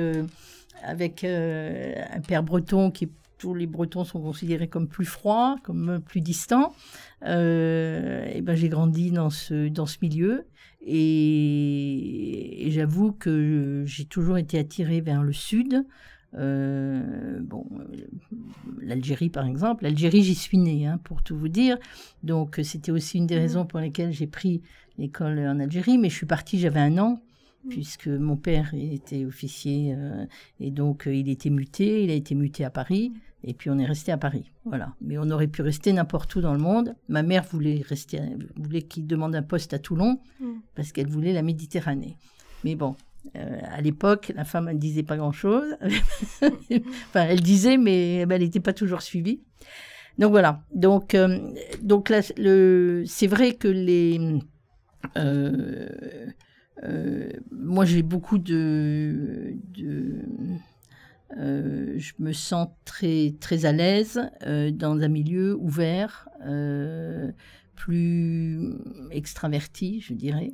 avec 0.83 1.25
un 1.25 2.21
père 2.27 2.42
breton 2.42 2.90
qui 2.90 3.09
tous 3.38 3.55
les 3.55 3.66
Bretons 3.66 4.05
sont 4.05 4.21
considérés 4.21 4.68
comme 4.68 4.87
plus 4.87 5.05
froids, 5.05 5.57
comme 5.64 6.01
plus 6.01 6.21
distants. 6.21 6.75
ben 7.21 8.55
j'ai 8.55 8.68
grandi 8.68 9.11
dans 9.11 9.31
ce 9.31 9.68
dans 9.68 9.87
ce 9.87 9.99
milieu 10.03 10.47
et 10.81 12.68
j'avoue 12.71 13.12
que 13.12 13.85
j'ai 13.87 14.05
toujours 14.05 14.38
été 14.38 14.59
attirée 14.59 15.01
vers 15.01 15.23
le 15.23 15.33
sud. 15.33 15.85
Euh, 16.35 17.40
bon, 17.42 17.66
l'Algérie 18.81 19.29
par 19.29 19.47
exemple, 19.47 19.85
l'Algérie 19.85 20.23
j'y 20.23 20.35
suis 20.35 20.59
née, 20.59 20.87
hein, 20.87 20.99
pour 21.05 21.23
tout 21.23 21.37
vous 21.37 21.49
dire. 21.49 21.79
Donc 22.23 22.61
c'était 22.62 22.92
aussi 22.92 23.18
une 23.18 23.27
des 23.27 23.37
mmh. 23.37 23.40
raisons 23.40 23.66
pour 23.66 23.81
lesquelles 23.81 24.12
j'ai 24.12 24.27
pris 24.27 24.62
l'école 24.99 25.38
en 25.40 25.61
Algérie. 25.61 25.99
Mais 25.99 26.09
je 26.09 26.16
suis 26.16 26.27
partie, 26.27 26.59
j'avais 26.59 26.81
un 26.81 26.99
an, 26.99 27.21
mmh. 27.64 27.68
puisque 27.68 28.09
mon 28.09 28.37
père 28.37 28.73
était 28.75 29.25
officier 29.25 29.95
euh, 29.97 30.25
et 30.61 30.71
donc 30.71 31.07
euh, 31.07 31.14
il 31.14 31.29
était 31.29 31.51
muté. 31.51 32.05
Il 32.05 32.11
a 32.11 32.14
été 32.14 32.35
muté 32.35 32.64
à 32.64 32.71
Paris. 32.71 33.11
Mmh. 33.11 33.18
Et 33.45 33.55
puis 33.55 33.71
on 33.71 33.79
est 33.81 33.85
resté 33.85 34.12
à 34.12 34.18
Paris, 34.18 34.53
voilà. 34.64 34.95
Mais 35.01 35.18
on 35.18 35.29
aurait 35.31 35.49
pu 35.49 35.62
rester 35.62 35.92
n'importe 35.92 36.33
où 36.37 36.40
dans 36.40 36.53
le 36.53 36.61
monde. 36.61 36.95
Ma 37.09 37.25
mère 37.25 37.42
voulait 37.42 37.83
rester, 37.85 38.21
voulait 38.55 38.83
qu'il 38.83 39.05
demande 39.05 39.35
un 39.35 39.42
poste 39.42 39.75
à 39.75 39.81
Toulon 39.81 40.21
parce 40.77 40.92
qu'elle 40.92 41.09
voulait 41.09 41.33
la 41.33 41.42
Méditerranée. 41.42 42.16
Mais 42.62 42.77
bon, 42.77 42.95
à 43.35 43.80
l'époque, 43.80 44.32
la 44.35 44.44
femme, 44.44 44.68
elle 44.68 44.78
disait 44.78 45.02
pas 45.02 45.16
grand-chose. 45.16 45.76
enfin, 47.08 47.26
elle 47.28 47.40
disait, 47.40 47.76
mais 47.76 48.16
elle 48.16 48.28
n'était 48.28 48.61
pas 48.61 48.72
toujours 48.72 49.02
suivie. 49.02 49.42
Donc 50.18 50.30
voilà. 50.30 50.62
Donc, 50.74 51.16
donc 51.80 52.11
là, 52.11 52.20
c'est 52.22 53.26
vrai 53.26 53.55
que 53.55 53.68
les 53.68 54.40
moi, 57.51 57.84
j'ai 57.84 58.03
beaucoup 58.03 58.38
de, 58.38 59.55
de 59.68 60.22
euh, 61.38 61.94
je 61.97 62.12
me 62.18 62.32
sens 62.32 62.68
très, 62.84 63.34
très 63.40 63.64
à 63.64 63.72
l'aise 63.72 64.20
euh, 64.47 64.70
dans 64.70 65.01
un 65.01 65.09
milieu 65.09 65.57
ouvert, 65.57 66.28
euh, 66.47 67.30
plus 67.74 68.74
extraverti, 69.11 70.01
je 70.01 70.12
dirais. 70.12 70.51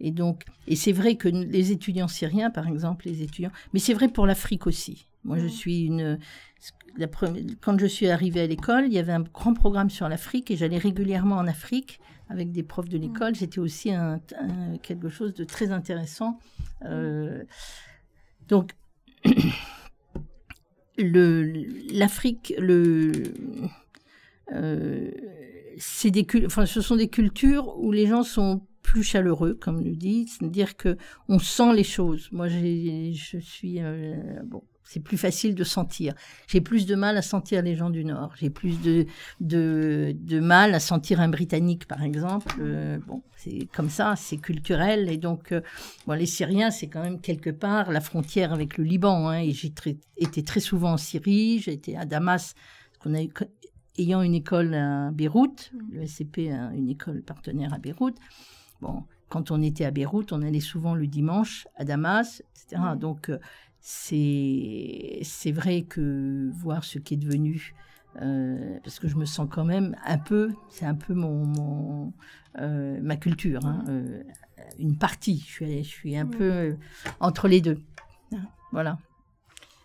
Et 0.00 0.10
donc, 0.10 0.44
et 0.66 0.76
c'est 0.76 0.92
vrai 0.92 1.16
que 1.16 1.28
les 1.28 1.72
étudiants 1.72 2.08
syriens, 2.08 2.50
par 2.50 2.68
exemple, 2.68 3.06
les 3.06 3.22
étudiants, 3.22 3.50
mais 3.72 3.80
c'est 3.80 3.94
vrai 3.94 4.08
pour 4.08 4.26
l'Afrique 4.26 4.66
aussi. 4.66 5.06
Moi, 5.24 5.38
je 5.38 5.46
suis 5.46 5.84
une. 5.84 6.18
La 6.98 7.08
quand 7.60 7.78
je 7.78 7.86
suis 7.86 8.08
arrivée 8.08 8.40
à 8.40 8.46
l'école, 8.46 8.86
il 8.86 8.92
y 8.92 8.98
avait 8.98 9.12
un 9.12 9.20
grand 9.20 9.52
programme 9.52 9.90
sur 9.90 10.08
l'Afrique 10.08 10.50
et 10.50 10.56
j'allais 10.56 10.78
régulièrement 10.78 11.36
en 11.36 11.46
Afrique 11.46 12.00
avec 12.28 12.52
des 12.52 12.62
profs 12.62 12.88
de 12.88 12.96
l'école. 12.96 13.36
C'était 13.36 13.58
aussi 13.58 13.92
un, 13.92 14.20
quelque 14.82 15.08
chose 15.08 15.34
de 15.34 15.44
très 15.44 15.72
intéressant. 15.72 16.38
donc, 18.48 18.72
l'Afrique, 20.98 22.54
le, 22.58 23.12
euh, 24.52 25.10
des, 26.04 26.26
enfin, 26.46 26.66
ce 26.66 26.80
sont 26.80 26.96
des 26.96 27.08
cultures 27.08 27.78
où 27.78 27.92
les 27.92 28.06
gens 28.06 28.22
sont 28.22 28.62
plus 28.86 29.02
chaleureux, 29.02 29.54
comme 29.54 29.82
le 29.82 29.96
dit, 29.96 30.28
c'est-à-dire 30.28 30.76
que 30.76 30.96
on 31.28 31.40
sent 31.40 31.74
les 31.74 31.84
choses. 31.84 32.28
Moi, 32.30 32.46
je 32.48 33.38
suis 33.40 33.82
euh, 33.82 34.14
bon, 34.44 34.62
c'est 34.84 35.00
plus 35.00 35.18
facile 35.18 35.56
de 35.56 35.64
sentir. 35.64 36.14
J'ai 36.46 36.60
plus 36.60 36.86
de 36.86 36.94
mal 36.94 37.16
à 37.16 37.22
sentir 37.22 37.62
les 37.62 37.74
gens 37.74 37.90
du 37.90 38.04
Nord. 38.04 38.32
J'ai 38.38 38.48
plus 38.48 38.80
de, 38.80 39.06
de, 39.40 40.40
mal 40.40 40.72
à 40.72 40.78
sentir 40.78 41.20
un 41.20 41.28
Britannique, 41.28 41.88
par 41.88 42.04
exemple. 42.04 42.54
Euh, 42.60 42.98
bon, 43.08 43.22
c'est 43.36 43.66
comme 43.74 43.90
ça, 43.90 44.14
c'est 44.14 44.36
culturel. 44.36 45.10
Et 45.10 45.16
donc, 45.16 45.50
euh, 45.50 45.62
bon, 46.06 46.12
les 46.12 46.26
Syriens, 46.26 46.70
c'est 46.70 46.86
quand 46.86 47.02
même 47.02 47.20
quelque 47.20 47.50
part 47.50 47.90
la 47.90 48.00
frontière 48.00 48.52
avec 48.52 48.78
le 48.78 48.84
Liban. 48.84 49.28
Hein, 49.28 49.40
et 49.40 49.50
j'ai 49.50 49.72
été 50.16 50.44
très 50.44 50.60
souvent 50.60 50.92
en 50.92 50.96
Syrie. 50.96 51.58
J'ai 51.58 51.72
été 51.72 51.96
à 51.96 52.04
Damas, 52.04 52.54
qu'on 53.00 53.16
a 53.16 53.18
ayant 53.98 54.22
une 54.22 54.34
école 54.34 54.74
à 54.74 55.10
Beyrouth. 55.10 55.72
Le 55.90 56.06
SCP 56.06 56.52
a 56.52 56.72
une 56.72 56.88
école 56.88 57.22
partenaire 57.22 57.74
à 57.74 57.78
Beyrouth. 57.78 58.16
Bon, 58.80 59.04
quand 59.28 59.50
on 59.50 59.62
était 59.62 59.84
à 59.84 59.90
Beyrouth, 59.90 60.32
on 60.32 60.42
allait 60.42 60.60
souvent 60.60 60.94
le 60.94 61.06
dimanche 61.06 61.66
à 61.76 61.84
Damas, 61.84 62.42
etc. 62.54 62.82
Donc, 62.98 63.30
euh, 63.30 63.38
c'est 63.80 65.52
vrai 65.52 65.82
que 65.82 66.50
voir 66.54 66.84
ce 66.84 66.98
qui 66.98 67.14
est 67.14 67.18
devenu, 67.18 67.74
euh, 68.22 68.78
parce 68.82 68.98
que 68.98 69.08
je 69.08 69.16
me 69.16 69.24
sens 69.26 69.46
quand 69.50 69.64
même 69.64 69.94
un 70.04 70.18
peu, 70.18 70.52
c'est 70.70 70.86
un 70.86 70.94
peu 70.94 71.14
mon, 71.14 72.12
euh, 72.58 72.98
ma 73.02 73.16
culture, 73.16 73.64
hein, 73.64 73.84
euh, 73.88 74.22
une 74.78 74.96
partie. 74.96 75.44
Je 75.46 75.52
suis, 75.52 75.84
je 75.84 75.88
suis 75.88 76.16
un 76.16 76.26
peu 76.26 76.76
entre 77.20 77.48
les 77.48 77.60
deux. 77.60 77.80
Voilà. 78.72 78.98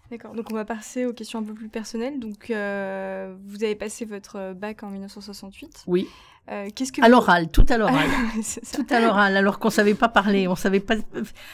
D'accord, 0.10 0.34
donc 0.34 0.52
on 0.52 0.56
va 0.56 0.66
passer 0.66 1.06
aux 1.06 1.14
questions 1.14 1.40
un 1.40 1.44
peu 1.44 1.54
plus 1.54 1.70
personnelles. 1.70 2.20
Donc, 2.20 2.48
vous 2.48 3.64
avez 3.64 3.76
passé 3.76 4.06
votre 4.06 4.54
bac 4.54 4.84
en 4.84 4.90
1968. 4.90 5.84
Oui. 5.88 6.08
Euh, 6.50 6.70
qu'est-ce 6.76 6.92
que 6.92 7.04
à 7.04 7.08
l'oral, 7.08 7.50
tout 7.50 7.66
à 7.70 7.78
l'oral, 7.78 8.10
tout 8.74 8.86
à 8.90 9.00
l'oral, 9.00 9.38
alors 9.38 9.60
qu'on 9.60 9.70
savait 9.70 9.94
pas 9.94 10.10
parler, 10.10 10.48
on 10.48 10.56
savait 10.56 10.80
pas. 10.80 10.96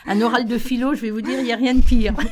Un 0.06 0.22
oral 0.22 0.46
de 0.46 0.58
philo, 0.58 0.94
je 0.94 1.02
vais 1.02 1.12
vous 1.12 1.22
dire, 1.22 1.40
il 1.40 1.46
y 1.46 1.52
a 1.52 1.58
rien 1.58 1.76
de 1.76 1.82
pire. 1.82 2.16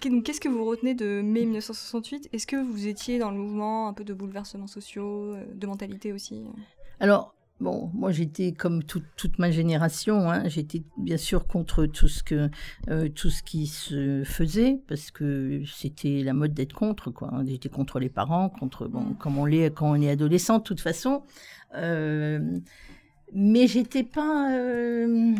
Qu'est-ce 0.00 0.40
que 0.40 0.48
vous 0.48 0.64
retenez 0.64 0.94
de 0.94 1.22
mai 1.22 1.44
1968 1.44 2.30
Est-ce 2.32 2.48
que 2.48 2.56
vous 2.56 2.88
étiez 2.88 3.20
dans 3.20 3.30
le 3.30 3.36
mouvement 3.36 3.86
un 3.88 3.92
peu 3.92 4.02
de 4.02 4.12
bouleversements 4.12 4.66
sociaux, 4.66 5.34
euh, 5.34 5.44
de 5.54 5.66
mentalité 5.66 6.12
aussi? 6.12 6.42
Alors, 6.98 7.34
Bon, 7.62 7.92
moi 7.94 8.10
j'étais 8.10 8.50
comme 8.50 8.82
toute 8.82 9.38
ma 9.38 9.52
génération, 9.52 10.28
hein, 10.28 10.48
j'étais 10.48 10.82
bien 10.98 11.16
sûr 11.16 11.46
contre 11.46 11.86
tout 11.86 12.08
ce 12.08 12.24
que 12.24 12.50
euh, 12.90 13.08
tout 13.08 13.30
ce 13.30 13.44
qui 13.44 13.68
se 13.68 14.24
faisait 14.24 14.80
parce 14.88 15.12
que 15.12 15.62
c'était 15.72 16.24
la 16.24 16.32
mode 16.32 16.54
d'être 16.54 16.72
contre 16.72 17.12
quoi. 17.12 17.30
J'étais 17.46 17.68
contre 17.68 18.00
les 18.00 18.08
parents, 18.08 18.48
contre 18.48 18.88
bon 18.88 19.02
mm. 19.02 19.16
comme 19.16 19.38
on 19.38 19.44
l'est 19.44 19.70
quand 19.72 19.92
on 19.92 20.02
est 20.02 20.10
adolescent 20.10 20.58
de 20.58 20.64
toute 20.64 20.80
façon. 20.80 21.22
Euh, 21.76 22.40
mais 23.32 23.68
j'étais 23.68 24.02
pas. 24.02 24.52
Euh, 24.52 25.32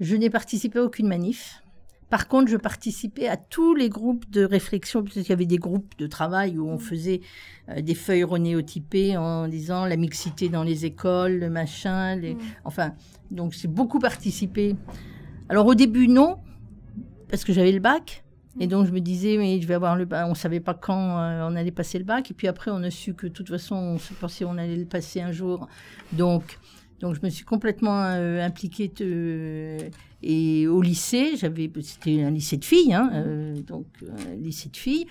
je 0.00 0.16
n'ai 0.16 0.30
participé 0.30 0.78
à 0.78 0.84
aucune 0.84 1.08
manif. 1.08 1.61
Par 2.12 2.28
contre, 2.28 2.50
je 2.50 2.58
participais 2.58 3.26
à 3.26 3.38
tous 3.38 3.74
les 3.74 3.88
groupes 3.88 4.28
de 4.28 4.44
réflexion, 4.44 5.02
parce 5.02 5.14
qu'il 5.14 5.26
y 5.26 5.32
avait 5.32 5.46
des 5.46 5.56
groupes 5.56 5.96
de 5.96 6.06
travail 6.06 6.58
où 6.58 6.68
on 6.68 6.74
mm. 6.74 6.78
faisait 6.78 7.20
euh, 7.70 7.80
des 7.80 7.94
feuilles 7.94 8.22
renéotypées 8.22 9.16
en 9.16 9.48
disant 9.48 9.86
la 9.86 9.96
mixité 9.96 10.50
dans 10.50 10.62
les 10.62 10.84
écoles, 10.84 11.38
le 11.38 11.48
machin, 11.48 12.16
les... 12.16 12.34
Mm. 12.34 12.40
enfin, 12.66 12.92
donc 13.30 13.52
j'ai 13.52 13.66
beaucoup 13.66 13.98
participé. 13.98 14.76
Alors 15.48 15.64
au 15.64 15.74
début, 15.74 16.06
non, 16.06 16.36
parce 17.30 17.44
que 17.44 17.54
j'avais 17.54 17.72
le 17.72 17.80
bac. 17.80 18.24
Et 18.60 18.66
donc 18.66 18.86
je 18.86 18.92
me 18.92 19.00
disais, 19.00 19.38
mais 19.38 19.58
je 19.62 19.66
vais 19.66 19.72
avoir 19.72 19.96
le 19.96 20.04
bac. 20.04 20.26
On 20.28 20.34
savait 20.34 20.60
pas 20.60 20.74
quand 20.74 21.16
euh, 21.16 21.48
on 21.50 21.56
allait 21.56 21.70
passer 21.70 21.98
le 21.98 22.04
bac. 22.04 22.30
Et 22.30 22.34
puis 22.34 22.46
après, 22.46 22.70
on 22.70 22.82
a 22.82 22.90
su 22.90 23.14
que 23.14 23.26
de 23.26 23.32
toute 23.32 23.48
façon, 23.48 23.74
on 23.74 23.96
se 23.96 24.12
pensait 24.12 24.44
on 24.44 24.58
allait 24.58 24.76
le 24.76 24.84
passer 24.84 25.22
un 25.22 25.32
jour. 25.32 25.66
Donc, 26.12 26.58
donc 27.00 27.14
je 27.14 27.22
me 27.22 27.30
suis 27.30 27.46
complètement 27.46 28.02
euh, 28.04 28.44
impliquée. 28.44 28.92
Et 30.22 30.66
au 30.66 30.82
lycée, 30.82 31.36
j'avais, 31.36 31.70
c'était 31.82 32.22
un 32.22 32.30
lycée 32.30 32.56
de 32.56 32.64
filles, 32.64 32.94
hein, 32.94 33.10
euh, 33.14 33.54
donc 33.62 33.86
un 34.02 34.36
lycée 34.36 34.68
de 34.68 34.76
filles. 34.76 35.06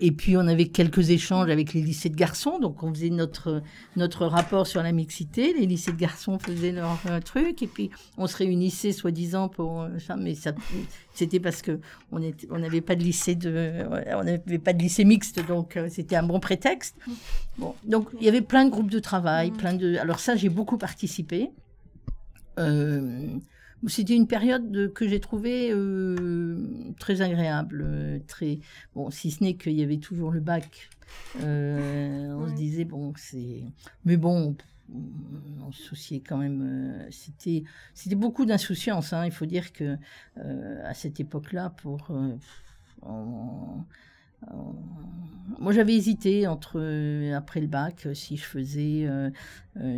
Et 0.00 0.10
puis 0.10 0.36
on 0.36 0.46
avait 0.48 0.66
quelques 0.66 1.10
échanges 1.10 1.48
avec 1.48 1.74
les 1.74 1.80
lycées 1.80 2.08
de 2.08 2.16
garçons, 2.16 2.58
donc 2.58 2.82
on 2.82 2.92
faisait 2.92 3.10
notre 3.10 3.62
notre 3.94 4.26
rapport 4.26 4.66
sur 4.66 4.82
la 4.82 4.90
mixité. 4.90 5.54
Les 5.56 5.64
lycées 5.64 5.92
de 5.92 5.96
garçons 5.96 6.40
faisaient 6.40 6.72
leur 6.72 6.98
euh, 7.06 7.20
truc, 7.20 7.62
et 7.62 7.66
puis 7.68 7.90
on 8.18 8.26
se 8.26 8.36
réunissait 8.36 8.90
soi-disant 8.92 9.48
pour 9.48 9.86
ça, 10.04 10.16
mais 10.16 10.34
ça 10.34 10.52
c'était 11.14 11.38
parce 11.38 11.62
que 11.62 11.78
on 12.10 12.58
n'avait 12.58 12.80
pas 12.80 12.96
de 12.96 13.04
lycée 13.04 13.36
de, 13.36 13.84
on 14.14 14.24
n'avait 14.24 14.58
pas 14.58 14.72
de 14.72 14.82
lycée 14.82 15.04
mixte, 15.04 15.46
donc 15.46 15.76
euh, 15.76 15.88
c'était 15.88 16.16
un 16.16 16.24
bon 16.24 16.40
prétexte. 16.40 16.96
Bon, 17.58 17.74
donc 17.84 18.08
il 18.18 18.24
y 18.24 18.28
avait 18.28 18.40
plein 18.40 18.64
de 18.64 18.70
groupes 18.70 18.90
de 18.90 18.98
travail, 18.98 19.52
plein 19.52 19.74
de. 19.74 19.96
Alors 19.98 20.18
ça, 20.18 20.34
j'ai 20.34 20.48
beaucoup 20.48 20.78
participé. 20.78 21.50
Euh, 22.58 23.28
c'était 23.88 24.14
une 24.14 24.26
période 24.26 24.92
que 24.94 25.08
j'ai 25.08 25.20
trouvée 25.20 25.70
euh, 25.72 26.56
très 26.98 27.20
agréable, 27.20 27.84
euh, 27.84 28.18
très 28.28 28.60
bon, 28.94 29.10
si 29.10 29.30
ce 29.30 29.42
n'est 29.42 29.54
qu'il 29.54 29.72
y 29.72 29.82
avait 29.82 29.98
toujours 29.98 30.30
le 30.30 30.40
bac. 30.40 30.90
Euh, 31.42 32.32
on 32.34 32.48
se 32.48 32.54
disait 32.54 32.84
bon, 32.84 33.12
c'est, 33.16 33.64
mais 34.04 34.16
bon, 34.16 34.56
on 35.66 35.72
se 35.72 35.82
souciait 35.82 36.20
quand 36.20 36.36
même. 36.36 37.06
c'était, 37.10 37.64
c'était 37.94 38.14
beaucoup 38.14 38.46
d'insouciance. 38.46 39.12
Hein. 39.12 39.26
Il 39.26 39.32
faut 39.32 39.46
dire 39.46 39.72
que 39.72 39.96
à 40.36 40.94
cette 40.94 41.18
époque-là, 41.18 41.70
pour 41.70 42.08
moi, 45.58 45.72
j'avais 45.72 45.94
hésité 45.94 46.46
entre 46.46 46.80
après 47.34 47.60
le 47.60 47.66
bac, 47.66 48.06
si 48.14 48.36
je 48.36 48.44
faisais, 48.44 49.08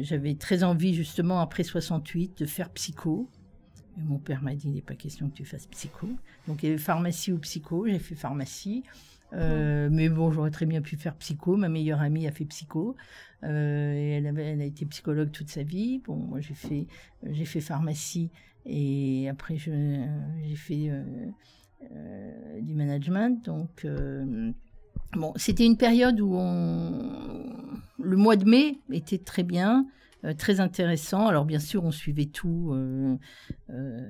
j'avais 0.00 0.34
très 0.36 0.64
envie 0.64 0.94
justement 0.94 1.40
après 1.40 1.64
68 1.64 2.38
de 2.38 2.46
faire 2.46 2.70
psycho 2.70 3.28
mon 3.96 4.18
père 4.18 4.42
m'a 4.42 4.54
dit, 4.54 4.68
il 4.68 4.74
n'est 4.74 4.82
pas 4.82 4.94
question 4.94 5.28
que 5.28 5.34
tu 5.34 5.44
fasses 5.44 5.66
psycho. 5.66 6.08
Donc 6.48 6.62
il 6.62 6.66
y 6.66 6.68
avait 6.70 6.78
pharmacie 6.78 7.32
ou 7.32 7.38
psycho, 7.38 7.86
j'ai 7.86 7.98
fait 7.98 8.14
pharmacie. 8.14 8.82
Euh, 9.32 9.88
mais 9.90 10.08
bon, 10.08 10.30
j'aurais 10.30 10.50
très 10.50 10.66
bien 10.66 10.80
pu 10.80 10.96
faire 10.96 11.14
psycho. 11.16 11.56
Ma 11.56 11.68
meilleure 11.68 12.00
amie 12.00 12.26
a 12.26 12.32
fait 12.32 12.44
psycho. 12.44 12.96
Euh, 13.42 13.94
et 13.94 14.10
elle, 14.10 14.26
avait, 14.26 14.44
elle 14.44 14.60
a 14.60 14.64
été 14.64 14.86
psychologue 14.86 15.30
toute 15.30 15.50
sa 15.50 15.62
vie. 15.62 16.00
Bon, 16.06 16.16
moi 16.16 16.40
j'ai 16.40 16.54
fait, 16.54 16.86
j'ai 17.24 17.44
fait 17.44 17.60
pharmacie 17.60 18.30
et 18.66 19.28
après 19.28 19.56
j'ai 19.56 20.56
fait 20.56 20.90
euh, 20.90 22.60
du 22.60 22.74
management. 22.74 23.44
Donc 23.44 23.86
bon, 25.14 25.32
c'était 25.36 25.66
une 25.66 25.76
période 25.76 26.20
où 26.20 26.34
on, 26.34 27.44
le 27.98 28.16
mois 28.16 28.36
de 28.36 28.48
mai 28.48 28.78
était 28.90 29.18
très 29.18 29.42
bien. 29.42 29.86
Euh, 30.24 30.34
très 30.34 30.60
intéressant. 30.60 31.26
Alors 31.26 31.44
bien 31.44 31.58
sûr, 31.58 31.84
on 31.84 31.90
suivait 31.90 32.26
tout 32.26 32.72
euh, 32.72 33.16
euh, 33.70 34.00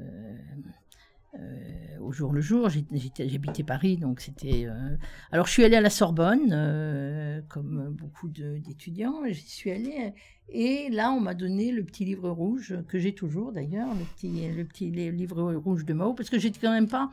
au 2.00 2.12
jour 2.12 2.32
le 2.32 2.40
jour. 2.40 2.68
J'habitais 2.68 3.64
Paris, 3.64 3.96
donc 3.96 4.20
c'était. 4.20 4.66
Alors 5.32 5.46
je 5.46 5.52
suis 5.52 5.64
allée 5.64 5.76
à 5.76 5.80
la 5.80 5.90
Sorbonne, 5.90 7.42
comme 7.48 7.96
beaucoup 7.98 8.28
d'étudiants. 8.28 9.22
J'y 9.28 9.48
suis 9.48 9.70
allée. 9.70 10.14
Et 10.50 10.90
là, 10.90 11.10
on 11.10 11.20
m'a 11.20 11.34
donné 11.34 11.72
le 11.72 11.82
petit 11.84 12.04
livre 12.04 12.30
rouge, 12.30 12.76
que 12.86 12.98
j'ai 12.98 13.14
toujours 13.14 13.50
d'ailleurs, 13.50 13.88
le 13.94 14.04
petit, 14.04 14.48
le 14.48 14.64
petit 14.64 14.90
livre 14.90 15.54
rouge 15.54 15.84
de 15.84 15.94
Mao, 15.94 16.12
parce 16.12 16.30
que 16.30 16.38
j'étais 16.38 16.60
quand 16.60 16.72
même 16.72 16.88
pas 16.88 17.10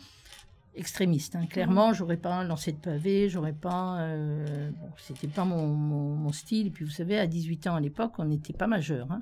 extrémiste. 0.76 1.36
Hein. 1.36 1.46
Clairement, 1.50 1.94
j'aurais 1.94 2.18
pas 2.18 2.44
lancé 2.44 2.72
de 2.72 2.78
pavé, 2.78 3.30
j'aurais 3.30 3.54
pas. 3.54 4.00
Euh, 4.02 4.72
bon, 4.72 4.90
c'était 4.98 5.28
pas 5.28 5.46
mon, 5.46 5.68
mon, 5.68 6.32
style. 6.32 6.68
Et 6.68 6.70
puis, 6.72 6.86
vous 6.86 6.92
savez, 6.92 7.18
à 7.20 7.28
18 7.28 7.68
ans 7.68 7.76
à 7.76 7.80
l'époque, 7.80 8.14
on 8.18 8.26
n'était 8.26 8.54
pas 8.54 8.68
majeur. 8.68 9.12
Hein. 9.12 9.22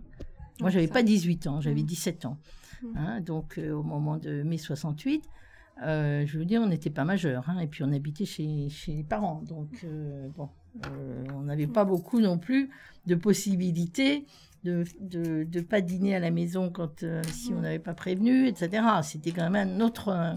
Moi, 0.61 0.69
j'avais 0.69 0.87
pas 0.87 1.03
18 1.03 1.47
ans, 1.47 1.61
j'avais 1.61 1.81
Mm. 1.81 1.85
17 1.85 2.25
ans. 2.25 2.37
Mm. 2.83 2.97
Hein, 2.97 3.21
donc, 3.21 3.57
euh, 3.57 3.71
au 3.73 3.83
moment 3.83 4.17
de 4.17 4.43
mai 4.43 4.57
68, 4.57 5.23
euh, 5.83 6.25
je 6.27 6.37
veux 6.37 6.45
dire, 6.45 6.61
on 6.61 6.67
n'était 6.67 6.89
pas 6.89 7.05
majeur. 7.05 7.49
hein, 7.49 7.59
et 7.59 7.67
puis, 7.67 7.83
on 7.83 7.91
habitait 7.93 8.25
chez, 8.25 8.69
chez 8.69 8.93
les 8.93 9.03
parents. 9.03 9.41
Donc, 9.47 9.69
euh, 9.85 10.27
bon, 10.37 10.49
euh, 10.85 11.23
on 11.35 11.41
n'avait 11.41 11.67
pas 11.67 11.85
beaucoup 11.85 12.19
non 12.19 12.37
plus 12.37 12.69
de 13.07 13.15
possibilités 13.15 14.25
de 14.65 14.83
ne 14.99 15.43
de, 15.45 15.61
pas 15.61 15.79
dîner 15.79 16.15
à 16.15 16.19
la 16.19 16.31
maison 16.31 16.69
quand, 16.69 17.05
si 17.31 17.53
on 17.53 17.59
Mm. 17.59 17.61
n'avait 17.61 17.79
pas 17.79 17.93
prévenu, 17.93 18.45
etc. 18.47 18.83
C'était 19.03 19.31
quand 19.31 19.49
même 19.49 19.79
un 19.79 19.85
autre, 19.85 20.35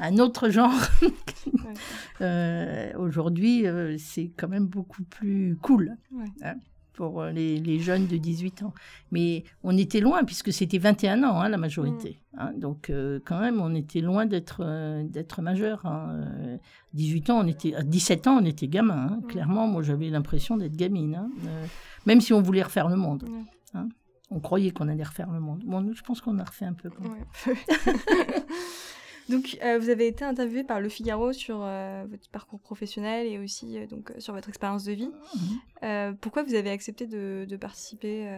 un, 0.00 0.18
autre 0.18 0.48
genre. 0.50 0.72
Ouais. 1.46 1.74
Euh, 2.20 2.92
Aujourd'hui, 2.98 3.66
euh, 3.66 3.96
c'est 3.98 4.30
quand 4.36 4.48
même 4.48 4.66
beaucoup 4.66 5.02
plus 5.04 5.56
cool 5.62 5.96
Ouais. 6.12 6.24
hein, 6.42 6.54
pour 6.92 7.22
euh, 7.22 7.30
les, 7.30 7.58
les 7.58 7.78
jeunes 7.78 8.06
de 8.06 8.16
18 8.18 8.62
ans. 8.64 8.74
Mais 9.10 9.44
on 9.62 9.76
était 9.76 10.00
loin, 10.00 10.22
puisque 10.24 10.52
c'était 10.52 10.78
21 10.78 11.22
ans, 11.24 11.40
hein, 11.40 11.48
la 11.48 11.56
majorité. 11.56 12.20
hein. 12.36 12.52
donc, 12.56 12.90
euh, 12.90 13.20
quand 13.24 13.40
même, 13.40 13.60
on 13.60 13.74
était 13.74 14.00
loin 14.00 14.26
d'être 14.26 14.62
d'être 15.04 15.40
majeur. 15.42 15.86
hein. 15.86 16.10
Euh, 16.12 16.56
18 16.94 17.30
ans, 17.30 17.40
on 17.42 17.46
était, 17.46 17.74
à 17.74 17.82
17 17.82 18.26
ans, 18.26 18.38
on 18.40 18.44
était 18.44 18.68
gamin. 18.68 19.18
Mm. 19.22 19.26
Clairement, 19.26 19.66
moi, 19.66 19.82
j'avais 19.82 20.10
l'impression 20.10 20.56
d'être 20.58 20.76
gamine. 20.76 21.28
même 22.06 22.20
si 22.20 22.32
on 22.34 22.42
voulait 22.42 22.62
refaire 22.62 22.88
le 22.88 22.96
monde. 22.96 23.24
On 24.32 24.38
croyait 24.40 24.70
qu'on 24.70 24.86
allait 24.88 25.02
refaire 25.04 25.30
le 25.32 25.40
monde. 25.40 25.62
Bon, 25.64 25.80
nous, 25.80 25.94
je 25.94 26.02
pense 26.02 26.20
qu'on 26.20 26.38
a 26.38 26.44
refait 26.44 26.66
un 26.66 26.74
peu. 26.74 26.88
quand 26.90 27.02
même. 27.02 27.12
Ouais. 27.46 27.54
donc, 29.30 29.58
euh, 29.64 29.78
vous 29.78 29.88
avez 29.88 30.06
été 30.08 30.24
interviewé 30.24 30.64
par 30.64 30.80
Le 30.80 30.88
Figaro 30.88 31.32
sur 31.32 31.60
euh, 31.62 32.04
votre 32.10 32.28
parcours 32.30 32.60
professionnel 32.60 33.26
et 33.26 33.38
aussi 33.38 33.78
euh, 33.78 33.86
donc, 33.86 34.12
sur 34.18 34.34
votre 34.34 34.48
expérience 34.48 34.84
de 34.84 34.92
vie. 34.92 35.10
Mhm. 35.82 36.16
Pourquoi 36.20 36.42
vous 36.42 36.54
avez 36.54 36.68
accepté 36.70 37.06
de, 37.06 37.46
de 37.48 37.56
participer 37.56 38.28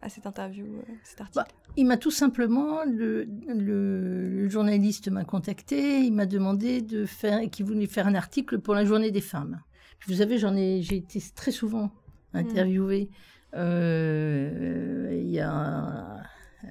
à 0.00 0.08
cette 0.08 0.24
interview, 0.26 0.64
cet 1.04 1.20
article? 1.20 1.44
Bah, 1.44 1.48
Il 1.76 1.86
m'a 1.86 1.98
tout 1.98 2.10
simplement, 2.10 2.84
le, 2.86 3.24
le- 3.48 4.28
le 4.30 4.48
journaliste 4.48 5.08
m'a 5.10 5.24
contacté, 5.24 6.00
il 6.00 6.12
m'a 6.14 6.24
demandé 6.24 6.80
de 6.80 7.04
faire, 7.04 7.50
qu'il 7.50 7.66
voulait 7.66 7.86
faire 7.86 8.06
un 8.06 8.14
article 8.14 8.60
pour 8.60 8.74
la 8.74 8.86
journée 8.86 9.10
des 9.10 9.20
femmes. 9.20 9.60
Vous 10.06 10.14
savez, 10.14 10.38
j'en 10.38 10.56
ai, 10.56 10.80
j'ai 10.80 10.96
été 10.96 11.20
très 11.34 11.50
souvent 11.50 11.90
interviewée 12.32 13.10
euh, 13.54 15.08
il 15.12 15.30
y 15.30 15.40
a 15.40 16.19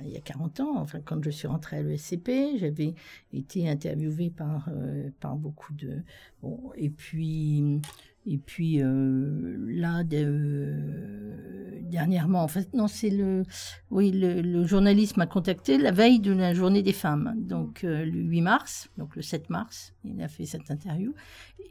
il 0.04 0.10
y 0.12 0.18
a 0.18 0.22
40 0.22 0.60
ans, 0.60 0.78
enfin 0.78 1.00
quand 1.04 1.24
je 1.24 1.30
suis 1.30 1.48
rentrée 1.48 1.78
à 1.78 1.82
l'ESCP, 1.82 2.58
j'avais 2.58 2.94
été 3.34 3.70
interviewée 3.70 4.30
par 4.30 4.70
euh, 4.70 5.10
par 5.20 5.36
beaucoup 5.36 5.74
de 5.74 6.04
bon 6.42 6.72
et 6.76 6.90
puis 6.90 7.82
et 8.28 8.38
puis 8.38 8.82
euh, 8.82 9.56
là 9.68 10.04
de- 10.04 10.18
euh, 10.18 11.80
dernièrement 11.82 12.44
en 12.44 12.48
fait 12.48 12.74
non 12.74 12.88
c'est 12.88 13.10
le 13.10 13.44
oui 13.90 14.12
le, 14.12 14.64
journaliste 14.66 15.18
m'a 15.18 15.26
contacté 15.26 15.78
la 15.78 15.92
veille 15.92 16.20
de 16.20 16.34
la 16.34 16.54
journée 16.54 16.84
des 16.84 16.94
femmes 16.94 17.34
donc 17.38 17.84
euh, 17.84 18.06
le 18.06 18.20
8 18.20 18.42
mars 18.42 18.90
donc 18.98 19.16
le 19.16 19.22
7 19.22 19.50
mars 19.50 19.94
il 20.04 20.22
a 20.22 20.28
fait 20.28 20.46
cette 20.46 20.70
interview. 20.72 21.14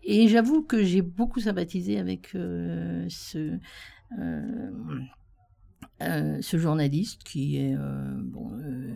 Et 0.05 0.29
j'avoue 0.29 0.63
que 0.63 0.83
j'ai 0.83 1.03
beaucoup 1.03 1.41
sympathisé 1.41 1.99
avec 1.99 2.35
euh, 2.35 3.05
ce 3.09 3.59
euh, 6.03 6.39
ce 6.41 6.57
journaliste 6.59 7.23
qui 7.25 7.57
est 7.57 7.75
euh, 7.75 8.15
bon, 8.23 8.51
euh, 8.55 8.93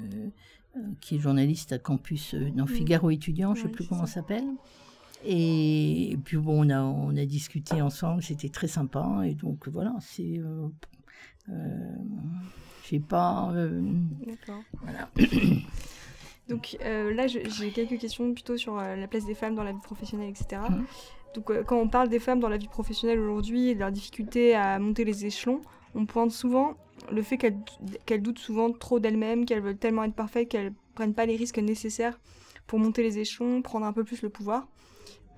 qui 1.00 1.16
est 1.16 1.18
journaliste 1.18 1.72
à 1.72 1.78
campus 1.78 2.34
dans. 2.34 2.66
Figaro 2.66 3.10
étudiant, 3.10 3.54
je 3.54 3.60
sais 3.62 3.66
Ouais, 3.66 3.72
plus 3.72 3.86
comment 3.86 4.06
ça. 4.06 4.14
s'appelle. 4.14 4.44
Et, 5.24 6.16
puis 6.24 6.36
bon, 6.36 6.66
on 6.66 6.70
a 6.70 6.80
on 6.82 7.16
a 7.16 7.24
discuté 7.26 7.80
ensemble, 7.80 8.22
c'était 8.22 8.48
très 8.48 8.66
sympa 8.68 9.22
et 9.24 9.34
donc 9.34 9.68
voilà, 9.68 9.94
c'est 10.00 10.38
euh, 10.38 10.66
euh, 11.48 11.94
j'ai 12.88 12.98
pas 13.00 13.52
D'accord. 14.26 14.62
voilà. 14.82 15.08
Donc 16.48 16.76
euh, 16.84 17.14
là, 17.14 17.28
je- 17.28 17.38
j'ai 17.48 17.70
quelques 17.70 17.98
questions 18.00 18.34
plutôt 18.34 18.56
sur 18.56 18.76
euh, 18.78 18.96
la 18.96 19.06
place 19.06 19.24
des 19.24 19.34
femmes 19.34 19.54
dans 19.54 19.62
la 19.62 19.72
vie 19.72 19.80
professionnelle, 19.80 20.30
etc. 20.30 20.60
Mhm. 20.68 20.84
Donc 21.36 21.50
euh, 21.50 21.62
quand 21.62 21.78
on 21.78 21.88
parle 21.88 22.08
des 22.08 22.18
femmes 22.18 22.40
dans 22.40 22.48
la 22.48 22.56
vie 22.58 22.68
professionnelle 22.68 23.20
aujourd'hui 23.20 23.68
et 23.68 23.74
de 23.74 23.78
leur 23.80 23.92
difficulté 23.92 24.54
à 24.54 24.78
monter 24.80 25.04
les 25.04 25.24
échelons, 25.24 25.62
on 25.94 26.06
pointe 26.06 26.30
souvent 26.30 26.74
le 27.10 27.22
fait 27.22 27.36
qu'elles 27.36 28.22
doutent 28.22 28.38
souvent 28.38 28.70
trop 28.70 29.00
d'elles-mêmes, 29.00 29.44
qu'elles 29.44 29.62
veulent 29.62 29.76
tellement 29.76 30.04
être 30.04 30.14
parfaites 30.14 30.48
qu'elles 30.48 30.72
prennent 30.94 31.14
pas 31.14 31.26
les 31.26 31.36
risques 31.36 31.58
nécessaires 31.58 32.20
pour 32.66 32.78
monter 32.78 33.02
les 33.02 33.18
échelons, 33.18 33.62
prendre 33.62 33.86
un 33.86 33.92
peu 33.92 34.04
plus 34.04 34.22
le 34.22 34.28
pouvoir. 34.28 34.68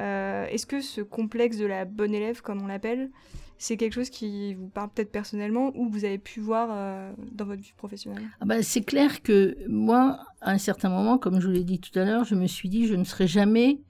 Euh, 0.01 0.47
Est-ce 0.47 0.67
que 0.67 0.81
ce 0.81 1.01
complexe 1.01 1.57
de 1.57 1.67
la 1.67 1.85
bonne 1.85 2.15
élève, 2.15 2.43
comme 2.43 2.63
on 2.63 2.67
l'appelle, 2.67 3.11
c'est 3.57 3.77
quelque 3.77 3.93
chose 3.93 4.11
qui 4.11 4.55
vous 4.55 4.69
parle 4.69 4.91
peut-être 4.91 5.13
personnellement 5.13 5.73
ou 5.77 5.89
vous 5.89 6.05
avez 6.05 6.19
pu 6.19 6.41
voir 6.41 6.69
euh, 6.71 7.13
dans 7.33 7.45
votre 7.45 7.63
vie 7.63 7.73
professionnelle? 7.77 8.25
Ah 8.41 8.45
bah, 8.45 8.63
c'est 8.63 8.83
clair 8.83 9.23
que 9.23 9.57
moi, 9.69 10.19
à 10.41 10.51
un 10.51 10.59
certain 10.59 10.89
moment, 10.89 11.19
comme 11.19 11.41
je 11.41 11.47
vous 11.47 11.53
l'ai 11.53 11.65
dit 11.65 11.79
tout 11.79 11.97
à 11.99 12.05
l'heure, 12.05 12.25
je 12.25 12.35
me 12.35 12.47
suis 12.47 12.69
dit 12.69 12.87
je 12.87 12.95
ne 12.95 13.05
serai 13.05 13.27
jamais 13.27 13.81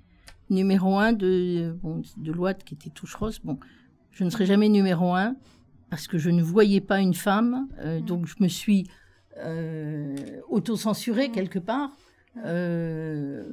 numéro 0.50 0.98
un 0.98 1.12
de, 1.12 1.74
bon, 1.82 2.02
de 2.18 2.62
qui 2.62 2.74
était 2.74 2.90
touche 2.90 3.14
rose. 3.14 3.40
Bon, 3.42 3.58
je 4.10 4.24
ne 4.24 4.30
serai 4.30 4.46
jamais 4.46 4.68
numéro 4.68 5.14
un 5.14 5.34
parce 5.94 6.08
que 6.08 6.18
je 6.18 6.28
ne 6.30 6.42
voyais 6.42 6.80
pas 6.80 6.98
une 7.00 7.14
femme. 7.14 7.68
euh, 7.78 8.00
Mm. 8.00 8.04
Donc 8.04 8.26
je 8.26 8.34
me 8.40 8.48
suis 8.48 8.88
euh, 9.38 10.16
auto-censurée 10.48 11.30
quelque 11.30 11.60
part. 11.60 11.90
Euh, 12.44 13.52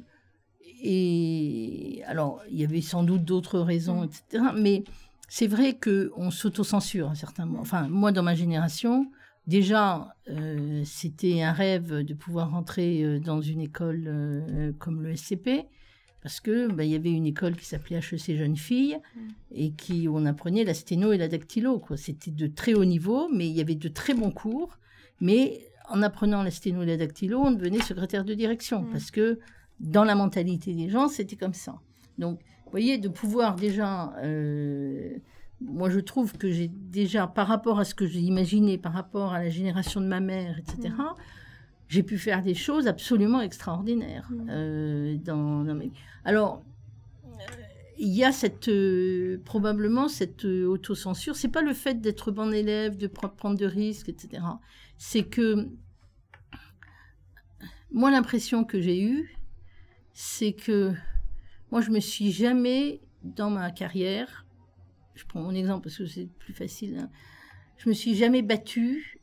et 0.84 2.02
alors, 2.08 2.42
il 2.50 2.58
y 2.60 2.64
avait 2.64 2.82
sans 2.82 3.04
doute 3.04 3.24
d'autres 3.24 3.60
raisons, 3.60 4.02
Mm. 4.02 4.06
etc. 4.06 4.44
Mais 4.58 4.84
c'est 5.28 5.46
vrai 5.48 5.78
qu'on 5.78 6.32
s'auto-censure 6.32 7.10
à 7.10 7.12
un 7.12 7.16
certain 7.16 7.46
moment. 7.46 7.62
Enfin, 7.62 7.88
moi, 7.90 8.12
dans 8.12 8.24
ma 8.24 8.34
génération, 8.34 9.06
déjà, 9.46 10.16
euh, 10.30 10.82
c'était 10.84 11.44
un 11.44 11.52
rêve 11.52 12.04
de 12.04 12.14
pouvoir 12.16 12.50
rentrer 12.50 13.20
dans 13.20 13.42
une 13.42 13.62
école 13.62 14.74
comme 14.80 15.04
le 15.04 15.16
SCP, 15.16 15.68
parce 16.22 16.40
que 16.40 16.72
bah, 16.72 16.84
il 16.84 16.92
y 16.92 16.96
avait 16.96 17.12
une 17.12 17.26
école 17.26 17.56
qui 17.56 17.66
s'appelait 17.66 17.98
HEC 17.98 18.36
Jeunes 18.38 18.58
Filles, 18.58 18.98
Mm. 19.16 19.20
et 19.54 19.72
qui 19.72 20.08
on 20.10 20.26
apprenait 20.26 20.64
la 20.64 20.74
sténo 20.74 21.12
et 21.12 21.18
la 21.18 21.28
dactylo. 21.28 21.80
Quoi. 21.80 21.98
C'était 21.98 22.32
de 22.32 22.48
très 22.48 22.74
haut 22.74 22.86
niveau, 22.86 23.28
mais 23.34 23.48
il 23.48 23.54
y 23.56 23.62
avait 23.62 23.76
de 23.76 23.88
très 23.90 24.14
bons 24.14 24.32
cours. 24.32 24.78
Mais 25.20 25.68
en 25.90 26.02
apprenant 26.02 26.42
la 26.44 26.52
sténo 26.52 26.84
et 26.84 26.86
la 26.86 26.98
dactylo, 26.98 27.40
on 27.40 27.52
devenait 27.52 27.82
secrétaire 27.82 28.24
de 28.26 28.34
direction, 28.34 28.82
Mm. 28.84 28.90
parce 28.92 29.12
que 29.12 29.40
dans 29.80 30.04
la 30.04 30.16
mentalité 30.16 30.74
des 30.74 30.90
gens, 30.90 31.08
c'était 31.08 31.36
comme 31.36 31.54
ça. 31.56 31.80
Donc, 32.18 32.40
vous 32.66 32.72
voyez, 32.72 32.98
de 33.00 33.10
pouvoir 33.10 33.56
déjà... 33.56 34.14
euh, 34.24 35.18
moi, 35.60 35.90
je 35.92 36.00
trouve 36.00 36.34
que 36.38 36.50
j'ai 36.50 36.68
déjà, 36.70 37.28
par 37.28 37.46
rapport 37.48 37.80
à 37.80 37.84
ce 37.84 37.94
que 37.94 38.08
j'ai 38.08 38.20
imaginé, 38.20 38.78
par 38.80 38.94
rapport 38.94 39.34
à 39.34 39.40
la 39.44 39.50
génération 39.50 40.02
de 40.02 40.08
ma 40.08 40.20
mère, 40.20 40.58
etc.. 40.58 40.94
j'ai 41.92 42.04
pu 42.04 42.18
faire 42.18 42.42
des 42.42 42.54
choses 42.56 42.88
absolument 42.88 43.42
extraordinaires. 43.42 44.30
Mm. 44.32 44.48
euh, 44.50 45.18
dans, 45.18 45.66
dans 45.66 45.76
mes- 45.76 45.92
Alors, 46.24 46.64
euh, 47.26 47.30
il 48.00 48.08
y 48.16 48.24
a 48.24 48.32
cette, 48.32 48.70
euh, 48.70 49.42
probablement 49.44 50.08
cette 50.08 50.46
euh, 50.46 50.66
autocensure. 50.68 51.36
C'est 51.36 51.50
pas 51.50 51.62
le 51.62 51.74
fait 51.74 52.00
d'être 52.00 52.32
bon 52.32 52.54
élève, 52.54 52.96
de 52.96 53.08
pre- 53.08 53.36
prendre 53.36 53.58
de 53.58 53.66
risques, 53.66 54.08
etc. 54.08 54.42
C'est 54.98 55.24
que 55.24 55.68
moi, 57.92 58.10
l'impression 58.10 58.64
que 58.64 58.80
j'ai 58.80 59.04
eue, 59.04 59.36
c'est 60.14 60.54
que 60.54 60.94
moi, 61.72 61.82
je 61.82 61.92
me 61.92 62.00
suis 62.00 62.32
jamais, 62.32 63.02
dans 63.24 63.50
ma 63.50 63.70
carrière, 63.70 64.46
je 65.16 65.26
prends 65.26 65.42
mon 65.42 65.54
exemple 65.54 65.84
parce 65.84 65.98
que 65.98 66.06
c'est 66.06 66.30
plus 66.40 66.54
facile, 66.54 66.98
hein, 67.00 67.10
je 67.78 67.90
me 67.90 67.94
suis 67.94 68.16
jamais 68.16 68.42
battue 68.44 69.20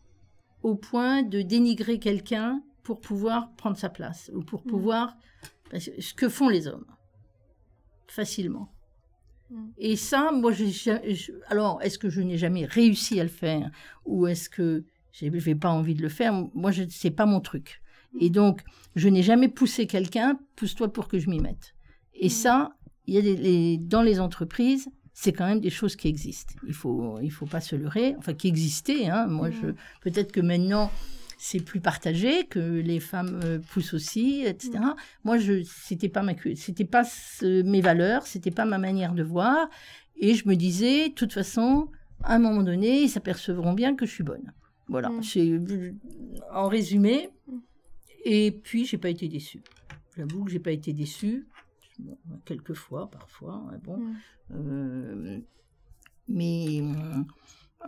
au 0.62 0.74
point 0.74 1.22
de 1.22 1.42
dénigrer 1.42 1.98
quelqu'un 1.98 2.62
pour 2.82 3.00
pouvoir 3.00 3.52
prendre 3.56 3.76
sa 3.76 3.88
place 3.88 4.30
ou 4.34 4.40
pour 4.42 4.62
Mhm. 4.64 4.70
pouvoir 4.70 5.16
ce 5.72 6.14
que 6.14 6.28
font 6.28 6.48
les 6.48 6.66
hommes 6.66 6.86
facilement. 8.06 8.68
Mhm. 9.50 9.72
Et 9.78 9.96
ça, 9.96 10.30
moi, 10.32 10.52
je- 10.52 11.32
alors 11.48 11.80
est-ce 11.82 11.98
que 11.98 12.10
je 12.10 12.20
n'ai 12.20 12.38
jamais 12.38 12.64
réussi 12.64 13.18
à 13.20 13.22
le 13.22 13.28
faire 13.30 13.70
ou 14.04 14.26
est-ce 14.26 14.48
que 14.48 14.84
j'ai 15.12 15.30
j'ai 15.40 15.54
pas 15.54 15.70
envie 15.70 15.94
de 15.94 16.02
le 16.02 16.08
faire? 16.08 16.32
Moi, 16.54 16.70
je 16.70 16.84
c'est 16.88 17.10
pas 17.10 17.26
mon 17.26 17.40
truc. 17.40 17.82
Et 18.20 18.30
donc, 18.30 18.62
je 18.96 19.08
n'ai 19.08 19.22
jamais 19.22 19.48
poussé 19.48 19.86
quelqu'un, 19.86 20.38
pousse-toi 20.56 20.92
pour 20.92 21.08
que 21.08 21.18
je 21.18 21.28
m'y 21.28 21.40
mette. 21.40 21.74
Et 22.14 22.28
ça, 22.30 22.72
il 23.06 23.14
y 23.14 23.18
a 23.18 23.22
des, 23.22 23.36
les- 23.36 23.78
dans 23.78 24.02
les 24.02 24.18
entreprises, 24.20 24.88
c'est 25.20 25.32
quand 25.32 25.48
même 25.48 25.60
des 25.60 25.70
choses 25.80 25.96
qui 25.96 26.06
existent. 26.06 26.54
Il 26.66 26.74
faut, 26.74 27.18
il 27.20 27.32
faut 27.32 27.46
pas 27.46 27.60
se 27.60 27.74
leurrer, 27.74 28.14
enfin 28.18 28.34
qui 28.34 28.46
existaient. 28.46 29.06
Hein. 29.06 29.26
Moi, 29.26 29.50
je, 29.50 29.66
Mhm. 29.66 29.74
peut-être 30.04 30.30
que 30.30 30.40
maintenant 30.40 30.90
c'est 31.40 31.60
plus 31.70 31.80
partagé, 31.80 32.46
que 32.46 32.58
les 32.90 33.00
femmes 33.00 33.40
euh, 33.44 33.58
poussent 33.70 33.94
aussi, 33.94 34.42
etc. 34.44 34.78
Moi, 35.24 35.38
je, 35.38 35.62
c'était 35.64 36.08
pas 36.08 36.22
ma, 36.22 36.34
c'était 36.54 36.84
pas 36.84 37.04
ce- 37.04 37.62
mes 37.62 37.80
valeurs, 37.80 38.26
c'était 38.26 38.50
pas 38.52 38.64
ma 38.64 38.78
manière 38.78 39.12
de 39.14 39.22
voir, 39.24 39.68
et 40.16 40.34
je 40.34 40.48
me 40.48 40.54
disais, 40.54 41.08
de 41.10 41.14
toute 41.14 41.32
façon, 41.32 41.88
à 42.22 42.34
un 42.36 42.38
moment 42.40 42.62
donné, 42.64 43.02
ils 43.02 43.08
s'apercevront 43.08 43.72
bien 43.72 43.94
que 43.96 44.04
je 44.06 44.12
suis 44.12 44.24
bonne. 44.24 44.52
Voilà, 44.88 45.10
Mm. 45.10 45.22
c'est 45.22 45.60
en 46.52 46.68
résumé. 46.68 47.28
Mm. 47.48 47.56
Et 48.24 48.50
puis, 48.52 48.84
j'ai 48.84 48.98
pas 48.98 49.10
été 49.10 49.26
déçue. 49.28 49.62
J'avoue 50.16 50.44
que 50.44 50.50
j'ai 50.50 50.58
pas 50.60 50.72
été 50.72 50.92
déçue. 50.92 51.46
Bon, 51.98 52.16
quelques 52.44 52.74
fois, 52.74 53.10
parfois, 53.10 53.62
ouais, 53.70 53.78
bon. 53.82 53.98
Mm. 53.98 54.16
Euh, 54.52 55.40
mais, 56.28 56.82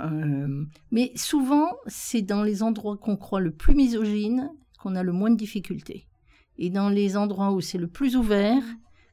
Euh, 0.00 0.64
mais 0.90 1.12
souvent, 1.16 1.76
c'est 1.86 2.22
dans 2.22 2.42
les 2.42 2.62
endroits 2.62 2.96
qu'on 2.96 3.16
croit 3.16 3.40
le 3.40 3.50
plus 3.50 3.74
misogyne 3.74 4.50
qu'on 4.78 4.94
a 4.94 5.02
le 5.02 5.12
moins 5.12 5.30
de 5.30 5.36
difficultés. 5.36 6.06
Et 6.58 6.70
dans 6.70 6.88
les 6.88 7.16
endroits 7.16 7.52
où 7.52 7.60
c'est 7.60 7.78
le 7.78 7.88
plus 7.88 8.16
ouvert, 8.16 8.62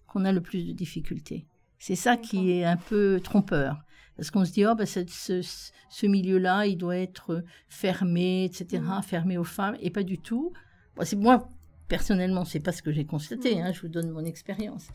qu'on 0.07 0.23
a 0.25 0.31
le 0.31 0.41
plus 0.41 0.65
de 0.65 0.71
difficultés. 0.71 1.45
C'est 1.79 1.95
ça 1.95 2.15
qui 2.15 2.51
est 2.51 2.63
un 2.63 2.77
peu 2.77 3.19
trompeur. 3.23 3.83
Parce 4.15 4.31
qu'on 4.31 4.45
se 4.45 4.51
dit, 4.51 4.65
oh, 4.65 4.75
bah, 4.75 4.85
ce, 4.85 5.03
ce, 5.11 6.05
milieu-là, 6.07 6.65
il 6.65 6.77
doit 6.77 6.97
être 6.97 7.43
fermé, 7.67 8.45
etc., 8.45 8.81
mm. 8.81 9.03
fermé 9.03 9.37
aux 9.37 9.43
femmes, 9.43 9.75
et 9.81 9.89
pas 9.89 10.03
du 10.03 10.17
tout. 10.17 10.53
c'est 11.01 11.15
moi, 11.15 11.49
personnellement, 11.87 12.45
c'est 12.45 12.59
pas 12.59 12.71
ce 12.71 12.81
que 12.81 12.91
j'ai 12.91 13.05
constaté, 13.05 13.55
mm. 13.55 13.59
hein, 13.59 13.71
je 13.73 13.81
vous 13.81 13.87
donne 13.87 14.09
mon 14.11 14.25
expérience. 14.25 14.87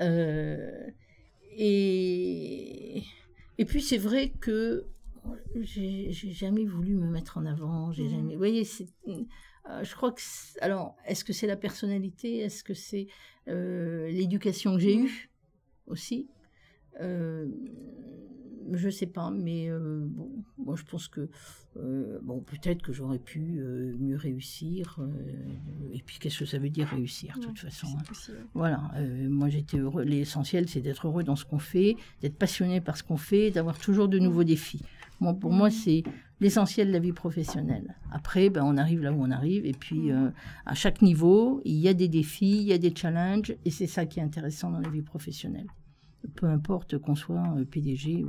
Euh, 0.00 0.88
et, 1.56 3.02
et 3.58 3.64
puis, 3.64 3.82
c'est 3.82 3.98
vrai 3.98 4.30
que 4.40 4.86
j'ai 5.60 6.10
jamais 6.12 6.64
voulu 6.64 6.94
me 6.94 7.08
mettre 7.08 7.38
en 7.38 7.46
avant, 7.46 7.92
j'ai 7.92 8.04
mm. 8.04 8.10
jamais, 8.10 8.32
vous 8.32 8.38
voyez, 8.38 8.66
euh, 9.68 9.84
je 9.84 9.94
crois 9.94 10.12
que, 10.12 10.20
alors, 10.60 10.96
est-ce 11.06 11.24
que 11.24 11.32
c'est 11.32 11.46
la 11.46 11.56
personnalité, 11.56 12.38
est-ce 12.38 12.64
que 12.64 12.74
c'est 12.74 13.06
euh, 13.48 14.08
l'éducation 14.08 14.74
que 14.74 14.80
j'ai 14.80 14.96
eue 14.96 15.30
aussi? 15.86 16.28
Je 18.72 18.88
sais 18.88 19.06
pas, 19.06 19.30
mais 19.30 19.68
euh, 19.68 20.04
bon, 20.04 20.30
moi 20.58 20.76
je 20.76 20.84
pense 20.84 21.08
que 21.08 21.28
euh, 21.76 22.18
bon, 22.22 22.40
peut-être 22.40 22.82
que 22.82 22.92
j'aurais 22.92 23.18
pu 23.18 23.40
mieux 23.98 24.16
réussir. 24.16 24.98
et 25.92 26.02
puis 26.04 26.18
qu'est-ce 26.18 26.40
que 26.40 26.44
ça 26.44 26.58
veut 26.58 26.70
dire 26.70 26.88
réussir, 26.88 27.38
de 27.38 27.46
toute 27.46 27.58
façon 27.58 27.86
hein. 27.98 28.32
Voilà, 28.54 28.90
moi 29.28 29.48
j'étais 29.48 29.78
heureux. 29.78 30.02
L'essentiel, 30.02 30.68
c'est 30.68 30.80
d'être 30.80 31.06
heureux 31.06 31.24
dans 31.24 31.36
ce 31.36 31.44
qu'on 31.44 31.58
fait, 31.58 31.96
d'être 32.20 32.36
passionné 32.36 32.80
par 32.80 32.96
ce 32.96 33.02
qu'on 33.02 33.16
fait, 33.16 33.50
d'avoir 33.50 33.78
toujours 33.78 34.08
de 34.08 34.18
nouveaux 34.18 34.44
défis. 34.44 34.82
Moi, 35.20 35.34
pour 35.34 35.52
moi, 35.52 35.70
c'est 35.70 36.02
l'essentiel 36.40 36.88
de 36.88 36.92
la 36.92 36.98
vie 36.98 37.12
professionnelle. 37.12 37.94
Après, 38.10 38.50
ben, 38.50 38.64
on 38.64 38.76
arrive 38.76 39.02
là 39.02 39.12
où 39.12 39.22
on 39.22 39.30
arrive, 39.30 39.64
et 39.64 39.72
puis 39.72 40.10
à 40.66 40.74
chaque 40.74 41.00
niveau, 41.00 41.62
il 41.64 41.76
y 41.76 41.88
a 41.88 41.94
des 41.94 42.08
défis, 42.08 42.58
il 42.58 42.68
y 42.68 42.72
a 42.72 42.78
des 42.78 42.94
challenges, 42.94 43.54
et 43.64 43.70
c'est 43.70 43.86
ça 43.86 44.04
qui 44.06 44.20
est 44.20 44.22
intéressant 44.22 44.70
dans 44.70 44.80
la 44.80 44.90
vie 44.90 45.02
professionnelle 45.02 45.66
peu 46.34 46.46
importe 46.46 46.98
qu'on 46.98 47.14
soit 47.14 47.54
euh, 47.56 47.64
PDG 47.64 48.24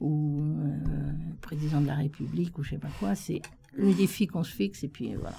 ou, 0.00 0.40
euh, 0.40 0.44
euh, 0.44 1.12
président 1.40 1.80
de 1.80 1.86
la 1.86 1.94
République 1.94 2.56
ou 2.58 2.62
je 2.62 2.70
sais 2.70 2.78
pas 2.78 2.90
quoi, 2.98 3.14
c'est 3.14 3.42
le 3.74 3.92
défi 3.92 4.26
qu'on 4.26 4.44
se 4.44 4.54
fixe 4.54 4.84
et 4.84 4.88
puis 4.88 5.14
voilà. 5.14 5.36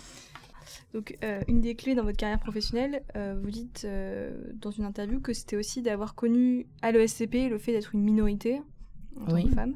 Donc, 0.93 1.18
une 1.47 1.59
des 1.59 1.76
clés 1.76 1.93
dans 1.93 2.03
votre 2.03 2.18
carrière 2.18 2.39
professionnelle, 2.39 3.03
vous 3.16 3.51
dites 3.51 3.86
dans 4.61 4.72
une 4.72 4.86
interview 4.86 5.20
que 5.20 5.34
c'était 5.34 5.57
aussi 5.57 5.82
d'avoir 5.82 6.16
connu 6.16 6.68
à 6.82 6.91
l'ESCP 6.91 7.49
le 7.49 7.57
fait 7.57 7.74
d'être 7.74 7.95
une 7.95 8.01
minorité 8.01 8.61
en 9.20 9.26
tant 9.26 9.43
que 9.43 9.49
femme. 9.49 9.76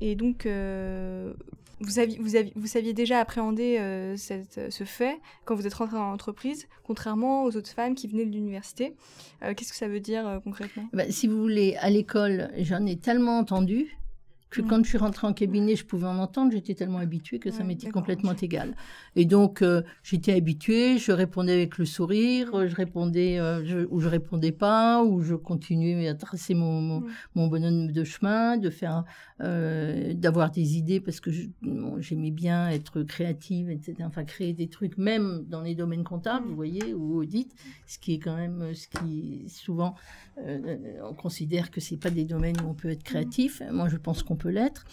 Et 0.00 0.14
donc, 0.14 0.46
vous, 1.82 1.98
aviez, 1.98 2.18
vous, 2.18 2.36
aviez, 2.36 2.52
vous 2.56 2.66
saviez 2.66 2.92
déjà 2.92 3.18
appréhender 3.20 3.78
euh, 3.78 4.16
cette, 4.16 4.70
ce 4.70 4.84
fait 4.84 5.20
quand 5.44 5.54
vous 5.54 5.66
êtes 5.66 5.74
rentrée 5.74 5.96
dans 5.96 6.10
l'entreprise, 6.10 6.68
contrairement 6.84 7.44
aux 7.44 7.56
autres 7.56 7.70
femmes 7.70 7.94
qui 7.94 8.08
venaient 8.08 8.24
de 8.24 8.30
l'université. 8.32 8.94
Euh, 9.42 9.54
qu'est-ce 9.54 9.72
que 9.72 9.78
ça 9.78 9.88
veut 9.88 10.00
dire 10.00 10.26
euh, 10.26 10.38
concrètement? 10.40 10.88
Bah, 10.92 11.04
Si 11.10 11.26
vous 11.26 11.40
voulez, 11.40 11.76
à 11.80 11.90
l'école, 11.90 12.50
j'en 12.58 12.86
ai 12.86 12.96
tellement 12.96 13.38
entendu 13.38 13.96
que 14.52 14.60
mm. 14.60 14.66
quand 14.68 14.84
je 14.84 14.88
suis 14.90 14.98
rentrée 14.98 15.26
en 15.26 15.32
cabinet, 15.32 15.74
je 15.76 15.84
pouvais 15.84 16.06
en 16.06 16.18
entendre, 16.18 16.52
j'étais 16.52 16.74
tellement 16.74 16.98
habituée 16.98 17.38
que 17.38 17.50
ça 17.50 17.64
m'était 17.64 17.90
complètement 17.90 18.34
égal. 18.34 18.74
Et 19.16 19.24
donc, 19.24 19.62
euh, 19.62 19.82
j'étais 20.02 20.32
habituée, 20.32 20.98
je 20.98 21.10
répondais 21.10 21.52
avec 21.52 21.78
le 21.78 21.86
sourire, 21.86 22.68
je 22.68 22.76
répondais 22.76 23.38
euh, 23.38 23.86
ou 23.90 24.00
je 24.00 24.08
répondais 24.08 24.52
pas, 24.52 25.02
ou 25.02 25.22
je 25.22 25.34
continuais 25.34 26.06
à 26.06 26.14
tracer 26.14 26.54
mon, 26.54 26.80
mon, 26.80 27.00
mm. 27.00 27.06
mon 27.34 27.46
bonhomme 27.48 27.92
de 27.92 28.04
chemin, 28.04 28.58
de 28.58 28.68
faire, 28.68 29.04
euh, 29.40 30.12
d'avoir 30.12 30.50
des 30.50 30.76
idées 30.76 31.00
parce 31.00 31.20
que 31.20 31.30
j'aimais 31.98 32.30
bien 32.30 32.68
être 32.68 33.02
créative, 33.02 33.70
etc. 33.70 33.94
Enfin, 34.02 34.24
créer 34.24 34.52
des 34.52 34.68
trucs, 34.68 34.98
même 34.98 35.44
dans 35.48 35.62
les 35.62 35.74
domaines 35.74 36.04
comptables, 36.04 36.44
vous 36.44 36.52
mm. 36.52 36.56
voyez, 36.56 36.94
ou 36.94 37.16
audit, 37.16 37.54
ce 37.86 37.98
qui 37.98 38.14
est 38.14 38.18
quand 38.18 38.36
même, 38.36 38.74
ce 38.74 38.86
qui 38.86 39.46
souvent, 39.48 39.94
on 40.36 41.14
considère 41.14 41.70
que 41.70 41.80
c'est 41.80 41.96
pas 41.96 42.10
des 42.10 42.24
domaines 42.24 42.56
où 42.64 42.70
on 42.70 42.74
peut 42.74 42.90
être 42.90 43.02
créatif. 43.02 43.62
Moi, 43.70 43.88
je 43.88 43.96
pense 43.96 44.22
qu'on 44.22 44.36
peut 44.42 44.50
l'être. 44.50 44.84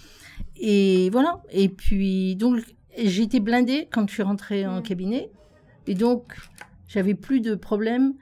Et 0.55 1.09
voilà. 1.11 1.41
Et 1.51 1.69
puis, 1.69 2.35
donc, 2.35 2.63
j'étais 2.97 3.39
blindée 3.39 3.87
quand 3.91 4.07
je 4.07 4.13
suis 4.13 4.23
rentrée 4.23 4.65
en 4.67 4.79
mm. 4.79 4.83
cabinet. 4.83 5.31
Et 5.87 5.95
donc, 5.95 6.35
j'avais 6.87 7.15
plus 7.15 7.41
de 7.41 7.55
problèmes 7.55 8.13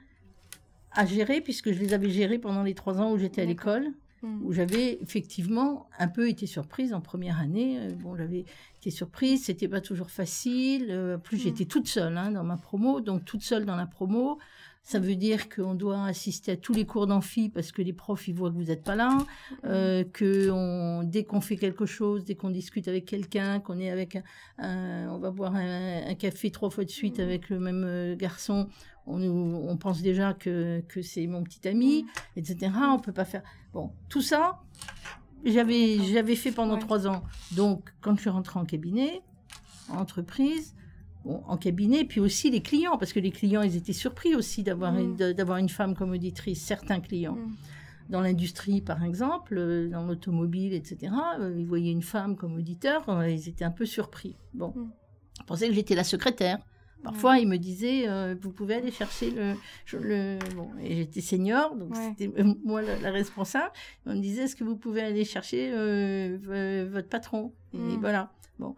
à 0.92 1.04
gérer 1.06 1.40
puisque 1.40 1.72
je 1.72 1.78
les 1.78 1.92
avais 1.94 2.10
gérés 2.10 2.38
pendant 2.38 2.62
les 2.62 2.74
trois 2.74 3.00
ans 3.00 3.12
où 3.12 3.18
j'étais 3.18 3.42
à 3.42 3.44
l'école. 3.44 3.92
Mm. 4.22 4.42
Où 4.44 4.52
j'avais 4.52 4.98
effectivement 5.00 5.88
un 5.98 6.08
peu 6.08 6.28
été 6.28 6.46
surprise 6.46 6.92
en 6.92 7.00
première 7.00 7.38
année. 7.38 7.78
Euh, 7.78 7.92
bon, 7.94 8.16
j'avais 8.16 8.44
été 8.80 8.90
surprise, 8.90 9.44
c'était 9.44 9.68
pas 9.68 9.80
toujours 9.80 10.10
facile. 10.10 10.86
Euh, 10.90 11.18
plus, 11.18 11.36
mm. 11.36 11.40
j'étais 11.40 11.64
toute 11.66 11.88
seule 11.88 12.16
hein, 12.16 12.32
dans 12.32 12.44
ma 12.44 12.56
promo, 12.56 13.00
donc 13.00 13.24
toute 13.24 13.42
seule 13.42 13.64
dans 13.64 13.76
la 13.76 13.86
promo. 13.86 14.38
Ça 14.82 14.98
veut 14.98 15.16
dire 15.16 15.48
qu'on 15.50 15.74
doit 15.74 16.04
assister 16.04 16.52
à 16.52 16.56
tous 16.56 16.72
les 16.72 16.86
cours 16.86 17.06
d'amphi 17.06 17.50
parce 17.50 17.72
que 17.72 17.82
les 17.82 17.92
profs 17.92 18.26
ils 18.26 18.34
voient 18.34 18.50
que 18.50 18.54
vous 18.54 18.64
n'êtes 18.64 18.84
pas 18.84 18.96
là, 18.96 19.18
euh, 19.64 20.02
que 20.02 20.50
on, 20.50 21.02
dès 21.02 21.24
qu'on 21.24 21.42
fait 21.42 21.56
quelque 21.56 21.84
chose, 21.84 22.24
dès 22.24 22.34
qu'on 22.34 22.50
discute 22.50 22.88
avec 22.88 23.04
quelqu'un, 23.04 23.60
qu'on 23.60 23.78
est 23.78 23.90
avec 23.90 24.18
un, 24.58 25.08
on 25.10 25.18
va 25.18 25.30
boire 25.30 25.54
un, 25.54 26.14
café 26.14 26.50
trois 26.50 26.70
fois 26.70 26.84
de 26.84 26.90
suite 26.90 27.20
avec 27.20 27.50
le 27.50 27.60
même 27.60 27.84
euh, 27.84 28.16
garçon, 28.16 28.68
on, 29.06 29.20
on 29.20 29.76
pense 29.76 30.00
déjà 30.00 30.32
que, 30.32 30.80
que 30.88 31.02
c'est 31.02 31.26
mon 31.26 31.42
petit 31.42 31.66
ami, 31.68 32.06
etc. 32.36 32.72
On 32.80 32.98
peut 32.98 33.12
pas 33.12 33.24
faire. 33.24 33.42
Bon, 33.72 33.92
tout 34.08 34.22
ça, 34.22 34.62
j'avais 35.44 35.98
j'avais 36.04 36.36
fait 36.36 36.52
pendant 36.52 36.78
trois 36.78 37.06
ans. 37.06 37.22
Donc 37.52 37.92
quand 38.00 38.14
je 38.16 38.22
suis 38.22 38.30
rentrée 38.30 38.58
en 38.58 38.64
cabinet, 38.64 39.22
en 39.90 39.98
entreprise, 39.98 40.74
en 41.24 41.56
cabinet, 41.56 42.04
puis 42.04 42.20
aussi 42.20 42.50
les 42.50 42.62
clients, 42.62 42.96
parce 42.96 43.12
que 43.12 43.20
les 43.20 43.30
clients, 43.30 43.62
ils 43.62 43.76
étaient 43.76 43.92
surpris 43.92 44.34
aussi 44.34 44.62
d'avoir 44.62 44.92
mm. 44.92 44.98
une, 44.98 45.32
d'avoir 45.32 45.58
une 45.58 45.68
femme 45.68 45.94
comme 45.94 46.12
auditrice, 46.12 46.62
certains 46.62 47.00
clients. 47.00 47.34
Mm. 47.34 47.54
Dans 48.08 48.22
l'industrie, 48.22 48.80
par 48.80 49.04
exemple, 49.04 49.56
euh, 49.58 49.88
dans 49.90 50.06
l'automobile, 50.06 50.72
etc., 50.72 51.12
euh, 51.38 51.54
ils 51.58 51.66
voyaient 51.66 51.92
une 51.92 52.02
femme 52.02 52.36
comme 52.36 52.56
auditeur, 52.56 53.06
euh, 53.08 53.28
ils 53.28 53.48
étaient 53.48 53.66
un 53.66 53.70
peu 53.70 53.84
surpris. 53.84 54.36
Bon, 54.54 54.72
mm. 54.74 54.90
ils 55.40 55.44
pensaient 55.44 55.68
que 55.68 55.74
j'étais 55.74 55.94
la 55.94 56.04
secrétaire. 56.04 56.58
Parfois, 57.04 57.38
ils 57.38 57.46
me 57.46 57.58
disaient, 57.58 58.34
vous 58.34 58.50
pouvez 58.50 58.74
aller 58.74 58.90
chercher 58.90 59.30
le... 59.30 59.54
le 59.92 60.36
bon, 60.56 60.68
et 60.82 60.96
j'étais 60.96 61.20
senior, 61.20 61.76
donc 61.76 61.94
c'était 61.94 62.28
moi 62.64 62.82
la, 62.82 63.12
responsable. 63.12 63.70
On 64.04 64.16
me 64.16 64.20
disait, 64.20 64.42
est-ce 64.42 64.56
que 64.56 64.64
vous 64.64 64.76
pouvez 64.76 65.02
aller 65.02 65.24
chercher 65.24 65.70
votre 66.42 67.08
patron? 67.08 67.52
Et 67.72 67.96
voilà. 68.00 68.32
Bon, 68.58 68.74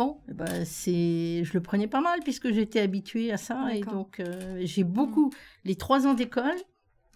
Bon, 0.00 0.16
eh 0.30 0.32
ben 0.32 0.64
c'est, 0.64 1.44
je 1.44 1.52
le 1.52 1.60
prenais 1.60 1.86
pas 1.86 2.00
mal 2.00 2.20
puisque 2.24 2.50
j'étais 2.52 2.80
habituée 2.80 3.32
à 3.32 3.36
ça 3.36 3.74
et 3.74 3.82
donc 3.82 4.18
euh, 4.18 4.58
j'ai 4.64 4.82
beaucoup 4.82 5.26
mm. 5.26 5.32
les 5.66 5.74
trois 5.74 6.06
ans 6.06 6.14
d'école. 6.14 6.56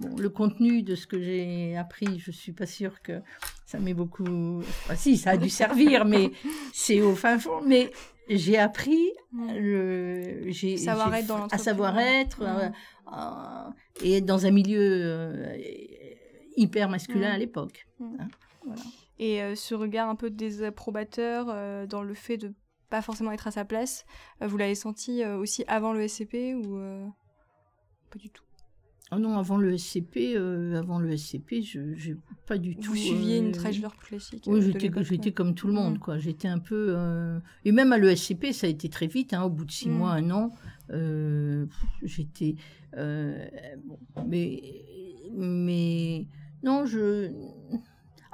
Bon, 0.01 0.15
le 0.19 0.29
contenu 0.29 0.83
de 0.83 0.95
ce 0.95 1.07
que 1.07 1.19
j'ai 1.19 1.79
appris, 1.79 2.19
je 2.19 2.31
suis 2.31 2.53
pas 2.53 2.67
sûre 2.67 3.01
que 3.01 3.23
ça 3.65 3.79
m'est 3.79 3.95
beaucoup. 3.95 4.63
si, 4.97 5.17
ça 5.17 5.31
a 5.31 5.37
dû 5.39 5.49
servir, 5.49 6.05
mais 6.05 6.31
c'est 6.75 7.01
au 7.01 7.15
fin 7.15 7.39
fond. 7.39 7.63
Mais 7.65 7.91
j'ai 8.29 8.59
appris 8.59 9.13
mm. 9.33 9.55
le, 9.55 10.51
j'ai, 10.51 10.77
savoir 10.77 11.15
être 11.15 11.27
dans 11.27 11.47
à 11.47 11.57
savoir 11.57 11.99
être 11.99 12.43
mm. 12.43 12.73
euh, 13.15 13.71
et 14.03 14.19
être 14.19 14.27
dans 14.27 14.45
un 14.45 14.51
milieu 14.51 14.83
euh, 14.83 15.57
hyper 16.59 16.91
masculin 16.91 17.31
à 17.31 17.39
l'époque. 17.39 17.87
Hein, 18.03 18.29
voilà. 18.63 18.83
Et 19.19 19.55
ce 19.55 19.75
regard 19.75 20.11
un 20.11 20.17
peu 20.17 20.29
désapprobateur 20.29 21.87
dans 21.87 22.03
le 22.03 22.15
fait 22.15 22.37
de 22.37 22.53
pas 22.95 23.03
forcément 23.03 23.33
être 23.33 23.49
à 23.49 23.51
sa 23.51 23.65
place. 23.65 24.07
Euh, 24.41 24.47
vous 24.47 24.57
l'avez 24.57 24.77
senti 24.77 25.25
euh, 25.25 25.37
aussi 25.37 25.65
avant 25.67 25.93
le 25.93 26.07
SCP 26.07 26.55
ou 26.55 26.77
euh, 26.79 27.05
pas 28.09 28.21
du 28.21 28.31
tout? 28.31 28.45
Oh 29.11 29.19
non, 29.19 29.37
avant 29.37 29.57
le 29.57 29.77
SCP, 29.77 30.37
avant 30.77 31.01
le 31.01 31.17
SCP, 31.17 31.61
je 31.63 32.13
pas 32.47 32.57
du 32.57 32.77
tout. 32.77 32.93
Vous 32.93 32.97
suiviez 32.97 33.39
une 33.39 33.51
trajectoire 33.51 33.97
classique. 33.97 34.45
Oui, 34.47 34.63
j'étais 35.03 35.33
comme 35.33 35.55
tout 35.55 35.67
le 35.67 35.73
monde, 35.73 35.99
quoi. 35.99 36.19
J'étais 36.19 36.49
un 36.49 36.59
peu 36.61 36.97
et 37.65 37.73
même 37.73 37.93
à 37.93 37.99
l'ESCP, 37.99 38.53
ça 38.53 38.67
a 38.67 38.71
été 38.71 38.89
très 38.89 39.07
vite. 39.09 39.35
Hein, 39.35 39.43
au 39.43 39.51
bout 39.51 39.65
de 39.65 39.73
six 39.73 39.89
mm. 39.89 39.93
mois, 39.93 40.13
un 40.13 40.31
an, 40.31 40.53
j'étais. 42.03 42.55
mais 42.97 44.63
mais 45.37 46.27
non, 46.63 46.87
je 46.87 47.31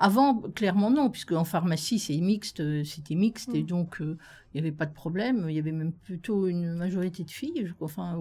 avant, 0.01 0.41
clairement 0.55 0.91
non, 0.91 1.11
puisque 1.11 1.33
en 1.33 1.45
pharmacie 1.45 1.99
c'est 1.99 2.17
mixte, 2.17 2.61
euh, 2.61 2.85
c'était 2.85 3.15
mixte 3.15 3.55
et 3.55 3.63
mm. 3.63 3.67
donc 3.67 4.01
euh, 4.01 4.17
il 4.53 4.61
n'y 4.61 4.67
avait 4.67 4.75
pas 4.75 4.87
de 4.87 4.95
problème. 4.95 5.45
Il 5.51 5.55
y 5.55 5.59
avait 5.59 5.73
même 5.73 5.93
plutôt 5.93 6.47
une 6.47 6.73
majorité 6.75 7.23
de 7.23 7.31
filles. 7.31 7.71
Enfin, 7.81 8.19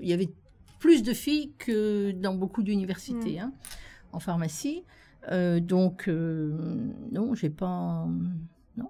il 0.00 0.08
y 0.08 0.14
avait 0.14 0.30
plus 0.78 1.02
de 1.02 1.12
filles 1.12 1.52
que 1.58 2.12
dans 2.12 2.34
beaucoup 2.34 2.62
d'universités 2.62 3.36
mm. 3.36 3.42
hein, 3.42 3.52
en 4.12 4.20
pharmacie. 4.20 4.84
Euh, 5.30 5.60
donc 5.60 6.08
non, 6.08 7.34
j'ai 7.34 7.50
pas. 7.50 8.08
Non. 8.78 8.88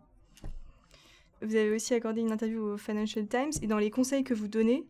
Vous 1.42 1.56
avez 1.56 1.74
aussi 1.74 1.92
accordé 1.94 2.20
une 2.20 2.30
interview 2.30 2.62
au 2.62 2.76
Financial 2.78 3.26
Times 3.26 3.50
et 3.62 3.66
dans 3.66 3.78
les 3.78 3.90
conseils 3.90 4.22
que 4.22 4.34
vous 4.34 4.46
donnez, 4.46 4.86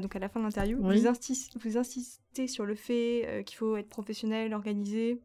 donc 0.00 0.16
à 0.16 0.18
la 0.18 0.28
fin 0.28 0.40
de 0.40 0.46
l'interview, 0.46 0.78
vous, 0.82 1.06
insistez 1.78 2.48
sur 2.48 2.66
le 2.66 2.74
fait 2.74 3.44
qu'il 3.46 3.56
faut 3.56 3.76
être 3.76 3.88
professionnel, 3.88 4.52
organisé, 4.52 5.20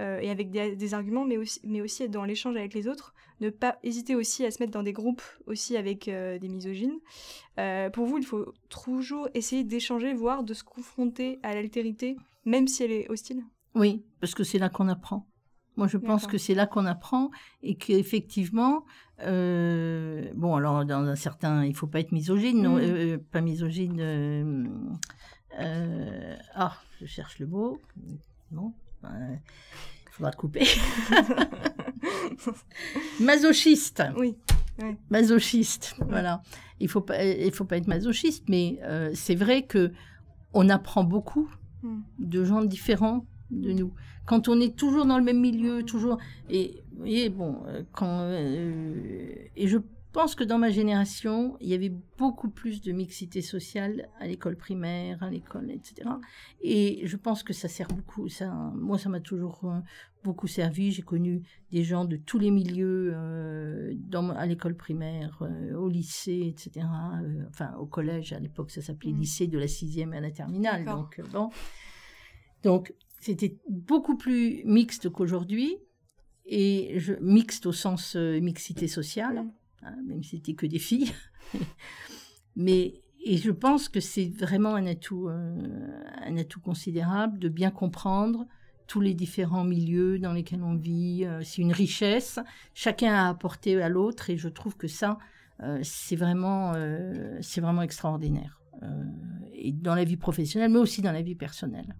euh, 0.00 0.20
et 0.20 0.30
avec 0.30 0.50
des, 0.50 0.94
arguments, 0.94 1.26
mais 1.26 1.36
aussi, 1.36 1.60
mais 1.64 1.82
aussi 1.82 2.04
être 2.04 2.10
dans 2.10 2.24
l'échange 2.24 2.56
avec 2.56 2.72
les 2.72 2.88
autres. 2.88 3.14
Ne 3.40 3.50
pas 3.50 3.78
hésiter 3.82 4.14
aussi 4.14 4.44
à 4.44 4.50
se 4.50 4.62
mettre 4.62 4.72
dans 4.72 4.82
des 4.82 4.94
groupes 4.94 5.22
aussi 5.46 5.76
avec 5.76 6.08
euh, 6.08 6.38
des 6.38 6.48
misogynes. 6.48 6.98
Euh, 7.58 7.90
pour 7.90 8.06
vous, 8.06 8.16
il 8.16 8.24
faut 8.24 8.54
toujours 8.70 9.28
essayer 9.34 9.64
d'échanger, 9.64 10.14
voire 10.14 10.44
de 10.44 10.54
se 10.54 10.64
confronter 10.64 11.40
à 11.42 11.54
l'altérité, 11.54 12.16
même 12.46 12.68
si 12.68 12.84
elle 12.84 12.92
est 12.92 13.10
hostile 13.10 13.42
Oui, 13.74 14.02
parce 14.20 14.34
que 14.34 14.44
c'est 14.44 14.58
là 14.58 14.70
qu'on 14.70 14.88
apprend. 14.88 15.26
Moi, 15.76 15.88
je 15.88 15.96
pense 15.96 16.26
que 16.26 16.36
c'est 16.36 16.54
là 16.54 16.66
qu'on 16.66 16.84
apprend 16.84 17.30
et 17.62 17.76
qu'effectivement, 17.76 18.84
bon, 19.18 20.54
alors 20.54 20.84
dans 20.84 21.06
un 21.06 21.16
certain, 21.16 21.64
il 21.64 21.74
faut 21.74 21.86
pas 21.86 22.00
être 22.00 22.12
misogyne, 22.12 22.62
non, 22.62 22.76
mmh. 22.76 23.18
pas 23.30 23.40
misogyne. 23.40 24.90
ah, 25.58 26.76
je 27.00 27.06
cherche 27.06 27.38
le 27.38 27.46
mot. 27.46 27.78
Non, 28.50 28.74
il 29.02 30.10
faudra 30.10 30.30
te 30.30 30.36
couper. 30.36 30.66
masochiste. 33.20 34.02
Oui. 34.16 34.36
Masochiste. 35.10 35.94
Voilà. 36.08 36.42
Il 36.80 36.88
faut 36.88 37.00
pas, 37.00 37.24
il 37.24 37.52
faut 37.52 37.64
pas 37.64 37.76
être 37.76 37.86
masochiste, 37.86 38.44
mais 38.48 38.78
euh, 38.82 39.10
c'est 39.14 39.34
vrai 39.34 39.62
que 39.62 39.92
on 40.52 40.68
apprend 40.68 41.04
beaucoup 41.04 41.48
hmm. 41.82 42.00
de 42.18 42.44
gens 42.44 42.64
différents 42.64 43.26
de 43.50 43.72
nous. 43.72 43.92
Quand 44.26 44.48
on 44.48 44.60
est 44.60 44.76
toujours 44.76 45.06
dans 45.06 45.18
le 45.18 45.24
même 45.24 45.40
milieu, 45.40 45.82
toujours 45.82 46.18
et, 46.48 46.82
et 47.04 47.28
bon, 47.28 47.62
euh, 47.66 47.82
quand 47.92 48.20
euh, 48.20 49.34
et 49.56 49.68
je 49.68 49.78
pense 50.12 50.34
que 50.34 50.44
dans 50.44 50.58
ma 50.58 50.70
génération, 50.70 51.56
il 51.60 51.68
y 51.68 51.74
avait 51.74 51.92
beaucoup 52.18 52.50
plus 52.50 52.82
de 52.82 52.92
mixité 52.92 53.40
sociale 53.40 54.08
à 54.20 54.26
l'école 54.26 54.56
primaire, 54.56 55.22
à 55.22 55.30
l'école, 55.30 55.70
etc. 55.70 56.08
Et 56.60 57.00
je 57.04 57.16
pense 57.16 57.42
que 57.42 57.52
ça 57.52 57.68
sert 57.68 57.88
beaucoup. 57.88 58.28
Ça, 58.28 58.52
moi, 58.74 58.98
ça 58.98 59.08
m'a 59.08 59.20
toujours 59.20 59.64
euh, 59.64 59.78
beaucoup 60.22 60.46
servi. 60.46 60.92
J'ai 60.92 61.02
connu 61.02 61.42
des 61.70 61.82
gens 61.82 62.04
de 62.04 62.16
tous 62.16 62.38
les 62.38 62.50
milieux 62.50 63.12
euh, 63.14 63.94
dans, 63.96 64.30
à 64.30 64.46
l'école 64.46 64.76
primaire, 64.76 65.38
euh, 65.42 65.74
au 65.74 65.88
lycée, 65.88 66.46
etc. 66.46 66.86
enfin, 67.48 67.74
au 67.78 67.86
collège, 67.86 68.32
à 68.32 68.38
l'époque, 68.38 68.70
ça 68.70 68.82
s'appelait 68.82 69.12
mmh. 69.12 69.20
lycée 69.20 69.46
de 69.46 69.58
la 69.58 69.68
sixième 69.68 70.12
à 70.12 70.20
la 70.20 70.30
terminale. 70.30 70.84
Donc, 70.84 71.20
bon. 71.32 71.50
Donc, 72.62 72.94
c'était 73.18 73.58
beaucoup 73.68 74.16
plus 74.16 74.62
mixte 74.64 75.08
qu'aujourd'hui. 75.08 75.78
Et 76.44 76.98
je, 76.98 77.14
mixte 77.20 77.66
au 77.66 77.72
sens 77.72 78.16
mixité 78.16 78.88
sociale. 78.88 79.46
Hein, 79.82 79.96
même 80.06 80.22
si 80.22 80.36
c'était 80.36 80.54
que 80.54 80.66
des 80.66 80.78
filles. 80.78 81.12
Mais 82.56 83.02
et 83.24 83.36
je 83.36 83.50
pense 83.50 83.88
que 83.88 84.00
c'est 84.00 84.28
vraiment 84.28 84.74
un 84.74 84.86
atout, 84.86 85.28
euh, 85.28 85.56
un 86.24 86.36
atout 86.36 86.60
considérable 86.60 87.38
de 87.38 87.48
bien 87.48 87.70
comprendre 87.70 88.46
tous 88.88 89.00
les 89.00 89.14
différents 89.14 89.64
milieux 89.64 90.18
dans 90.18 90.32
lesquels 90.32 90.62
on 90.62 90.74
vit. 90.74 91.24
Euh, 91.24 91.40
c'est 91.44 91.62
une 91.62 91.72
richesse. 91.72 92.40
Chacun 92.74 93.14
a 93.14 93.28
apporté 93.28 93.80
à 93.80 93.88
l'autre 93.88 94.28
et 94.30 94.36
je 94.36 94.48
trouve 94.48 94.76
que 94.76 94.88
ça, 94.88 95.18
euh, 95.62 95.78
c'est 95.84 96.16
vraiment, 96.16 96.72
c'est 97.40 97.60
vraiment 97.60 97.82
extraordinaire. 97.82 98.60
et 99.54 99.70
dans 99.72 99.94
la 99.94 100.02
vie 100.02 100.16
professionnelle, 100.16 100.72
mais 100.72 100.80
aussi 100.80 101.02
dans 101.02 101.12
la 101.12 101.22
vie 101.22 101.36
personnelle. 101.36 101.94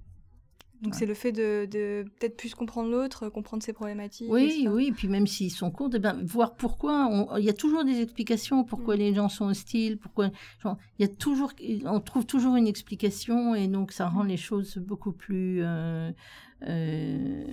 Donc 0.83 0.97
c'est 0.97 1.07
le 1.07 1.15
fait 1.15 1.31
de, 1.31 2.05
peut-être 2.19 2.37
plus 2.37 2.57
comprendre 2.57 2.91
l'autre, 2.91 3.29
comprendre 3.29 3.63
ses 3.63 3.73
problématiques. 3.73 4.27
Oui, 4.29 4.67
oui, 4.69 4.89
et 4.89 4.93
puis 4.93 5.07
même 5.07 5.29
s'ils 5.29 5.53
sont 5.53 5.71
courts, 5.71 5.91
eh 5.95 6.01
ben, 6.01 6.21
voir 6.25 6.57
pourquoi. 6.57 7.09
Il 7.39 7.45
y 7.45 7.49
a 7.49 7.53
toujours 7.53 7.85
des 7.85 8.01
explications 8.01 8.65
pourquoi 8.65 8.97
mm. 8.97 8.99
les 8.99 9.15
gens 9.15 9.29
sont 9.29 9.45
hostiles, 9.47 9.97
pourquoi. 9.97 10.31
il 10.65 10.77
y 10.99 11.05
a 11.05 11.09
toujours, 11.09 11.53
on 11.85 12.01
trouve 12.01 12.27
toujours 12.27 12.57
une 12.57 12.67
explication 12.67 13.55
et 13.55 13.69
donc 13.69 13.93
ça 13.93 14.09
rend 14.09 14.25
mm. 14.25 14.29
les 14.29 14.37
choses 14.37 14.77
beaucoup 14.79 15.13
plus 15.13 15.61
euh, 15.63 16.11
euh, 16.67 17.45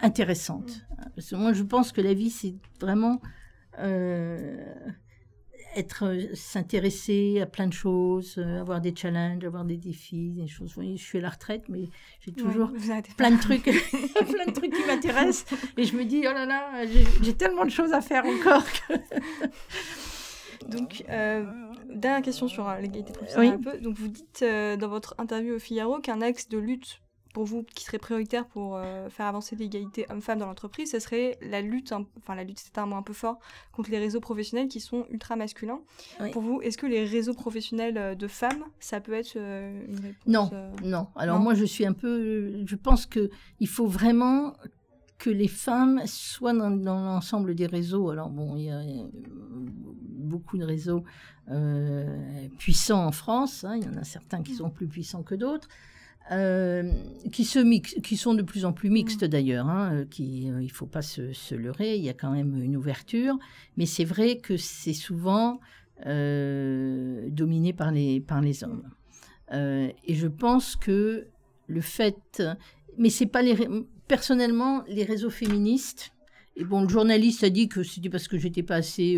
intéressantes. 0.00 0.84
Mm. 0.90 1.04
Parce 1.16 1.30
que 1.30 1.34
moi 1.34 1.52
je 1.52 1.64
pense 1.64 1.90
que 1.90 2.00
la 2.00 2.14
vie 2.14 2.30
c'est 2.30 2.54
vraiment 2.80 3.20
euh, 3.80 4.64
être 5.76 6.04
euh, 6.06 6.34
s'intéresser 6.34 7.40
à 7.40 7.46
plein 7.46 7.66
de 7.66 7.72
choses, 7.72 8.36
euh, 8.38 8.60
avoir 8.60 8.80
des 8.80 8.94
challenges, 8.94 9.44
avoir 9.44 9.64
des 9.64 9.76
défis, 9.76 10.30
des 10.30 10.46
choses. 10.46 10.74
je 10.76 10.96
suis 10.96 11.18
à 11.18 11.22
la 11.22 11.30
retraite, 11.30 11.64
mais 11.68 11.88
j'ai 12.20 12.32
toujours 12.32 12.70
plein 13.16 13.30
de 13.30 13.40
trucs, 13.40 13.64
plein 13.64 14.46
de 14.46 14.52
trucs 14.52 14.72
qui 14.72 14.84
m'intéressent. 14.86 15.58
Et 15.76 15.84
je 15.84 15.96
me 15.96 16.04
dis, 16.04 16.20
oh 16.20 16.32
là 16.32 16.46
là, 16.46 16.84
j'ai 17.22 17.34
tellement 17.34 17.64
de 17.64 17.70
choses 17.70 17.92
à 17.92 18.00
faire 18.00 18.24
encore. 18.24 18.64
Donc, 20.68 21.04
euh, 21.08 21.44
dernière 21.92 22.22
question 22.22 22.46
sur 22.46 22.72
l'égalité 22.74 23.12
professionnelle 23.12 23.54
un 23.54 23.58
peu. 23.58 23.78
Donc, 23.78 23.96
vous 23.96 24.08
dites 24.08 24.44
dans 24.44 24.88
votre 24.88 25.14
interview 25.18 25.56
au 25.56 25.58
Figaro 25.58 25.98
qu'un 26.00 26.20
axe 26.20 26.48
de 26.48 26.58
lutte 26.58 27.01
pour 27.32 27.44
vous 27.44 27.64
qui 27.74 27.84
serait 27.84 27.98
prioritaire 27.98 28.46
pour 28.46 28.76
euh, 28.76 29.08
faire 29.08 29.26
avancer 29.26 29.56
l'égalité 29.56 30.06
homme-femme 30.10 30.38
dans 30.38 30.46
l'entreprise, 30.46 30.90
ce 30.90 30.98
serait 30.98 31.38
la 31.40 31.60
lutte, 31.60 31.92
enfin 31.92 32.34
la 32.34 32.44
lutte 32.44 32.58
c'est 32.58 32.78
un 32.78 32.86
mot 32.86 32.96
un 32.96 33.02
peu 33.02 33.12
fort, 33.12 33.38
contre 33.72 33.90
les 33.90 33.98
réseaux 33.98 34.20
professionnels 34.20 34.68
qui 34.68 34.80
sont 34.80 35.06
ultra 35.10 35.36
masculins. 35.36 35.80
Pour 36.32 36.42
vous, 36.42 36.60
est-ce 36.62 36.78
que 36.78 36.86
les 36.86 37.04
réseaux 37.04 37.34
professionnels 37.34 37.96
euh, 37.96 38.14
de 38.14 38.28
femmes, 38.28 38.64
ça 38.80 39.00
peut 39.00 39.12
être 39.12 39.34
euh, 39.36 39.84
une 39.88 40.00
réponse 40.00 40.26
Non, 40.26 40.50
non. 40.84 41.06
Alors 41.16 41.38
moi 41.38 41.54
je 41.54 41.64
suis 41.64 41.86
un 41.86 41.92
peu, 41.92 42.64
je 42.66 42.76
pense 42.76 43.06
que 43.06 43.30
il 43.60 43.68
faut 43.68 43.86
vraiment 43.86 44.54
que 45.18 45.30
les 45.30 45.48
femmes 45.48 46.02
soient 46.06 46.52
dans, 46.52 46.68
l'ensemble 46.68 47.54
des 47.54 47.66
réseaux. 47.66 48.10
Alors 48.10 48.28
bon, 48.28 48.56
il 48.56 48.64
y 48.64 48.70
a 48.70 48.82
beaucoup 49.14 50.58
de 50.58 50.64
réseaux 50.64 51.04
puissants 52.58 53.06
en 53.06 53.12
France. 53.12 53.64
Hein. 53.64 53.76
il 53.76 53.84
y 53.84 53.88
en 53.88 53.96
a 53.96 54.04
certains 54.04 54.42
qui 54.42 54.54
sont 54.54 54.68
plus 54.68 54.88
puissants 54.88 55.22
que 55.22 55.34
d'autres. 55.34 55.68
Euh, 56.30 56.90
qui, 57.32 57.44
sont 57.44 58.34
de 58.34 58.42
plus 58.42 58.64
en 58.64 58.72
plus 58.72 58.90
mixtes 58.90 59.24
d'ailleurs. 59.24 59.68
Hein, 59.68 59.92
euh, 59.92 60.04
euh, 60.20 60.62
il 60.62 60.70
faut 60.70 60.86
pas 60.86 61.02
se, 61.02 61.54
leurrer, 61.54 61.96
il 61.96 62.04
y 62.04 62.08
a 62.08 62.14
quand 62.14 62.30
même 62.30 62.62
une 62.62 62.76
ouverture, 62.76 63.36
mais 63.76 63.86
c'est 63.86 64.04
vrai 64.04 64.38
que 64.38 64.56
c'est 64.56 64.94
souvent 64.94 65.60
dominé 66.04 67.72
par 67.72 67.92
les, 67.92 68.20
par 68.20 68.40
les 68.40 68.64
hommes. 68.64 68.88
et 69.52 70.14
je 70.14 70.26
pense 70.26 70.74
que 70.74 71.28
le 71.68 71.80
fait, 71.80 72.42
mais 72.98 73.08
c'est 73.08 73.26
pas 73.26 73.42
les, 73.42 73.56
personnellement 74.08 74.82
les 74.88 75.04
réseaux 75.04 75.30
féministes. 75.30 76.12
Et 76.56 76.64
bon, 76.64 76.82
le 76.82 76.88
journaliste 76.88 77.44
a 77.44 77.50
dit 77.50 77.68
que 77.68 77.84
c'était 77.84 78.10
parce 78.10 78.26
que 78.26 78.36
j'étais 78.36 78.64
pas 78.64 78.76
assez 78.76 79.16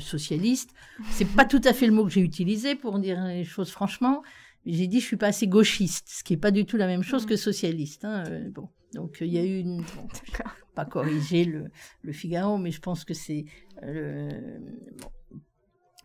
socialiste. 0.00 0.70
C'est 1.10 1.28
pas 1.28 1.44
tout 1.44 1.62
à 1.62 1.72
fait 1.72 1.86
le 1.86 1.92
mot 1.92 2.04
que 2.04 2.10
j'ai 2.10 2.22
utilisé 2.22 2.74
pour 2.74 2.98
dire 2.98 3.24
les 3.24 3.44
choses 3.44 3.70
franchement 3.70 4.22
j'ai 4.66 4.86
dit 4.86 5.00
je 5.00 5.06
suis 5.06 5.16
pas 5.16 5.28
assez 5.28 5.46
gauchiste, 5.46 6.08
ce 6.08 6.24
qui 6.24 6.34
est 6.34 6.38
pas 6.38 6.50
du 6.50 6.66
tout 6.66 6.76
la 6.76 6.86
même 6.86 7.02
chose 7.02 7.24
mm. 7.24 7.28
que 7.28 7.36
socialiste. 7.36 8.04
Hein, 8.04 8.24
euh, 8.28 8.50
bon, 8.50 8.68
donc 8.94 9.18
il 9.20 9.28
y 9.28 9.38
a 9.38 9.44
eu 9.44 9.58
une, 9.58 9.84
pas 10.74 10.84
corriger 10.84 11.44
le, 11.44 11.70
le, 12.02 12.12
Figaro, 12.12 12.58
mais 12.58 12.70
je 12.70 12.80
pense 12.80 13.04
que 13.04 13.14
c'est 13.14 13.44
euh, 13.82 14.58
bon. 14.98 15.40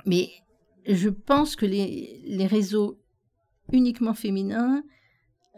Mais 0.06 0.30
je 0.88 1.10
pense 1.10 1.56
que 1.56 1.66
les, 1.66 2.22
les 2.26 2.48
réseaux 2.48 3.02
uniquement 3.72 4.14
féminins 4.14 4.84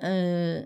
euh, 0.03 0.61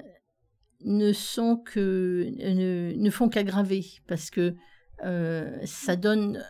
ne 0.82 1.14
sont 1.14 1.58
que 1.58 2.26
ne, 2.38 2.94
ne 2.96 3.10
font 3.10 3.30
qu'aggraver 3.30 3.86
parce 4.08 4.30
que 4.30 4.56
euh, 5.04 5.58
ça 5.64 5.96
donne 5.96 6.44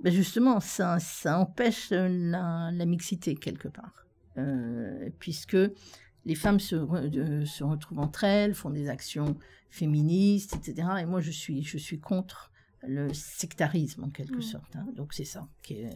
ben 0.00 0.12
justement, 0.12 0.60
ça, 0.60 0.98
ça 0.98 1.38
empêche 1.38 1.90
la, 1.90 2.70
la, 2.72 2.86
mixité 2.86 3.34
quelque 3.34 3.68
part, 3.68 4.06
euh, 4.36 5.08
puisque 5.18 5.56
les 6.24 6.34
femmes 6.34 6.60
se, 6.60 6.76
se, 7.46 7.64
retrouvent 7.64 8.00
entre 8.00 8.24
elles, 8.24 8.54
font 8.54 8.70
des 8.70 8.88
actions 8.88 9.38
féministes, 9.70 10.56
etc. 10.56 10.88
Et 11.00 11.06
moi, 11.06 11.20
je 11.20 11.30
suis, 11.30 11.62
je 11.62 11.78
suis 11.78 12.00
contre 12.00 12.50
le 12.82 13.12
sectarisme 13.12 14.04
en 14.04 14.10
quelque 14.10 14.36
mmh. 14.36 14.42
sorte. 14.42 14.76
Hein. 14.76 14.86
Donc 14.94 15.14
c'est 15.14 15.24
ça. 15.24 15.48
Qui 15.62 15.74
est, 15.74 15.90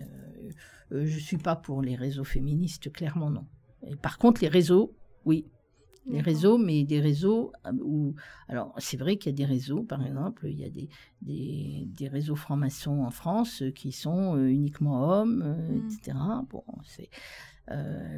euh, 0.93 1.07
je 1.07 1.19
suis 1.19 1.39
pas 1.39 1.57
pour 1.57 1.83
les 1.83 1.95
réseaux 1.95 2.25
féministes, 2.25 2.93
clairement 2.93 3.31
non. 3.31 3.47
Et 3.87 3.97
par 3.97 4.19
contre, 4.19 4.41
les 4.43 4.49
réseaux, 4.49 4.95
oui, 5.25 5.47
les 6.07 6.21
réseaux, 6.21 6.59
mais 6.59 6.85
des 6.85 7.01
réseaux 7.01 7.53
euh, 7.67 7.73
où... 7.83 8.15
Alors, 8.49 8.75
c'est 8.79 8.97
vrai 8.97 9.17
qu'il 9.17 9.33
y 9.33 9.35
a 9.35 9.37
des 9.37 9.45
réseaux, 9.45 9.83
par 9.83 10.05
exemple, 10.05 10.47
il 10.49 10.59
y 10.59 10.65
a 10.65 10.71
des, 10.71 10.89
des, 11.23 11.87
des 11.87 12.09
réseaux 12.09 12.37
francs-maçons 12.37 13.03
en 13.03 13.11
France 13.11 13.63
euh, 13.63 13.71
qui 13.71 13.93
sont 13.93 14.37
euh, 14.37 14.47
uniquement 14.47 15.09
hommes, 15.09 15.45
mmh. 15.45 15.87
etc. 15.87 16.17
Bon, 16.51 16.65
c'est... 16.85 17.11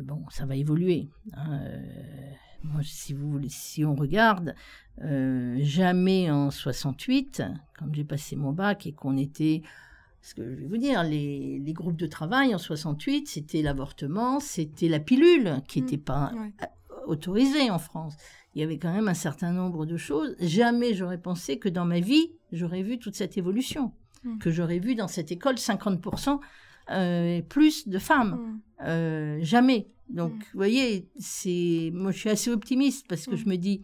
bon, 0.03 0.25
ça 0.31 0.47
va 0.47 0.57
évoluer. 0.57 1.09
Hein, 1.35 1.61
moi, 2.63 2.81
si, 2.83 3.13
vous, 3.13 3.39
si 3.49 3.85
on 3.85 3.95
regarde, 3.95 4.55
jamais 4.99 6.31
en 6.31 6.51
68, 6.51 7.43
quand 7.79 7.93
j'ai 7.93 8.05
passé 8.05 8.37
mon 8.37 8.53
bac 8.53 8.87
et 8.87 8.93
qu'on 8.93 9.17
était 9.17 9.63
ce 10.23 10.35
que 10.35 10.49
je 10.49 10.55
vais 10.55 10.67
vous 10.67 10.77
dire, 10.77 11.03
les, 11.03 11.59
les, 11.59 11.73
groupes 11.73 11.97
de 11.97 12.07
travail 12.07 12.55
en 12.55 12.59
68, 12.59 13.27
c'était 13.27 13.61
l'avortement, 13.61 14.39
c'était 14.39 14.89
la 14.89 15.01
pilule 15.01 15.57
qui 15.67 15.83
n'était 15.83 15.97
mmh. 15.97 16.01
pas 16.01 16.33
autorisé 17.07 17.71
en 17.71 17.79
France. 17.79 18.17
Il 18.55 18.61
y 18.61 18.65
avait 18.65 18.79
quand 18.79 18.93
même 18.93 19.09
un 19.09 19.15
certain 19.15 19.53
nombre 19.53 19.87
de 19.87 19.97
choses. 19.97 20.37
Jamais 20.39 20.95
j'aurais 20.95 21.21
pensé 21.21 21.59
que 21.59 21.69
dans 21.69 21.85
ma 21.85 22.01
vie, 22.01 22.33
j'aurais 22.53 22.83
vu 22.83 22.99
toute 22.99 23.15
cette 23.15 23.39
évolution, 23.39 23.93
hmm. 24.25 24.39
que 24.39 24.51
j'aurais 24.51 24.79
vu 24.79 24.95
dans 24.95 25.09
cette 25.09 25.33
école 25.33 25.55
50% 25.55 26.39
euh, 26.91 27.41
plus 27.43 27.89
de 27.89 27.99
femmes. 27.99 28.35
Hmm. 28.35 28.61
Euh, 28.87 29.39
jamais. 29.41 29.89
Donc, 30.11 30.33
hmm. 30.33 30.39
vous 30.39 30.59
voyez, 30.59 31.09
c'est, 31.19 31.91
moi, 31.95 32.11
je 32.13 32.19
suis 32.19 32.31
assez 32.31 32.51
optimiste 32.51 33.07
parce 33.09 33.27
que 33.27 33.37
je 33.37 33.47
me 33.47 33.57
dis, 33.57 33.83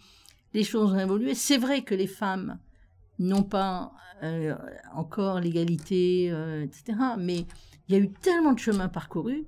les 0.53 0.65
choses 0.65 0.93
ont 0.93 0.99
évolué. 0.99 1.35
C'est 1.35 1.59
vrai 1.59 1.83
que 1.83 1.95
les 1.95 2.07
femmes 2.07 2.59
n'ont 3.19 3.43
pas 3.43 3.93
euh, 4.23 4.55
encore 4.95 5.41
l'égalité, 5.41 6.27
etc. 6.63 6.99
Mais 7.19 7.47
il 7.89 7.95
y 7.95 7.99
a 7.99 8.01
eu 8.01 8.11
tellement 8.11 8.53
de 8.53 8.59
chemin 8.59 8.89
parcouru. 8.89 9.47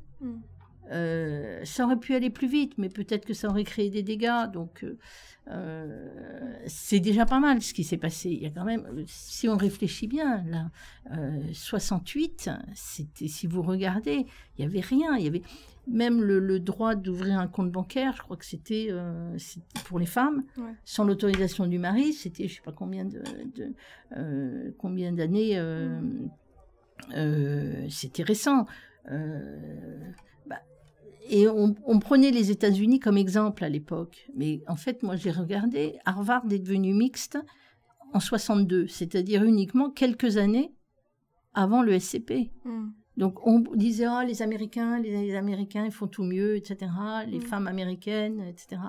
Mm. 0.91 0.95
Euh, 0.95 1.64
ça 1.64 1.84
aurait 1.84 1.99
pu 1.99 2.14
aller 2.14 2.30
plus 2.30 2.49
vite, 2.49 2.74
mais 2.78 2.88
peut-être 2.88 3.24
que 3.24 3.34
ça 3.34 3.49
aurait 3.49 3.64
créé 3.64 3.91
des 3.91 4.03
dégâts. 4.03 4.51
Donc, 4.53 4.84
c'est 6.66 7.01
déjà 7.01 7.26
pas 7.26 7.41
mal 7.41 7.61
ce 7.61 7.74
qui 7.74 7.82
s'est 7.82 7.97
passé. 7.97 8.30
Il 8.30 8.43
y 8.43 8.47
a 8.47 8.51
quand 8.51 8.64
même, 8.64 8.86
si 9.07 9.49
on 9.49 9.57
réfléchit 9.57 10.07
bien, 10.07 10.45
là, 10.45 10.70
68, 11.53 12.51
c'était, 12.74 13.26
si 13.26 13.47
vous 13.49 13.62
regardez, 13.62 14.26
il 14.57 14.64
y 14.64 14.64
avait 14.64 14.80
rien. 14.80 15.16
Il 15.16 15.24
y 15.24 15.26
avait, 15.26 15.43
même 15.91 16.22
le, 16.22 16.61
droit 16.61 16.95
d'ouvrir 16.95 17.38
un 17.38 17.47
compte 17.49 17.70
bancaire, 17.70 18.14
je 18.16 18.22
crois 18.22 18.36
que 18.36 18.45
c'était 18.45 18.88
euh, 18.91 19.36
pour 19.86 19.99
les 19.99 20.07
femmes, 20.07 20.45
sans 20.84 21.05
l'autorisation 21.05 21.66
du 21.66 21.78
mari, 21.78 22.12
c'était 22.12 22.49
je 22.49 22.57
sais 22.57 22.62
pas 22.62 22.72
combien 22.72 23.05
de, 23.05 23.22
euh, 24.16 24.70
combien 24.78 25.12
d'années, 25.12 25.59
euh, 25.59 26.01
c'était 27.88 28.22
récent. 28.22 28.66
Et 31.31 31.49
on, 31.49 31.74
on, 31.87 31.99
prenait 31.99 32.31
les 32.31 32.51
États-Unis 32.51 33.01
comme 33.01 33.16
exemple 33.16 33.64
à 33.64 33.68
l'époque, 33.68 34.28
mais 34.35 34.62
en 34.66 34.76
fait, 34.76 35.03
moi 35.03 35.16
j'ai 35.16 35.31
regardé, 35.31 35.99
Harvard 36.05 36.45
est 36.51 36.59
devenu 36.59 36.93
mixte 36.93 37.39
en 38.12 38.20
62, 38.20 38.89
c'est-à-dire 38.89 39.45
uniquement 39.45 39.91
quelques 39.91 40.37
années 40.37 40.74
avant 41.55 41.83
le 41.83 41.99
SCP. 41.99 42.51
Donc 43.16 43.47
on 43.47 43.61
disait 43.74 44.07
oh, 44.09 44.22
les 44.26 44.41
Américains, 44.41 44.99
les, 44.99 45.35
Américains 45.35 45.85
ils 45.85 45.93
font 45.93 46.07
tout 46.07 46.22
mieux, 46.22 46.57
etc. 46.57 46.91
Les 47.28 47.39
mm. 47.39 47.43
femmes 47.43 47.66
américaines, 47.66 48.41
etc. 48.41 48.81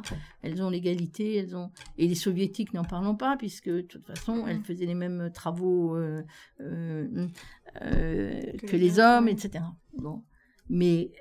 Elles 0.41 0.61
ont 0.63 0.69
l'égalité, 0.69 1.35
elles 1.35 1.55
ont 1.55 1.71
et 1.97 2.07
les 2.07 2.15
soviétiques 2.15 2.73
n'en 2.73 2.85
parlons 2.85 3.15
pas 3.15 3.35
puisque 3.35 3.69
de 3.69 3.81
toute 3.81 4.05
façon 4.05 4.45
elles 4.47 4.59
mm. 4.59 4.63
faisaient 4.63 4.85
les 4.85 4.95
mêmes 4.95 5.31
travaux 5.33 5.97
euh, 5.97 6.23
euh, 6.61 7.27
euh, 7.81 8.41
que, 8.67 8.77
les 8.77 8.99
hommes, 8.99 9.27
etc. 9.27 9.65
Bon, 9.97 10.23
mais 10.71 11.11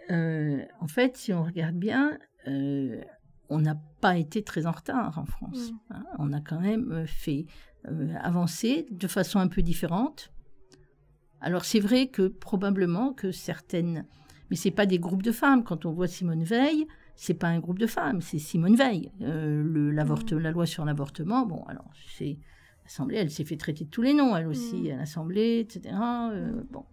en 0.81 0.87
fait 0.87 1.19
si 1.19 1.33
on 1.35 1.45
regarde 1.45 1.77
bien, 1.77 2.19
on 2.47 3.59
n'a 3.59 3.75
pas 4.01 4.17
été 4.17 4.43
très 4.43 4.67
en 4.67 4.73
retard 4.73 5.19
en 5.19 5.27
France. 5.27 5.73
Mm. 5.73 5.95
Hein. 5.95 6.05
On 6.19 6.33
a 6.33 6.41
quand 6.41 6.61
même 6.61 7.05
fait 7.07 7.45
avancer 8.23 8.87
de 8.91 9.07
façon 9.07 9.39
un 9.39 9.49
peu 9.49 9.61
différente 9.61 10.33
alors 11.41 11.65
c'est 11.65 11.81
vrai 11.81 12.09
que 12.09 12.29
probablement 12.29 13.13
que 13.13 13.33
certaines, 13.33 14.05
mais 14.51 14.57
c'est 14.57 14.71
pas 14.71 14.87
des 14.87 14.99
groupes 14.99 15.23
de 15.23 15.33
femmes. 15.33 15.65
Quand 15.65 15.87
on 15.87 15.93
voit 15.93 16.07
Simone 16.07 16.45
Veil, 16.45 16.87
c'est 17.17 17.35
pas 17.35 17.49
un 17.49 17.59
groupe 17.59 17.79
de 17.79 17.87
femmes, 17.87 18.21
c'est 18.21 18.39
Simone 18.39 18.77
Veil. 18.77 19.11
Euh, 19.23 19.63
le, 19.63 19.93
mmh. 19.93 20.39
La 20.39 20.51
loi 20.51 20.67
sur 20.67 20.85
l'avortement, 20.85 21.47
bon, 21.47 21.65
alors 21.65 21.91
c'est 22.17 22.39
l'Assemblée, 22.85 23.17
elle 23.17 23.31
s'est 23.31 23.45
fait 23.45 23.57
traiter 23.57 23.85
de 23.85 23.91
tous 23.91 24.03
les 24.03 24.15
noms, 24.15 24.37
elle 24.37 24.49
aussi, 24.49 24.83
mmh. 24.83 24.93
à 24.93 24.97
l'Assemblée, 24.97 25.61
etc. 25.61 25.95
Euh, 26.33 26.63
bon, 26.71 26.85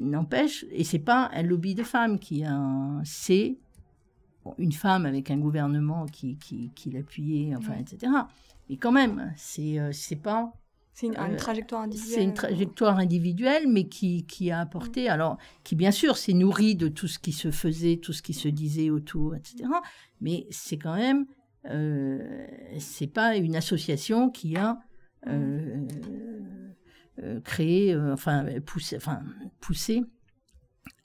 n'empêche, 0.00 0.64
et 0.70 0.84
c'est 0.84 0.98
pas 0.98 1.30
un 1.32 1.42
lobby 1.42 1.74
de 1.74 1.82
femmes 1.82 2.18
qui 2.18 2.44
a, 2.44 3.00
c'est 3.04 3.58
une 4.56 4.72
femme 4.72 5.04
avec 5.04 5.30
un 5.30 5.36
gouvernement 5.36 6.06
qui, 6.06 6.38
qui, 6.38 6.70
qui 6.74 6.90
l'appuyait, 6.90 7.54
enfin, 7.54 7.74
etc. 7.74 8.12
Mais 8.70 8.76
quand 8.76 8.92
même, 8.92 9.32
c'est 9.36 9.78
euh, 9.78 9.90
c'est 9.92 10.16
pas 10.16 10.52
c'est 10.98 11.06
une, 11.06 11.16
euh, 11.16 11.36
trajectoire 11.36 11.82
individuelle. 11.82 12.14
C'est 12.14 12.24
une 12.24 12.34
trajectoire 12.34 12.98
individuelle, 12.98 13.68
mais 13.68 13.86
qui, 13.86 14.26
qui 14.26 14.50
a 14.50 14.58
apporté, 14.58 15.04
mm. 15.04 15.12
alors, 15.12 15.38
qui 15.62 15.76
bien 15.76 15.92
sûr 15.92 16.16
s'est 16.16 16.32
nourrie 16.32 16.74
de 16.74 16.88
tout 16.88 17.06
ce 17.06 17.20
qui 17.20 17.30
se 17.30 17.52
faisait, 17.52 17.98
tout 17.98 18.12
ce 18.12 18.20
qui 18.20 18.34
se 18.34 18.48
disait 18.48 18.90
autour, 18.90 19.36
etc. 19.36 19.68
Mais 20.20 20.48
c'est 20.50 20.76
quand 20.76 20.96
même, 20.96 21.26
euh, 21.66 22.46
c'est 22.80 23.06
pas 23.06 23.36
une 23.36 23.54
association 23.54 24.28
qui 24.28 24.56
a 24.56 24.80
euh, 25.28 25.86
euh, 27.22 27.40
créé, 27.40 27.96
enfin 27.96 28.46
poussé, 28.64 28.96
enfin 28.96 29.22
poussé 29.60 30.02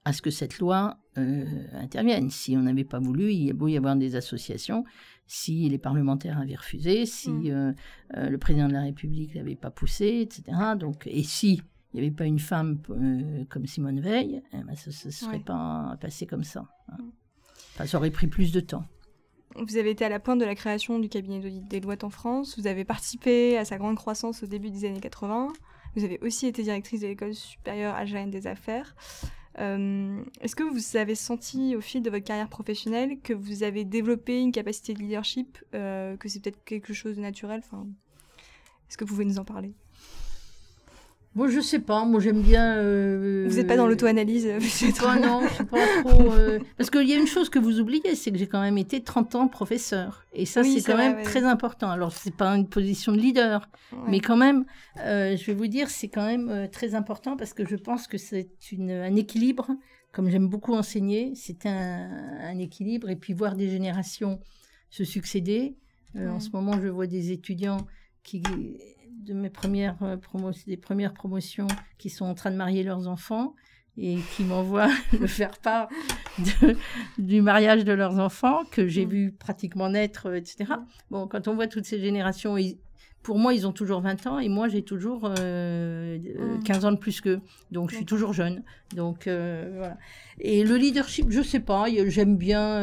à 0.05 0.13
ce 0.13 0.21
que 0.21 0.31
cette 0.31 0.59
loi 0.59 0.97
intervienne. 1.15 2.29
Si 2.29 2.57
on 2.57 2.61
n'avait 2.61 2.83
pas 2.83 2.99
voulu, 2.99 3.31
il 3.31 3.45
y 3.45 3.49
a 3.49 3.53
beau 3.53 3.67
y 3.67 3.77
avoir 3.77 3.95
des 3.95 4.15
associations, 4.15 4.83
si 5.27 5.69
les 5.69 5.77
parlementaires 5.77 6.39
avaient 6.39 6.55
refusé, 6.55 7.05
si 7.05 7.29
mm. 7.29 7.47
euh, 7.47 7.73
euh, 8.17 8.29
le 8.29 8.37
président 8.37 8.67
de 8.67 8.73
la 8.73 8.81
République 8.81 9.33
l'avait 9.33 9.55
pas 9.55 9.71
poussé, 9.71 10.19
etc. 10.21 10.75
Donc, 10.77 11.07
et 11.07 11.23
si 11.23 11.61
il 11.93 12.01
n'y 12.01 12.07
avait 12.07 12.15
pas 12.15 12.25
une 12.25 12.39
femme 12.39 12.79
euh, 12.89 13.45
comme 13.49 13.65
Simone 13.65 13.99
Veil, 13.99 14.41
eh 14.53 14.57
ben, 14.63 14.75
ça 14.75 14.89
ne 14.89 15.11
serait 15.11 15.39
pas 15.39 15.97
passé 16.01 16.25
comme 16.25 16.43
ça. 16.43 16.65
Hein. 16.89 16.97
Mm. 16.99 17.11
Enfin, 17.73 17.85
ça 17.85 17.97
aurait 17.97 18.11
pris 18.11 18.27
plus 18.27 18.51
de 18.51 18.59
temps. 18.59 18.83
Vous 19.55 19.77
avez 19.77 19.91
été 19.91 20.03
à 20.03 20.09
la 20.09 20.19
pointe 20.19 20.39
de 20.39 20.45
la 20.45 20.55
création 20.55 20.97
du 20.97 21.09
cabinet 21.09 21.39
d'audit 21.39 21.67
des 21.67 21.79
lois 21.79 22.03
en 22.03 22.09
France. 22.09 22.57
Vous 22.57 22.65
avez 22.65 22.85
participé 22.85 23.57
à 23.57 23.65
sa 23.65 23.77
grande 23.77 23.97
croissance 23.97 24.41
au 24.41 24.47
début 24.47 24.71
des 24.71 24.85
années 24.85 24.99
80. 24.99 25.53
Vous 25.95 26.03
avez 26.03 26.19
aussi 26.21 26.47
été 26.47 26.63
directrice 26.63 27.01
de 27.01 27.07
l'école 27.07 27.35
supérieure 27.35 27.95
algérienne 27.95 28.31
des 28.31 28.47
affaires. 28.47 28.95
Euh, 29.59 30.23
est-ce 30.41 30.55
que 30.55 30.63
vous 30.63 30.97
avez 30.97 31.15
senti 31.15 31.75
au 31.75 31.81
fil 31.81 32.01
de 32.01 32.09
votre 32.09 32.23
carrière 32.23 32.49
professionnelle 32.49 33.19
que 33.21 33.33
vous 33.33 33.63
avez 33.63 33.85
développé 33.85 34.41
une 34.41 34.51
capacité 34.51 34.93
de 34.93 34.99
leadership, 34.99 35.59
euh, 35.75 36.17
que 36.17 36.27
c'est 36.27 36.39
peut-être 36.39 36.63
quelque 36.63 36.93
chose 36.93 37.17
de 37.17 37.21
naturel 37.21 37.61
Est-ce 37.61 38.97
que 38.97 39.05
vous 39.05 39.13
pouvez 39.13 39.25
nous 39.25 39.37
en 39.37 39.45
parler? 39.45 39.73
Bon, 41.35 41.47
je 41.47 41.59
sais 41.61 41.79
pas. 41.79 42.05
Moi, 42.05 42.19
j'aime 42.19 42.41
bien. 42.41 42.77
Euh, 42.77 43.45
vous 43.49 43.55
n'êtes 43.55 43.67
pas 43.67 43.75
dans 43.75 43.87
l'auto-analyse 43.87 44.45
Non, 44.45 44.59
je 44.59 44.67
suis 44.67 44.91
pas 44.91 45.17
trop. 46.03 46.31
Euh, 46.31 46.59
parce 46.77 46.91
qu'il 46.91 47.09
y 47.09 47.13
a 47.13 47.17
une 47.17 47.27
chose 47.27 47.49
que 47.49 47.57
vous 47.57 47.79
oubliez, 47.79 48.13
c'est 48.15 48.31
que 48.31 48.37
j'ai 48.37 48.45
quand 48.45 48.61
même 48.61 48.77
été 48.77 49.01
30 49.01 49.35
ans 49.35 49.47
professeur. 49.47 50.25
Et 50.33 50.45
ça, 50.45 50.63
c'est 50.63 50.81
quand 50.81 50.97
même 50.97 51.23
très 51.23 51.43
important. 51.43 51.89
Alors, 51.89 52.11
c'est 52.11 52.35
pas 52.35 52.55
une 52.55 52.67
position 52.67 53.13
de 53.13 53.17
leader, 53.17 53.67
mais 54.07 54.19
quand 54.19 54.37
même, 54.37 54.65
euh, 54.99 55.35
je 55.35 55.45
vais 55.45 55.53
vous 55.53 55.67
dire, 55.67 55.89
c'est 55.89 56.09
quand 56.09 56.25
même 56.25 56.69
très 56.71 56.93
important 56.93 57.35
parce 57.35 57.53
que 57.53 57.65
je 57.65 57.75
pense 57.75 58.07
que 58.07 58.17
c'est 58.17 58.49
un 58.79 59.15
équilibre. 59.15 59.71
Comme 60.11 60.29
j'aime 60.29 60.47
beaucoup 60.47 60.75
enseigner, 60.75 61.33
c'est 61.35 61.65
un, 61.65 62.09
un, 62.43 62.59
équilibre. 62.59 63.09
Et 63.09 63.15
puis, 63.15 63.33
voir 63.33 63.55
des 63.55 63.69
générations 63.69 64.39
se 64.91 65.03
succéder. 65.03 65.75
En 66.15 66.39
ce 66.39 66.51
moment, 66.51 66.79
je 66.79 66.87
vois 66.87 67.07
des 67.07 67.31
étudiants 67.31 67.87
qui 68.21 68.43
de 69.23 69.33
mes 69.33 69.49
premières 69.49 70.01
euh, 70.01 70.17
promotions, 70.17 70.63
des 70.67 70.77
premières 70.77 71.13
promotions 71.13 71.67
qui 71.97 72.09
sont 72.09 72.25
en 72.25 72.33
train 72.33 72.51
de 72.51 72.55
marier 72.55 72.83
leurs 72.83 73.07
enfants 73.07 73.55
et 73.97 74.17
qui 74.35 74.43
m'envoient 74.43 74.89
le 75.19 75.27
faire 75.27 75.57
part 75.59 75.87
du 77.17 77.41
mariage 77.41 77.85
de 77.85 77.93
leurs 77.93 78.19
enfants 78.19 78.63
que 78.71 78.87
j'ai 78.87 79.05
mm. 79.05 79.09
vu 79.09 79.31
pratiquement 79.31 79.89
naître, 79.89 80.27
euh, 80.27 80.35
etc. 80.35 80.65
Mm. 80.69 80.85
Bon, 81.11 81.27
quand 81.27 81.47
on 81.47 81.55
voit 81.55 81.67
toutes 81.67 81.85
ces 81.85 81.99
générations, 81.99 82.57
pour 83.21 83.37
moi, 83.37 83.53
ils 83.53 83.65
ont 83.65 83.71
toujours 83.71 84.01
20 84.01 84.27
ans 84.27 84.39
et 84.39 84.49
moi, 84.49 84.67
j'ai 84.67 84.83
toujours 84.83 85.21
15 85.21 85.39
euh, 85.39 86.17
mm. 86.67 86.85
ans 86.85 86.91
de 86.91 86.97
plus 86.97 87.21
qu'eux. 87.21 87.39
Donc, 87.71 87.91
je 87.91 87.95
suis 87.97 88.05
toujours 88.05 88.33
jeune. 88.33 88.63
Donc, 88.95 89.23
voilà. 89.25 89.97
Et 90.39 90.63
le 90.63 90.75
leadership, 90.75 91.27
je 91.29 91.41
sais 91.41 91.61
pas, 91.61 91.85
j'aime 92.07 92.35
bien, 92.35 92.81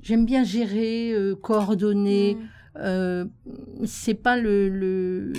j'aime 0.00 0.24
bien 0.24 0.44
gérer, 0.44 1.12
coordonner. 1.42 2.38
Euh, 2.78 3.24
c'est 3.84 4.14
pas 4.14 4.36
le, 4.36 4.68
le... 4.68 5.32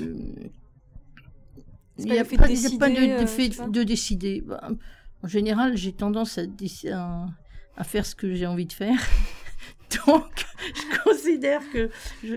il 1.97 2.05
n'y 2.05 2.19
a, 2.19 2.25
pas, 2.25 2.47
de, 2.47 3.11
euh, 3.11 3.27
fait 3.27 3.49
de 3.49 3.83
décider. 3.83 4.41
Bah, 4.41 4.69
en 5.23 5.27
général, 5.27 5.77
j'ai 5.77 5.93
tendance 5.93 6.37
à, 6.37 7.27
à, 7.77 7.83
faire 7.83 8.05
ce 8.05 8.15
que 8.15 8.33
j'ai 8.33 8.45
envie 8.45 8.65
de 8.65 8.73
faire. 8.73 8.99
Donc, 10.05 10.45
je 10.75 11.03
considère 11.03 11.61
que, 11.71 11.89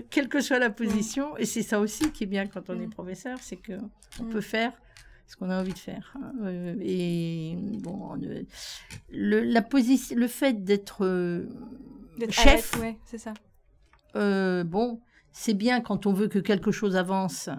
quelle 0.09 0.27
que 0.27 0.41
soit 0.41 0.59
la 0.59 0.69
position, 0.69 1.37
et 1.37 1.45
c'est 1.45 1.61
ça 1.61 1.79
aussi 1.79 2.11
qui 2.11 2.23
est 2.23 2.27
bien 2.27 2.47
quand 2.47 2.69
on 2.69 2.79
est 2.81 2.87
mm. 2.87 2.91
professeur, 2.91 3.37
c'est 3.41 3.57
que 3.57 3.73
on 4.19 4.23
mm. 4.23 4.29
peut 4.29 4.41
faire 4.41 4.73
ce 5.27 5.35
qu'on 5.35 5.49
a 5.49 5.59
envie 5.59 5.73
de 5.73 5.79
faire. 5.79 6.13
Hein. 6.15 6.33
Euh, 6.43 6.75
et 6.81 7.55
bon, 7.57 8.15
le, 9.11 9.41
la 9.41 9.61
position, 9.61 10.15
le 10.17 10.27
fait 10.27 10.63
d'être 10.63 11.45
chef, 12.29 12.79
ouais, 12.79 12.97
c'est 13.05 13.17
ça. 13.17 13.33
Euh, 14.15 14.63
bon, 14.63 15.01
c'est 15.31 15.53
bien 15.53 15.81
quand 15.81 16.05
on 16.05 16.13
veut 16.13 16.27
que 16.27 16.39
quelque 16.39 16.71
chose 16.71 16.95
avance 16.95 17.49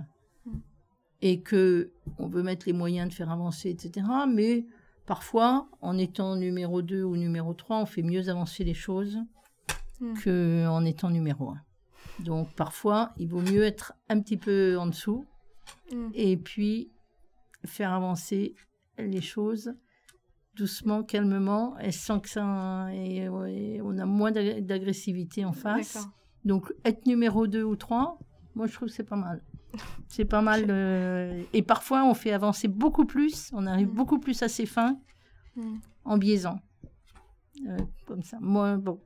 et 1.22 1.40
que 1.40 1.92
on 2.18 2.26
veut 2.26 2.42
mettre 2.42 2.66
les 2.66 2.72
moyens 2.72 3.08
de 3.08 3.14
faire 3.14 3.30
avancer, 3.30 3.70
etc. 3.70 4.06
Mais 4.28 4.66
parfois, 5.06 5.68
en 5.80 5.98
étant 5.98 6.36
numéro 6.36 6.82
2 6.82 7.02
ou 7.02 7.16
numéro 7.16 7.54
3, 7.54 7.78
on 7.78 7.86
fait 7.86 8.02
mieux 8.02 8.28
avancer 8.28 8.64
les 8.64 8.74
choses 8.74 9.18
hmm. 10.00 10.14
qu'en 10.22 10.84
étant 10.84 11.10
numéro 11.10 11.50
1. 11.50 11.60
Donc 12.24 12.54
parfois, 12.54 13.12
il 13.16 13.28
vaut 13.28 13.40
mieux 13.40 13.64
être 13.64 13.94
un 14.08 14.20
petit 14.20 14.36
peu 14.36 14.78
en 14.78 14.86
dessous 14.86 15.26
hmm. 15.92 16.10
et 16.14 16.36
puis 16.36 16.90
faire 17.64 17.92
avancer 17.92 18.54
les 18.98 19.22
choses 19.22 19.74
doucement, 20.54 21.02
calmement, 21.02 21.78
et 21.78 21.90
sans 21.90 22.20
que 22.20 22.28
ça... 22.28 22.86
Et, 22.92 23.28
on 23.28 23.98
a 23.98 24.06
moins 24.06 24.30
d'agressivité 24.30 25.44
en 25.44 25.52
face. 25.52 25.98
Donc, 26.44 26.72
être 26.84 27.06
numéro 27.06 27.46
2 27.46 27.62
ou 27.62 27.76
3, 27.76 28.18
moi, 28.54 28.66
je 28.66 28.74
trouve 28.74 28.88
que 28.88 28.94
c'est 28.94 29.04
pas 29.04 29.16
mal. 29.16 29.42
C'est 30.08 30.24
pas 30.24 30.42
mal. 30.42 30.70
Et 31.52 31.62
parfois, 31.62 32.04
on 32.04 32.14
fait 32.14 32.32
avancer 32.32 32.68
beaucoup 32.68 33.06
plus, 33.06 33.50
on 33.52 33.66
arrive 33.66 33.88
mm. 33.88 33.94
beaucoup 33.94 34.18
plus 34.20 34.42
à 34.42 34.48
ses 34.48 34.66
fins 34.66 34.98
mm. 35.56 35.76
en 36.04 36.18
biaisant. 36.18 36.60
Euh, 37.66 37.78
comme 38.06 38.22
ça. 38.22 38.38
Moi, 38.40 38.76
bon. 38.76 39.00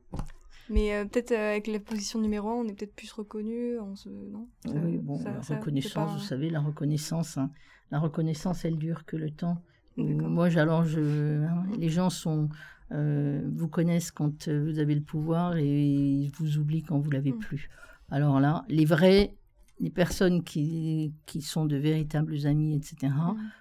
Mais 0.71 0.95
euh, 0.95 1.05
peut-être 1.05 1.33
euh, 1.33 1.53
avec 1.53 1.67
la 1.67 1.81
position 1.81 2.21
numéro 2.21 2.49
1, 2.49 2.53
on 2.53 2.65
est 2.69 2.75
peut-être 2.75 2.95
plus 2.95 3.13
reconnu. 3.13 3.79
On 3.79 3.95
se... 3.95 4.09
non? 4.09 4.49
Oui, 4.67 4.99
bon, 4.99 5.23
la 5.25 5.41
reconnaissance, 5.41 6.13
vous 6.13 6.27
savez, 6.27 6.51
la 6.51 6.61
reconnaissance, 6.61 7.39
hein. 7.39 7.51
la 7.91 7.99
reconnaissance, 7.99 8.65
elle 8.65 8.77
dure 8.77 9.05
que 9.07 9.17
le 9.17 9.31
temps. 9.31 9.63
Moi, 9.99 10.49
j'allonge. 10.49 10.97
Hein, 10.97 11.65
les 11.79 11.89
gens 11.89 12.11
sont, 12.11 12.49
vous 12.91 13.69
connaissent 13.69 14.11
quand 14.11 14.49
vous 14.49 14.79
avez 14.79 14.95
le 14.95 15.03
pouvoir 15.03 15.57
et 15.57 15.67
ils 15.67 16.31
vous 16.31 16.59
oublient 16.59 16.83
quand 16.83 16.99
vous 16.99 17.11
l'avez 17.11 17.33
mm. 17.33 17.39
plus. 17.39 17.69
Alors 18.11 18.41
là, 18.41 18.65
les 18.69 18.85
vrais, 18.85 19.35
les 19.81 19.91
personnes 19.91 20.43
qui, 20.43 21.13
qui 21.27 21.43
sont 21.43 21.67
de 21.67 21.77
véritables 21.77 22.47
amis, 22.47 22.75
etc., 22.75 23.13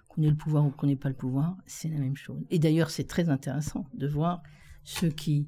qu'on 0.08 0.22
ait 0.24 0.30
le 0.30 0.36
pouvoir 0.36 0.66
ou 0.66 0.70
qu'on 0.70 0.88
n'ait 0.88 0.96
pas 0.96 1.10
le 1.10 1.16
pouvoir, 1.16 1.58
c'est 1.66 1.90
la 1.90 2.00
même 2.00 2.16
chose. 2.16 2.42
Et 2.50 2.60
d'ailleurs, 2.60 2.90
c'est 2.90 3.08
très 3.08 3.30
intéressant 3.30 3.86
de 3.94 4.08
voir 4.08 4.42
ceux 4.84 5.10
qui 5.10 5.48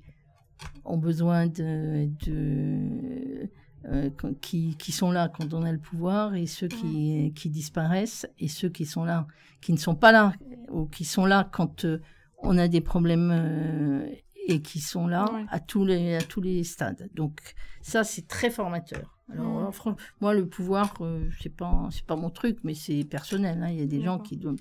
ont 0.83 0.97
besoin 0.97 1.47
de, 1.47 2.09
de 2.25 3.49
euh, 3.85 4.09
qui, 4.41 4.75
qui, 4.77 4.91
sont 4.91 5.09
là 5.09 5.29
quand 5.29 5.53
on 5.53 5.63
a 5.63 5.71
le 5.71 5.77
pouvoir 5.77 6.35
et 6.35 6.47
ceux 6.47 6.67
qui, 6.67 7.31
qui, 7.33 7.49
disparaissent 7.49 8.27
et 8.37 8.49
ceux 8.49 8.67
qui 8.67 8.85
sont 8.85 9.05
là, 9.05 9.25
qui 9.61 9.71
ne 9.71 9.77
sont 9.77 9.95
pas 9.95 10.11
là 10.11 10.33
ou 10.69 10.85
qui 10.85 11.05
sont 11.05 11.25
là 11.25 11.47
quand 11.49 11.85
euh, 11.85 12.01
on 12.39 12.57
a 12.57 12.67
des 12.67 12.81
problèmes 12.81 13.31
euh, 13.31 14.05
et 14.47 14.61
qui 14.61 14.81
sont 14.81 15.07
là 15.07 15.25
à, 15.49 15.61
tous 15.61 15.85
les, 15.85 16.15
à 16.15 16.21
tous 16.21 16.41
les 16.41 16.65
stades. 16.65 17.09
Donc 17.15 17.39
ça, 17.81 18.03
c'est 18.03 18.27
très 18.27 18.49
formateur. 18.49 19.17
Alors, 19.31 19.73
franchement, 19.73 20.01
moi, 20.19 20.33
le 20.33 20.45
pouvoir, 20.45 20.93
c'est 21.41 21.55
pas, 21.55 21.87
c'est 21.91 22.05
pas 22.05 22.17
mon 22.17 22.29
truc, 22.29 22.57
mais 22.65 22.73
c'est 22.73 23.05
personnel. 23.05 23.63
Hein. 23.63 23.69
Il 23.69 23.79
y 23.79 23.83
a 23.83 23.85
des 23.85 24.01
gens 24.01 24.19
qui 24.19 24.35
doivent 24.35 24.57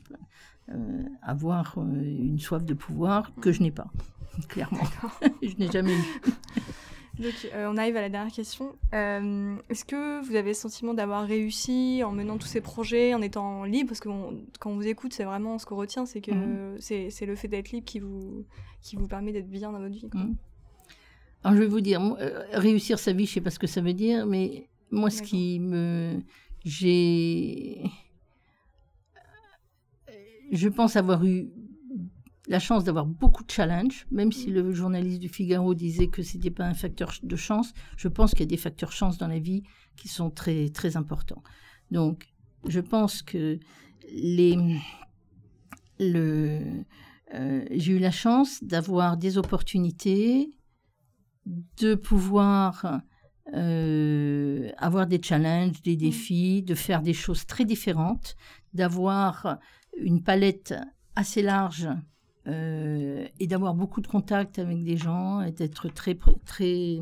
avoir 1.23 1.77
une 1.79 2.39
soif 2.39 2.65
de 2.65 2.75
pouvoir 2.75 3.35
que 3.41 3.51
je 3.51 3.63
n'ai 3.63 3.73
pas, 3.73 3.91
clairement. 4.49 4.85
je 5.43 5.57
n'ai 5.57 5.71
jamais 5.73 5.97
eu. 5.97 6.05
Donc, 7.19 7.35
on 7.55 7.77
arrive 7.77 7.97
à 7.97 8.01
la 8.01 8.09
dernière 8.09 8.33
question. 8.33 8.77
Est-ce 8.93 9.85
que 9.85 10.25
vous 10.25 10.35
avez 10.35 10.51
le 10.51 10.55
sentiment 10.55 10.95
d'avoir 10.95 11.27
réussi 11.27 12.03
en 12.05 12.13
menant 12.13 12.39
tous 12.39 12.47
ces 12.47 12.61
projets, 12.61 13.15
en 13.15 13.23
étant 13.23 13.65
libre? 13.65 13.89
Parce 13.89 14.01
que 14.01 14.09
quand 14.59 14.71
on 14.71 14.77
vous 14.77 14.87
écoute, 14.87 15.13
c'est 15.13 15.25
vraiment 15.25 15.59
ce 15.59 15.67
qu'on 15.67 15.77
retient, 15.77 16.07
c'est 16.07 16.21
que 16.21 16.31
mhm. 16.31 16.79
c'est 16.81 17.27
le 17.27 17.35
fait 17.35 17.49
d'être 17.49 17.71
libre 17.71 17.87
qui 17.87 17.99
vous, 17.99 18.45
qui 18.83 18.97
vous 18.97 19.09
permet 19.09 19.33
d'être 19.33 19.51
bien 19.51 19.73
dans 19.73 19.81
votre 19.81 19.95
vie. 19.95 20.09
Mhm. 20.13 20.37
Alors 21.45 21.57
je 21.57 21.63
vais 21.63 21.69
vous 21.69 21.81
dire, 21.81 22.01
réussir 22.53 22.99
sa 22.99 23.13
vie, 23.13 23.27
je 23.27 23.35
sais 23.35 23.41
pas 23.41 23.51
ce 23.51 23.59
que 23.59 23.67
ça 23.69 23.81
veut 23.81 23.95
dire, 23.95 24.27
mais 24.27 24.69
moi, 24.91 25.11
ce 25.11 25.23
qui 25.23 25.61
me, 25.61 26.21
j'ai, 26.65 27.83
je 30.51 30.69
pense 30.69 30.97
avoir 30.97 31.25
eu 31.25 31.51
la 32.49 32.59
chance 32.59 32.83
d'avoir 32.83 33.07
beaucoup 33.07 33.45
de 33.45 33.51
challenges, 33.51 34.07
même 34.11 34.33
si 34.33 34.51
mm. 34.51 34.55
le 34.55 34.73
journaliste 34.73 35.21
du 35.21 35.29
Figaro 35.29 35.75
disait 35.75 36.09
que 36.09 36.23
c'était 36.23 36.51
pas 36.51 36.65
un 36.65 36.75
facteur 36.75 37.13
de 37.23 37.37
chance. 37.37 37.73
Je 37.97 38.09
pense 38.09 38.31
qu'il 38.31 38.41
y 38.41 38.45
a 38.45 38.47
des 38.47 38.57
facteurs 38.57 38.93
chance 38.93 39.19
dans 39.19 39.29
la 39.29 39.39
vie 39.39 39.63
qui 39.97 40.09
sont 40.09 40.31
très 40.31 40.71
très 40.71 40.97
importants. 40.97 41.43
Donc, 41.91 42.27
je 42.67 42.81
pense 42.81 43.23
que 43.23 43.59
les 44.11 44.57
le 46.01 46.61
euh, 47.35 47.65
j'ai 47.71 47.93
eu 47.93 47.99
la 47.99 48.11
chance 48.11 48.65
d'avoir 48.65 49.19
des 49.19 49.37
opportunités, 49.37 50.49
de 51.45 51.95
pouvoir 51.95 53.03
euh, 53.53 54.71
avoir 54.79 55.07
des 55.07 55.21
challenges, 55.23 55.83
des 55.83 55.97
mm. 55.97 55.99
défis, 55.99 56.63
de 56.63 56.75
faire 56.75 57.03
des 57.03 57.13
choses 57.13 57.45
très 57.45 57.67
différentes, 57.67 58.37
d'avoir 58.73 59.59
une 59.99 60.23
palette 60.23 60.75
assez 61.15 61.43
large 61.43 61.89
euh, 62.49 63.27
et 63.41 63.47
d'avoir 63.47 63.75
beaucoup 63.75 64.01
de 64.01 64.07
contacts 64.07 64.59
avec 64.59 64.83
des 64.83 64.97
gens 64.97 65.43
et 65.43 65.53
d'être 65.53 65.89
très 65.89 66.17
très 66.47 66.99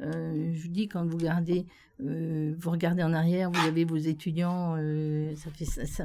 euh, 0.00 0.52
je 0.54 0.68
dis 0.68 0.88
quand 0.88 1.06
vous 1.06 1.16
regardez 1.16 1.66
euh, 2.04 2.54
vous 2.58 2.70
regardez 2.70 3.02
en 3.02 3.12
arrière 3.12 3.50
vous 3.50 3.66
avez 3.66 3.84
vos 3.84 3.96
étudiants 3.96 4.74
euh, 4.76 5.34
ça 5.36 5.50
fait 5.50 5.64
ça, 5.64 6.04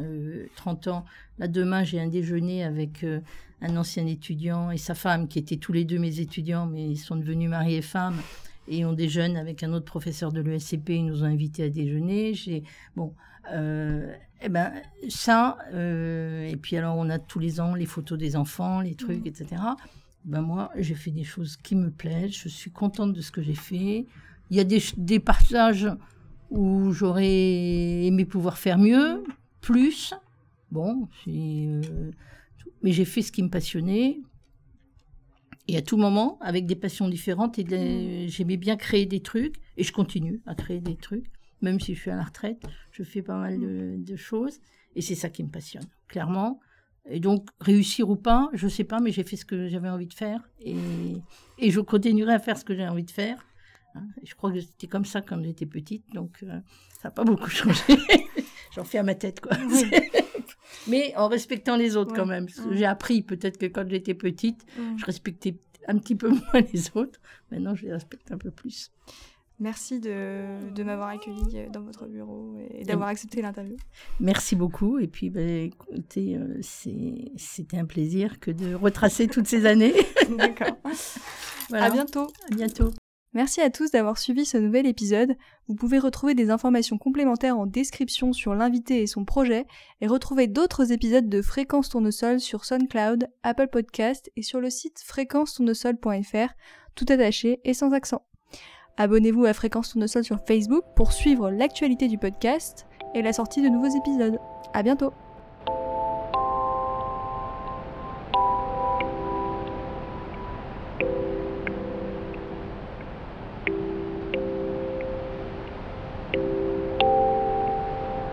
30 0.56 0.88
ans. 0.88 1.06
Là 1.38 1.48
demain 1.48 1.84
j'ai 1.84 2.00
un 2.00 2.08
déjeuner 2.08 2.64
avec 2.64 3.06
un 3.62 3.78
ancien 3.78 4.06
étudiant 4.08 4.72
et 4.72 4.78
sa 4.78 4.96
femme 4.96 5.28
qui 5.28 5.40
étaient 5.40 5.58
tous 5.58 5.74
les 5.74 5.84
deux 5.84 6.00
mes 6.00 6.20
étudiants 6.20 6.66
mais 6.66 6.88
ils 6.88 6.98
sont 6.98 7.18
devenus 7.18 7.50
mari 7.50 7.76
et 7.76 7.82
femme 7.82 8.16
et 8.68 8.86
on 8.86 8.94
déjeune 8.94 9.38
avec 9.38 9.64
un 9.64 9.74
autre 9.74 9.86
professeur 9.86 10.32
de 10.32 10.42
l'ESCP, 10.42 10.90
ils 10.90 11.06
nous 11.06 11.24
ont 11.24 11.28
invités 11.28 11.64
à 11.64 11.70
déjeuner. 11.70 12.34
J'ai 12.34 12.64
bon, 12.96 13.14
euh, 13.54 14.14
eh 14.42 14.50
ben 14.50 14.72
ça, 15.10 15.58
euh, 15.74 16.48
et 16.48 16.56
puis 16.58 16.78
alors 16.78 16.96
on 16.98 17.10
a 17.10 17.20
tous 17.20 17.40
les 17.40 17.60
ans 17.60 17.76
les 17.76 17.86
photos 17.86 18.18
des 18.18 18.36
enfants, 18.36 18.82
les 18.82 18.96
trucs, 18.96 19.24
mmh. 19.24 19.28
etc. 19.28 19.62
Ben 20.26 20.42
moi, 20.42 20.72
j'ai 20.76 20.96
fait 20.96 21.12
des 21.12 21.24
choses 21.24 21.58
qui 21.58 21.76
me 21.76 21.90
plaisent, 21.90 22.34
je 22.34 22.50
suis 22.50 22.72
contente 22.72 23.14
de 23.14 23.22
ce 23.22 23.32
que 23.32 23.42
j'ai 23.42 23.56
fait. 23.56 24.06
Il 24.50 24.58
y 24.58 24.60
a 24.60 24.64
des, 24.64 24.82
des 24.98 25.20
passages 25.20 25.88
où 26.50 26.92
j'aurais 26.92 28.06
aimé 28.06 28.26
pouvoir 28.26 28.58
faire 28.58 28.78
mieux, 28.78 29.24
plus. 29.62 30.14
Bon, 30.72 31.08
euh, 31.28 32.12
mais 32.84 32.92
j'ai 32.92 33.06
fait 33.06 33.22
ce 33.22 33.32
qui 33.32 33.42
me 33.42 33.50
passionnait. 33.50 34.20
Et 35.68 35.78
à 35.78 35.82
tout 35.82 35.98
moment, 35.98 36.38
avec 36.42 36.66
des 36.66 36.76
passions 36.76 37.10
différentes, 37.10 37.60
et 37.60 37.64
mm. 37.64 38.30
j'aimais 38.30 38.58
bien 38.58 38.78
créer 38.78 39.06
des 39.06 39.22
trucs, 39.22 39.56
et 39.76 39.84
je 39.84 39.92
continue 39.92 40.42
à 40.46 40.56
créer 40.56 40.80
des 40.80 40.96
trucs, 40.96 41.26
même 41.62 41.80
si 41.80 41.96
je 41.96 42.02
suis 42.02 42.12
à 42.12 42.16
la 42.16 42.24
retraite, 42.24 42.64
je 42.92 43.04
fais 43.04 43.22
pas 43.22 43.38
mal 43.38 43.60
de, 43.60 44.16
choses, 44.16 44.60
et 44.96 45.02
c'est 45.02 45.16
ça 45.16 45.30
qui 45.30 45.44
me 45.44 45.50
passionne, 45.50 45.86
clairement. 46.08 46.60
Et 47.10 47.20
donc, 47.20 47.50
réussir 47.62 48.10
ou 48.10 48.16
pas, 48.16 48.50
je 48.54 48.68
sais 48.68 48.84
pas, 48.84 49.00
mais 49.00 49.12
j'ai 49.12 49.24
fait 49.24 49.38
ce 49.38 49.46
que 49.46 49.68
j'avais 49.68 49.90
envie 49.90 50.08
de 50.08 50.14
faire, 50.14 50.50
et, 50.62 50.76
et 51.58 51.72
je 51.72 51.80
continuerai 51.80 52.34
à 52.34 52.40
faire 52.40 52.58
ce 52.58 52.66
que 52.66 52.76
j'ai 52.76 52.88
envie 52.88 53.04
de 53.04 53.12
faire. 53.12 53.46
Hein. 53.96 54.08
Je 54.24 54.36
crois 54.36 54.52
que 54.52 54.60
c'était 54.60 54.88
comme 54.88 55.06
ça 55.06 55.22
quand 55.22 55.42
j'étais 55.42 55.66
petite, 55.66 56.04
donc 56.14 56.44
euh, 56.44 56.60
ça 57.02 57.08
n'a 57.08 57.12
pas 57.12 57.24
beaucoup 57.24 57.50
changé. 57.50 57.98
J'en 58.76 58.84
fais 58.84 59.00
à 59.00 59.04
ma 59.04 59.16
tête, 59.16 59.42
quoi. 59.42 59.58
Mais 60.88 61.14
en 61.16 61.28
respectant 61.28 61.76
les 61.76 61.96
autres 61.96 62.14
quand 62.14 62.26
même. 62.26 62.48
J'ai 62.72 62.86
appris 62.86 63.22
peut-être 63.22 63.58
que 63.58 63.66
quand 63.66 63.88
j'étais 63.90 64.14
petite, 64.14 64.66
je 64.98 65.06
respectais 65.06 65.56
un 65.88 65.98
petit 65.98 66.16
peu 66.16 66.30
moins 66.30 66.62
les 66.74 66.92
autres. 66.96 67.20
Maintenant, 67.52 67.76
je 67.76 67.86
les 67.86 67.94
respecte 67.94 68.32
un 68.32 68.38
peu 68.38 68.52
plus. 68.52 68.92
Merci 69.60 70.00
de, 70.00 70.72
de 70.76 70.84
m'avoir 70.84 71.10
accueilli 71.10 71.42
euh, 71.56 71.70
dans 71.70 71.82
votre 71.82 72.06
bureau 72.06 72.56
et 72.78 72.84
d'avoir 72.84 73.10
accepté 73.10 73.42
l'interview. 73.42 73.76
Merci 74.20 74.56
beaucoup. 74.56 75.00
Et 75.00 75.08
puis, 75.08 75.32
ben, 75.32 75.66
écoutez, 75.66 76.38
euh, 76.38 76.60
c'était 76.62 77.78
un 77.78 77.86
plaisir 77.86 78.40
que 78.40 78.52
de 78.52 78.76
retracer 78.76 79.28
toutes 79.28 79.48
ces 79.48 79.66
années. 79.66 79.96
D'accord. 80.38 80.78
À 81.74 81.90
bientôt. 81.90 82.28
À 82.50 82.56
bientôt. 82.56 82.92
Merci 83.38 83.62
à 83.62 83.70
tous 83.70 83.92
d'avoir 83.92 84.18
suivi 84.18 84.46
ce 84.46 84.58
nouvel 84.58 84.88
épisode. 84.88 85.38
Vous 85.68 85.76
pouvez 85.76 86.00
retrouver 86.00 86.34
des 86.34 86.50
informations 86.50 86.98
complémentaires 86.98 87.60
en 87.60 87.68
description 87.68 88.34
sur 88.34 88.56
l'invité 88.56 89.04
et 89.04 89.06
son 89.06 89.26
projet 89.26 89.68
et 90.02 90.08
retrouver 90.08 90.48
d'autres 90.48 90.92
épisodes 90.92 91.30
de 91.30 91.44
Fréquence 91.44 91.90
Tournesol 91.90 92.40
sur 92.40 92.66
SoundCloud, 92.66 93.30
Apple 93.44 93.68
Podcast 93.68 94.32
et 94.38 94.42
sur 94.42 94.60
le 94.60 94.72
site 94.72 95.04
fréquence-tournesol.fr, 95.06 96.54
tout 96.96 97.06
attaché 97.10 97.62
et 97.64 97.76
sans 97.76 97.92
accent. 97.92 98.24
Abonnez-vous 98.98 99.46
à 99.46 99.54
Fréquence 99.54 99.92
Tournesol 99.92 100.24
sur 100.24 100.40
Facebook 100.48 100.84
pour 100.96 101.14
suivre 101.14 101.52
l'actualité 101.52 102.08
du 102.08 102.18
podcast 102.18 102.88
et 103.14 103.22
la 103.22 103.34
sortie 103.34 103.62
de 103.62 103.70
nouveaux 103.70 103.96
épisodes. 103.96 104.40
À 104.74 104.82
bientôt! 104.82 105.14